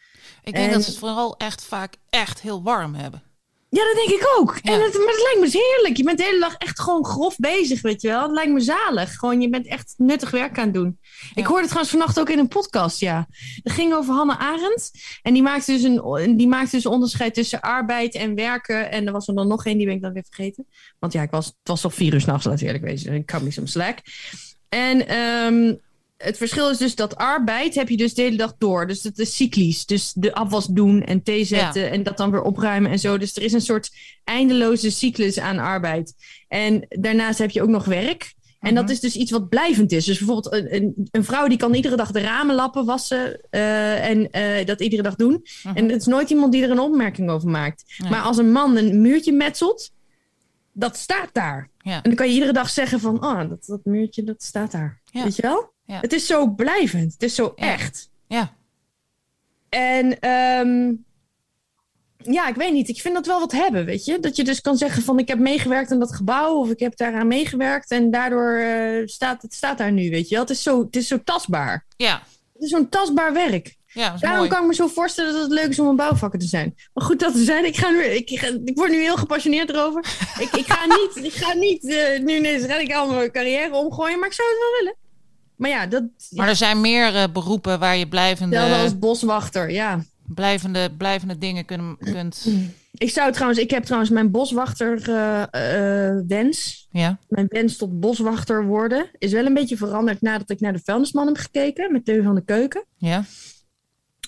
[0.43, 3.23] Ik denk En- dat ze het vooral echt vaak echt heel warm hebben.
[3.71, 4.59] Ja, dat denk ik ook.
[4.61, 4.73] Ja.
[4.73, 5.97] En het, maar het lijkt me dus heerlijk.
[5.97, 8.21] Je bent de hele dag echt gewoon grof bezig, weet je wel.
[8.21, 9.15] Het lijkt me zalig.
[9.15, 10.99] Gewoon, je bent echt nuttig werk aan het doen.
[11.33, 13.27] Ik hoorde het trouwens vannacht ook in een podcast, ja.
[13.63, 14.91] Het ging over Hannah Arendt.
[15.21, 18.91] En die maakte dus een, die maakte dus onderscheid tussen arbeid en werken.
[18.91, 20.67] En er was er dan nog één, die ben ik dan weer vergeten.
[20.99, 23.13] Want ja, ik was, het was toch vier uur s'nachts, laat ik eerlijk wezen.
[23.13, 23.97] Ik kan niet zo'n slack.
[24.69, 25.73] En, ehm,
[26.23, 28.87] het verschil is dus dat arbeid heb je dus de hele dag door.
[28.87, 29.85] Dus dat is cyclisch.
[29.85, 33.17] Dus de afwas doen en thee zetten en dat dan weer opruimen en zo.
[33.17, 33.89] Dus er is een soort
[34.23, 36.13] eindeloze cyclus aan arbeid.
[36.47, 38.33] En daarnaast heb je ook nog werk.
[38.59, 38.93] En dat Mhm.
[38.93, 40.05] is dus iets wat blijvend is.
[40.05, 44.09] Dus bijvoorbeeld een, een, een vrouw die kan iedere dag de ramen lappen, wassen eh,
[44.09, 45.45] en eh, dat iedere dag doen.
[45.63, 45.75] Mhm.
[45.77, 47.83] En er is nooit iemand die er een opmerking over maakt.
[47.97, 48.09] Nee.
[48.11, 49.91] Maar als een man een muurtje metselt,
[50.71, 51.69] dat staat daar.
[51.81, 51.93] Ja.
[51.95, 55.01] En dan kan je iedere dag zeggen van, oh, dat, dat muurtje, dat staat daar.
[55.11, 55.23] Ja.
[55.23, 55.71] Weet je wel?
[55.89, 55.99] Ja.
[55.99, 57.13] Het is zo blijvend.
[57.13, 57.73] Het is zo Ja.
[57.73, 58.09] echt.
[58.27, 58.53] Ja.
[59.69, 60.93] En ehm,
[62.33, 62.89] ja, ik weet niet.
[62.89, 64.19] Ik vind dat wel wat hebben, weet je.
[64.19, 66.55] Dat je dus kan zeggen van, ik heb meegewerkt aan dat gebouw.
[66.55, 67.91] Of ik heb daaraan meegewerkt.
[67.91, 70.43] En daardoor eh, staat het staat daar nu, weet je wel.
[70.43, 71.85] Het is zo, het is zo tastbaar.
[71.97, 72.21] Ja.
[72.53, 73.77] Het is zo'n tastbaar werk.
[73.93, 74.49] Ja, Daarom mooi.
[74.49, 76.75] kan ik me zo voorstellen dat het leuk is om een bouwvakker te zijn.
[76.93, 77.65] Maar goed dat te zijn.
[77.65, 80.01] Ik, ga nu, ik, ga- ik word nu heel gepassioneerd erover.
[80.39, 84.19] ik, ik ga niet, ik ga niet eh, nu ineens radicaal mijn carrière omgooien.
[84.19, 84.95] Maar ik zou het wel willen.
[85.59, 89.71] Maar ja, dat Maar er zijn meer eh, beroepen waar je blijvende, hetzelfde als boswachter.
[89.71, 90.03] Ja.
[90.27, 92.45] blijvende, blijvende dingen kun, kunt...
[92.91, 96.87] Ik zou trouwens, ik heb trouwens mijn boswachter eh, eh, wens.
[96.91, 97.19] Ja.
[97.27, 101.27] Mijn wens tot boswachter worden is wel een beetje veranderd nadat ik naar de vuilnisman
[101.27, 102.85] heb gekeken met Teun van de Keuken.
[102.95, 103.23] Ja.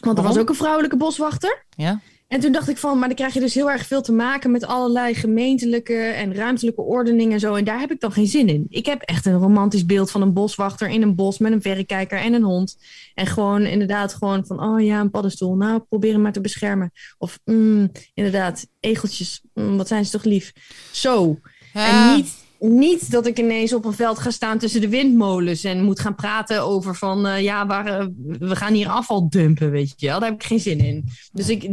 [0.01, 1.65] Want er was ook een vrouwelijke boswachter.
[1.75, 1.99] Ja.
[2.31, 4.51] En toen dacht ik van, maar dan krijg je dus heel erg veel te maken
[4.51, 7.55] met allerlei gemeentelijke en ruimtelijke ordeningen en zo.
[7.55, 8.65] En daar heb ik dan geen zin in.
[8.69, 12.19] Ik heb echt een romantisch beeld van een boswachter in een bos met een verrekijker
[12.19, 12.77] en een hond.
[13.13, 15.55] En gewoon inderdaad gewoon van, oh ja, een paddenstoel.
[15.55, 16.91] Nou, probeer hem maar te beschermen.
[17.17, 20.51] Of mm, inderdaad, egeltjes, mm, wat zijn ze toch lief.
[20.91, 21.39] Zo.
[21.73, 22.11] Ja.
[22.11, 22.33] En niet,
[22.63, 26.15] niet dat ik ineens op een veld ga staan tussen de windmolens en moet gaan
[26.15, 28.05] praten over van eh, ja, waar, eh,
[28.39, 30.19] we gaan hier afval dumpen, weet je wel.
[30.19, 31.09] Daar heb ik geen zin in.
[31.31, 31.63] Dus ik,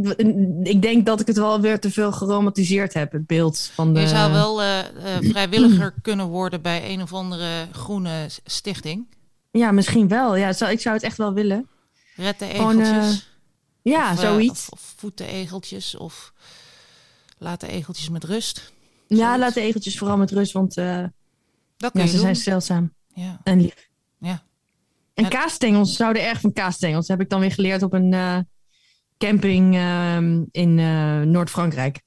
[0.63, 3.99] ik denk dat ik het wel weer te veel geromantiseerd heb, het beeld van de...
[3.99, 4.85] Je zou wel eh, eh,
[5.21, 9.07] vrijwilliger kunnen worden bij een of andere groene stichting.
[9.51, 10.35] Ja, misschien wel.
[10.35, 11.67] Ja, zou, ik zou het echt wel willen.
[12.15, 13.29] Red de Gewoon, egeltjes.
[13.81, 14.69] Ja, of, eh, zoiets.
[14.69, 15.97] Of, of de egeltjes.
[15.97, 16.33] Of
[17.37, 18.71] laat de egeltjes met rust.
[19.17, 21.03] Ja, laat de egeltjes vooral met rust, want eh,
[21.77, 22.21] Dat ja, ze doen.
[22.21, 23.39] zijn zeldzaam Ja.
[23.43, 23.89] en lief.
[24.19, 24.43] Ja.
[25.13, 25.29] En Ja.
[25.29, 27.07] kaasstengels zouden erg van kaasstengels.
[27.07, 28.37] heb ik dan weer geleerd op een eh,
[29.17, 32.01] camping ehm, in eh, Noord-Frankrijk.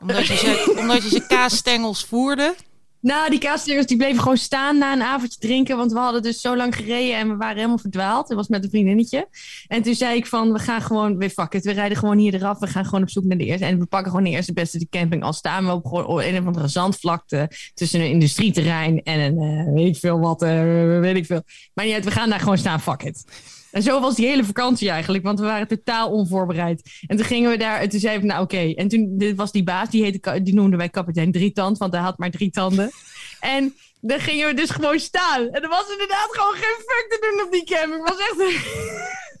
[0.00, 2.54] Omdat, je ze, omdat je ze kaasstengels voerde.
[3.00, 5.76] Nou, die kaasstengels die bleven gewoon staan na een avondje drinken.
[5.76, 8.28] Want we hadden dus zo lang gereden en we waren helemaal verdwaald.
[8.28, 9.28] Dat was met een vriendinnetje.
[9.66, 11.64] En toen zei ik van, we gaan gewoon, we fuck it.
[11.64, 12.58] We rijden gewoon hier eraf.
[12.58, 13.64] We gaan gewoon op zoek naar de eerste.
[13.64, 15.22] En we pakken gewoon de eerste beste de camping.
[15.22, 17.50] Al staan we op een of andere zandvlakte.
[17.74, 21.42] Tussen een industrieterrein en een, eh, weet ik veel wat, eh, weet ik veel.
[21.74, 23.24] Maar niet uit, we gaan daar gewoon staan, fuck it.
[23.70, 26.90] En zo was die hele vakantie eigenlijk, want we waren totaal onvoorbereid.
[27.06, 28.72] En toen gingen we daar en toen zeiden we, nou oké.
[28.74, 32.02] En toen dit was die baas, die, heette, die noemden wij kapitein Drietand, want hij
[32.02, 32.90] had maar drie tanden.
[33.40, 35.48] En dan gingen we dus gewoon staan.
[35.48, 38.08] En er was inderdaad gewoon geen fuck te doen op die camping.
[38.08, 38.60] Het was echt een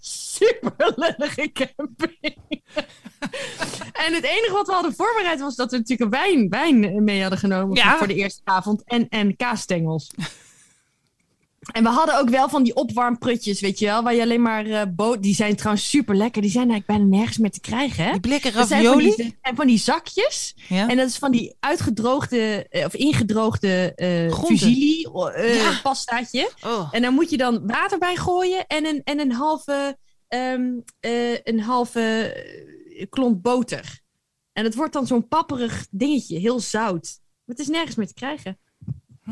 [0.00, 2.38] super lullige camping.
[4.06, 7.20] en het enige wat we hadden voorbereid was dat we natuurlijk een wijn, wijn mee
[7.20, 7.96] hadden genomen Ja.
[7.96, 8.82] voor de eerste avond.
[8.84, 10.10] En, en kaasstengels.
[11.72, 14.94] En we hadden ook wel van die opwarmprutjes, weet je wel, waar je alleen maar
[14.94, 15.22] boot.
[15.22, 16.42] Die zijn trouwens super lekker.
[16.42, 18.10] Die zijn eigenlijk bijna nergens meer te krijgen, hè?
[18.10, 19.14] Die blikken Dat zijn van ravioli.
[19.16, 20.54] die, van die zakjes.
[20.68, 20.88] Ja.
[20.88, 23.92] En dat is van die uitgedroogde eh, of ingedroogde
[24.30, 24.46] Groenten.
[24.58, 25.02] fusilli
[25.34, 25.80] eh, Ja.
[25.82, 26.50] pastaatje.
[26.64, 26.88] Oh.
[26.90, 29.98] En dan moet je dan water bij gooien en een, en een halve,
[30.28, 32.36] eh, een halve
[33.10, 34.00] klont boter.
[34.52, 37.20] En het wordt dan zo'n papperig dingetje, heel zout.
[37.44, 38.58] Maar het is nergens meer te krijgen.
[39.22, 39.30] Hm.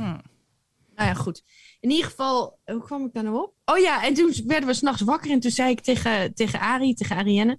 [0.95, 1.43] Nou ja, goed.
[1.87, 3.55] In ieder geval, hoe kwam ik daar nou op?
[3.65, 6.95] Oh ja, en toen werden we s'nachts wakker en toen zei ik tegen, tegen Arie,
[6.95, 7.59] tegen Arienne,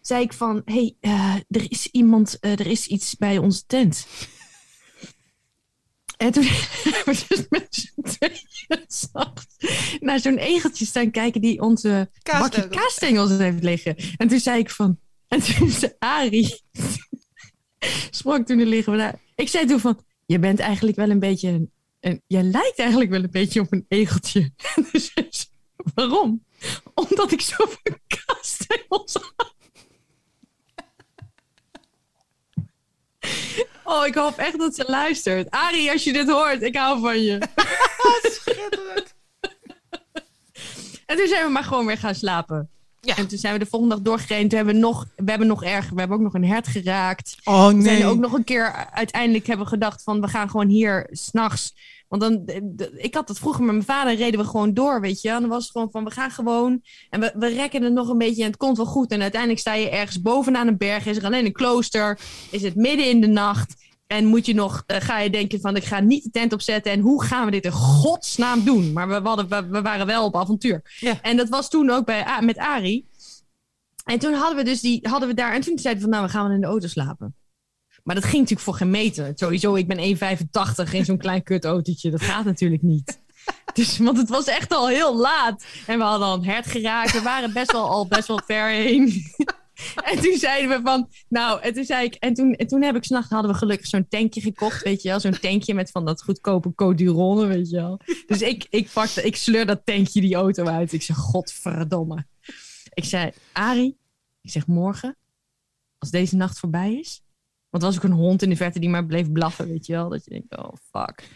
[0.00, 3.66] zei ik van, hé, hey, eh, er is iemand, eh, er is iets bij onze
[3.66, 4.06] tent.
[6.16, 6.44] En toen
[6.84, 13.30] hebben we dus met z'n tweeën naar zo'n egeltje staan kijken die onze bakje kaasstengels
[13.30, 13.96] heeft liggen.
[14.16, 14.98] En toen zei ik van,
[15.28, 16.60] en toen zei Arie,
[18.10, 19.20] sprak toen er liggen we daar.
[19.34, 21.70] Ik zei toen van, je bent eigenlijk wel een beetje, een,
[22.06, 24.40] een- jij lijkt eigenlijk wel een beetje op een egeltje.
[24.74, 25.46] En toen zei ze,
[25.94, 26.44] waarom?
[26.94, 29.54] Omdat ik zoveel kaasstengels had.
[33.84, 35.50] Oh, ik hoop echt dat ze luistert.
[35.50, 37.38] Arie, als je dit hoort, ik hou van je.
[38.40, 39.14] Schitterend.
[41.06, 42.70] En toen zijn we maar gewoon weer gaan slapen.
[43.00, 43.16] Ja.
[43.16, 44.48] En toen zijn we de volgende dag doorgereden.
[44.48, 47.36] Toen hebben we nog, we hebben nog erg, we hebben ook nog een hert geraakt.
[47.44, 48.04] Oh We zijn nee.
[48.06, 51.74] ook nog een keer, uiteindelijk hebben we gedacht van, we gaan gewoon hier s'nachts.
[52.08, 52.42] Want dan,
[52.96, 55.28] ik had dat vroeger met mijn vader, reden we gewoon door, weet je.
[55.28, 56.82] En dan was het gewoon van, we gaan gewoon.
[57.10, 59.10] En we, we rekken het nog een beetje en het komt wel goed.
[59.10, 62.18] En uiteindelijk sta je ergens bovenaan een berg, is er alleen een klooster.
[62.50, 63.84] Is het midden in de nacht.
[64.06, 66.92] En moet je nog, eh, ga je denken van ik ga niet de tent opzetten
[66.92, 68.92] en hoe gaan we dit in godsnaam doen?
[68.92, 70.96] Maar we, hadden, we, we waren wel op avontuur.
[71.00, 71.18] Ja.
[71.22, 73.06] En dat was toen ook bij, met Ari.
[74.04, 76.26] En toen hadden we dus die, hadden we daar, en toen zeiden we van nou,
[76.26, 77.34] we gaan wel in de auto slapen.
[78.06, 79.32] Maar dat ging natuurlijk voor geen meter.
[79.34, 80.16] Sowieso, ik ben
[80.86, 82.10] 1,85 in zo'n klein kutautootje.
[82.10, 83.18] Dat gaat natuurlijk niet.
[83.72, 85.64] Dus, want het was echt al heel laat.
[85.86, 87.12] En we hadden al een hert geraakt.
[87.12, 89.12] We waren best wel al best wel ver heen.
[90.04, 92.96] En toen zeiden we van, nou, en toen zei ik, en toen, en toen heb
[92.96, 96.04] ik s'nachts, hadden we gelukkig zo'n tankje gekocht, weet je wel, zo'n tankje met van
[96.04, 98.00] dat goedkope Coduronne, weet je wel.
[98.26, 100.92] Dus ik, ik pakte, ik sleur dat tankje die auto uit.
[100.92, 102.26] Ik zeg, godverdomme.
[102.94, 103.96] Ik zei, Ari,
[104.40, 105.16] ik zeg morgen,
[105.98, 107.22] als deze nacht voorbij is,
[107.78, 109.92] want er was ook een hond in de verte die maar bleef blaffen, weet je
[109.92, 111.28] wel, dat je denkt, oh fuck.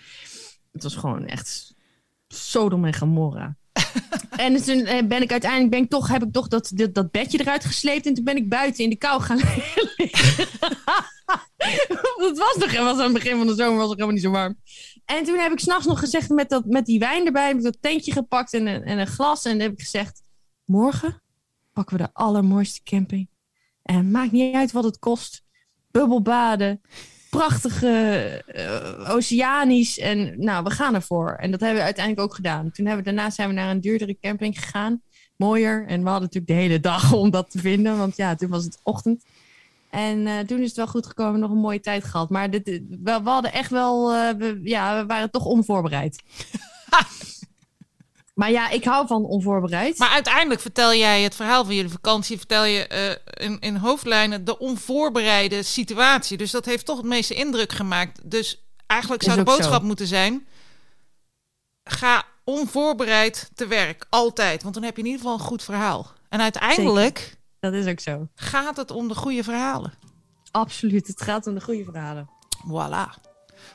[0.72, 1.74] Het was gewoon echt
[2.28, 3.56] Sodom en Gomorra.
[4.30, 7.10] En toen eh, ben ik uiteindelijk ben ik toch, heb ik toch dat, dat, dat
[7.10, 8.06] bedje eruit gesleept.
[8.06, 9.36] En toen ben ik buiten in de kou gaan
[9.96, 10.46] liggen.
[12.16, 14.30] het was nog was aan het begin van de zomer, was het helemaal niet zo
[14.30, 14.56] warm.
[15.04, 17.62] En toen heb ik s'nachts nog gezegd met, dat, met die wijn erbij, heb ik
[17.62, 19.44] dat tentje gepakt en een, en een glas.
[19.44, 20.22] En dan heb ik gezegd,
[20.64, 21.22] morgen
[21.72, 23.28] pakken we de allermooiste camping.
[23.82, 25.44] En maakt niet uit wat het kost.
[25.90, 26.80] Bubbelbaden,
[27.30, 27.88] prachtige
[28.46, 29.98] eh, oceanisch.
[29.98, 31.30] En nou, we gaan ervoor.
[31.30, 32.70] En dat hebben we uiteindelijk ook gedaan.
[32.70, 35.02] Toen hebben we, daarna zijn we naar een duurdere camping gegaan.
[35.36, 35.86] Mooier.
[35.86, 37.98] En we hadden natuurlijk de hele dag om dat te vinden.
[37.98, 39.24] Want ja, toen was het ochtend.
[39.90, 41.40] En eh, toen is het wel goed gekomen.
[41.40, 42.30] Nog een mooie tijd gehad.
[42.30, 44.14] Maar dit, we, hadden echt wel...
[44.14, 46.22] eh, ja, we waren toch onvoorbereid.
[48.40, 49.98] maar ja, ik hou van onvoorbereid.
[49.98, 54.44] Maar uiteindelijk vertel jij het verhaal van jullie vakantie, vertel je eh, in, in hoofdlijnen
[54.44, 56.36] de onvoorbereide situatie.
[56.36, 58.30] Dus dat heeft toch het meeste indruk gemaakt.
[58.30, 59.86] Dus eigenlijk zou de boodschap zo.
[59.86, 60.46] moeten zijn:
[61.84, 64.62] ga onvoorbereid te werk, altijd.
[64.62, 66.12] Want dan heb je in ieder geval een goed verhaal.
[66.28, 68.28] En uiteindelijk Dat is ook zo.
[68.34, 69.92] gaat het om de goede verhalen.
[70.50, 71.06] Absoluut.
[71.06, 72.30] Het gaat om de goede verhalen.
[72.66, 73.28] Voilà.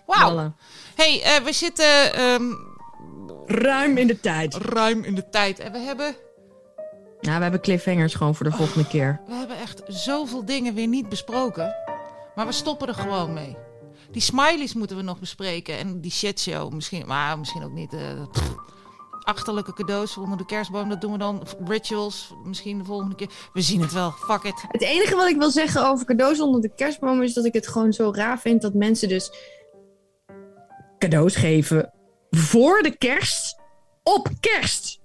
[0.06, 0.32] Wauw.
[0.32, 0.56] Voilà.
[0.96, 2.52] Hey, eh, we zitten ehm,
[3.46, 4.56] Ruim in de tijd.
[4.56, 6.16] ruim in de tijd en we hebben
[7.22, 9.22] Nou, we hebben cliffhangers gewoon voor de volgende keer.
[9.28, 11.76] We hebben echt zoveel dingen weer niet besproken.
[12.36, 13.58] Maar we stoppen er gewoon mee.
[14.12, 15.78] Die smileys moeten we nog bespreken.
[15.78, 17.08] En die shitshow misschien.
[17.08, 17.94] Maar misschien ook niet.
[17.94, 18.00] eh,
[18.32, 18.54] pff.
[19.24, 20.90] achterlijke cadeaus onder de kerstboom.
[20.90, 21.44] Dat doen we dan.
[21.66, 22.34] Rituals.
[22.44, 23.30] Misschien de volgende keer.
[23.54, 24.12] We zien het wel.
[24.12, 24.64] Fuck it.
[24.68, 27.68] Het enige wat ik wil zeggen over cadeaus onder de kerstboom is dat ik het
[27.68, 29.32] gewoon zo raar vind dat mensen dus
[30.98, 31.94] cadeaus geven
[32.36, 33.56] voor de kerst
[34.04, 35.00] op kerst.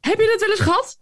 [0.00, 0.98] Heb je dat wel eens gehad?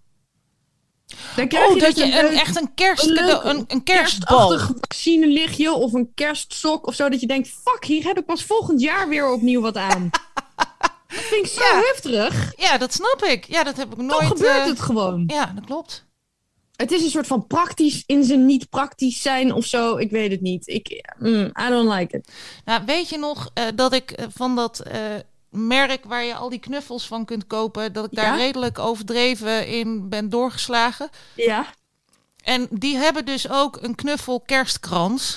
[1.37, 3.27] Dan krijg Oh, je dat dus je een, een, echt een kerstcadeau.
[3.27, 4.49] leuk Een, een kerstbal.
[4.49, 7.09] kerstachtig vaccinelichtje of een kerstsok of zo.
[7.09, 10.11] Dat je denkt, fuck, hier heb ik pas volgend jaar weer opnieuw wat aan.
[11.09, 11.81] dat vind ik zo Ja.
[11.81, 12.53] heftig.
[12.57, 13.45] Ja, dat snap ik.
[13.45, 14.27] Ja, dat heb ik Toch nooit.
[14.27, 15.25] gebeurt eh, het gewoon.
[15.27, 16.09] Ja, dat klopt.
[16.81, 19.97] Het is een soort van praktisch in zijn niet praktisch zijn of zo.
[19.97, 20.69] Ik weet het niet.
[20.69, 22.33] Ik, mm, I don't like it.
[22.65, 25.01] Nou, weet je nog eh, dat ik eh, van dat eh,
[25.51, 28.37] merk waar je al die knuffels van kunt kopen, dat ik daar Ja?
[28.37, 31.11] redelijk overdreven in ben doorgeslagen?
[31.35, 31.67] Ja.
[32.45, 35.37] En die hebben dus ook een knuffel kerstkrans.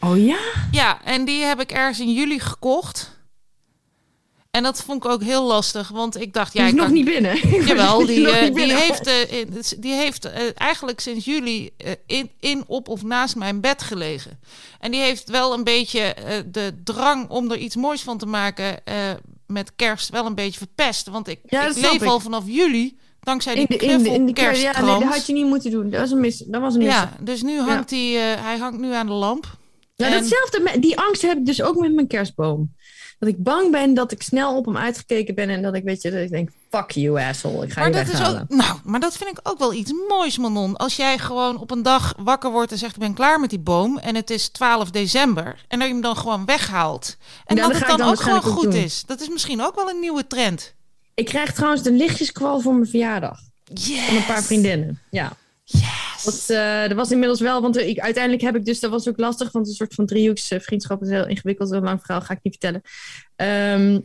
[0.00, 0.38] Oh ja?
[0.70, 3.19] Ja, en die heb ik ergens in juli gekocht.
[4.50, 6.86] En dat vond ik ook heel lastig, want ik dacht, Die ja, is ik nog
[6.86, 6.94] kan...
[6.96, 7.36] niet binnen.
[7.66, 8.76] Jawel, Die die, eh, niet die binnen.
[8.76, 9.46] heeft, eh,
[9.78, 14.40] die heeft eh, eigenlijk sinds juli eh, in, in, op of naast mijn bed gelegen.
[14.80, 18.26] En die heeft wel een beetje eh, de drang om er iets moois van te
[18.26, 18.94] maken eh,
[19.46, 21.08] met kerst wel een beetje verpest.
[21.08, 22.02] Want ik, Ja, ik leef ik.
[22.02, 25.08] al vanaf juli dankzij die In de, in de, in de knuffel ja, nee, dat
[25.14, 25.90] had je niet moeten doen.
[25.90, 26.38] Dat was een mis.
[26.38, 26.88] Dat was een mis.
[26.92, 29.58] Ja, dus nu hangt hij, eh, hij hangt nu aan de lamp.
[29.96, 32.74] Nou, En- datzelfde, die angst heb ik dus ook met mijn kerstboom.
[33.20, 36.02] Dat ik bang ben dat ik snel op hem uitgekeken ben en dat ik, weet
[36.02, 38.78] je, dat ik denk, fuck you asshole, ik ga Maar je dat, is ook, nou,
[38.84, 40.76] maar dat vind ik ook wel iets moois, Manon.
[40.76, 43.58] Als jij gewoon op een dag wakker wordt en zegt: Ik ben klaar met die
[43.58, 43.98] boom.
[43.98, 45.64] En het is 12 december.
[45.68, 47.16] En dat je hem dan gewoon weghaalt.
[47.44, 48.74] En dat dat het dan, dan ook gewoon goed doen.
[48.74, 49.02] is.
[49.06, 50.74] Dat is misschien ook wel een nieuwe trend.
[51.14, 53.38] Ik krijg trouwens de lichtjeskwal voor mijn verjaardag.
[53.64, 54.04] Yes.
[54.04, 55.00] Van een paar vriendinnen.
[55.10, 55.32] Ja.
[55.64, 56.09] Yes.
[56.24, 59.18] Dat, eh, dat was inmiddels wel, want ik, uiteindelijk heb ik dus, dat was ook
[59.18, 60.60] lastig, want een soort van driehoeks eh,
[61.00, 62.82] is heel ingewikkeld, een lang verhaal ga ik niet vertellen.
[63.36, 64.00] Ehm,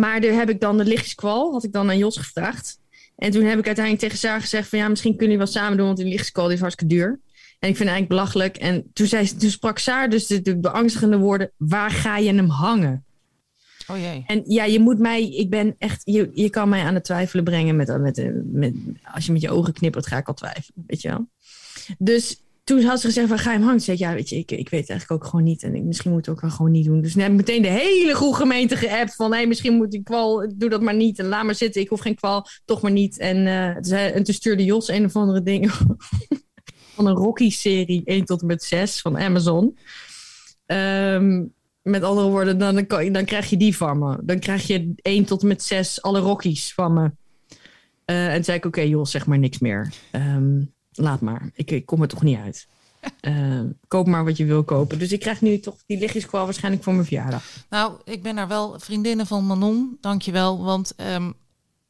[0.00, 2.78] maar daar heb ik dan de lichtjeskwal, had ik dan aan Jos gevraagd.
[3.16, 5.76] En toen heb ik uiteindelijk tegen Sarah gezegd van ja, misschien kunnen jullie wel samen
[5.76, 7.20] doen, want die lichtjeskwal die is hartstikke duur.
[7.58, 8.56] En ik vind het eigenlijk belachelijk.
[8.56, 12.48] En toen, zei, toen sprak Saar dus de, de beangstigende woorden, waar ga je hem
[12.48, 13.04] hangen?
[13.90, 14.24] Oh jee.
[14.26, 17.44] En ja, je moet mij, ik ben echt, je, je kan mij aan het twijfelen
[17.44, 18.74] brengen met, met, met,
[19.14, 21.28] als je met je ogen knippert, ga ik al twijfelen, weet je wel.
[21.98, 23.80] Dus toen had ze gezegd, waar ga je hem hangen?
[23.80, 25.62] Zei ik, ja, weet je, ik, ik weet eigenlijk ook gewoon niet.
[25.62, 27.00] En ik, misschien moet ik het ook wel gewoon niet doen.
[27.00, 30.04] Dus toen heb ik meteen de hele goede gemeente geappt van, hé, misschien moet ik
[30.04, 31.18] kwal, doe dat maar niet.
[31.18, 33.18] En laat maar zitten, ik hoef geen kwal, toch maar niet.
[33.18, 33.46] En,
[33.84, 35.70] zei- en toen stuurde Jos een of andere ding.
[36.98, 39.78] van een Rocky-serie 1 tot en met 6 van Amazon.
[40.66, 41.44] Ehm,
[41.82, 44.18] met andere woorden, dan, dan, dan krijg je die van me.
[44.22, 47.10] Dan krijg je 1 tot en met 6 alle Rockies van me.
[48.04, 49.92] Eh, en zei ik, oké joh, zeg maar niks meer.
[50.10, 50.60] Ehm,
[50.98, 52.66] laat maar, ik, ik kom er toch niet uit.
[53.20, 54.98] Ehm, koop maar wat je wil kopen.
[54.98, 57.44] Dus ik krijg nu toch die lichtjeskwal waarschijnlijk voor mijn verjaardag.
[57.70, 60.62] Nou, ik ben daar wel vriendinnen van Manon, dankjewel.
[60.64, 61.32] Want ehm,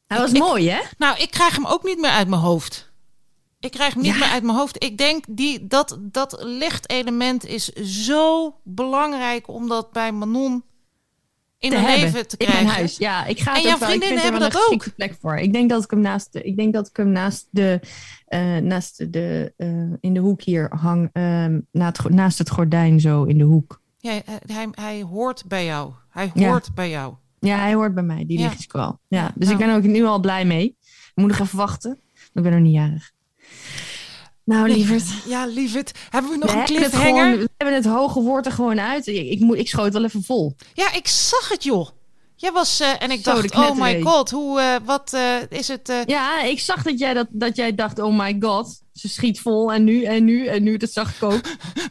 [0.07, 0.79] Hij was Ik- mooi, hè?
[0.97, 2.91] nou, ik krijg hem ook niet meer uit mijn hoofd.
[3.59, 4.19] Ik krijg hem niet Ja.
[4.19, 4.83] meer uit mijn hoofd.
[4.83, 7.65] Ik denk die, dat dat lichtelement is
[8.05, 10.63] zo belangrijk om dat bij Manon
[11.59, 12.65] in hebben leven te in krijgen.
[12.65, 12.97] mijn huis.
[12.97, 13.87] Ja, ik ga En jouw wel.
[13.89, 14.95] Vriendinnen wel hebben een dat ook.
[14.95, 15.35] plek voor.
[15.37, 17.79] Ik denk dat ik hem naast de, ik denk dat ik hem naast de,
[18.25, 19.67] eh, naast de eh,
[19.99, 21.59] in de hoek hier hang, ehm,
[22.09, 23.81] naast het gordijn zo in de hoek.
[23.97, 25.91] Ja, hij, hij, hij hoort bij jou.
[26.09, 26.49] Hij Ja.
[26.49, 27.13] hoort bij jou.
[27.39, 28.43] Ja, hij hoort bij mij, die Ja.
[28.43, 28.99] lichtjeskwal.
[29.07, 30.65] Ja, Ja, dus ik ben ook nu al blij mee.
[30.89, 31.99] Ik moet nog even wachten.
[32.33, 33.11] Ik ben nog niet jarig.
[34.49, 35.03] Nou, lieverd.
[35.25, 35.91] Ja, lieverd.
[36.09, 37.07] Hebben we nog We een cliffhanger?
[37.07, 39.07] gewoon, we hebben het hoge woord er gewoon uit.
[39.07, 40.55] Ik, ik, moet, ik schoot wel even vol.
[40.73, 41.89] Ja, ik zag het, joh.
[42.35, 45.67] Jij was eh, en ik Zo, dacht, oh my god, hoe, eh, wat eh, is
[45.67, 45.93] het?
[46.05, 48.81] Ja, ik zag dat jij, dat, dat jij dacht, oh my god.
[48.93, 50.77] Ze schiet vol en nu en nu en nu.
[50.77, 51.41] Dat zag ik ook.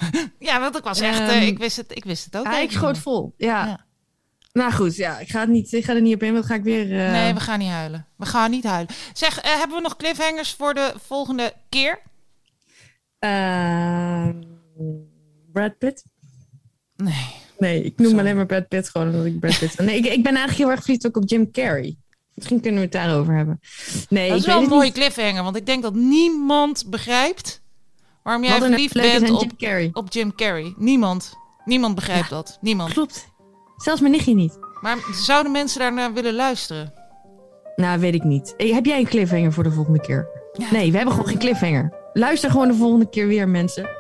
[0.39, 2.44] ja, want ik was echt, Ehm, eh, ik wist het, ik wist het ook.
[2.44, 3.35] Ja, ik schoot vol.
[3.36, 3.66] Ja.
[3.66, 3.86] Ja.
[4.52, 6.52] Nou goed, ja, ik ga, het niet, ik ga er niet op in, want dan
[6.52, 6.86] ga ik weer...
[6.86, 8.06] Nee, we gaan niet huilen.
[8.16, 8.94] We gaan niet huilen.
[9.12, 12.06] Zeg, hebben we nog cliffhangers voor de volgende keer?
[13.19, 14.35] Ehm,
[15.53, 16.05] Brad Pitt?
[16.97, 17.27] Nee.
[17.59, 18.20] Nee, ik noem Sorry.
[18.23, 19.78] alleen maar Brad Pitt gewoon omdat ik Brad Pitt...
[19.78, 21.97] Nee, ik, ik ben eigenlijk heel erg verliefd ook op Jim Carrey.
[22.35, 23.61] Misschien kunnen we het daarover hebben.
[24.09, 24.93] Nee, Dat is ik wel een mooie niet.
[24.95, 27.62] cliffhanger, want ik denk dat niemand begrijpt
[28.23, 29.90] waarom jij er verliefd bent op, Jim Carrey.
[29.93, 30.74] op Jim Carrey.
[30.77, 31.35] Niemand.
[31.65, 32.59] Niemand begrijpt dat.
[32.61, 32.93] Niemand.
[32.93, 33.28] Klopt.
[33.77, 34.59] Zelfs mijn nichtje niet.
[34.81, 36.93] Maar zouden mensen daarnaar willen luisteren?
[37.77, 38.55] Nou, weet ik niet.
[38.57, 40.28] Heb jij een cliffhanger voor de volgende keer?
[40.53, 40.70] Ja.
[40.73, 41.93] Nee, we hebben gewoon geen cliffhanger.
[42.19, 43.98] Luister gewoon de volgende keer weer, mensen.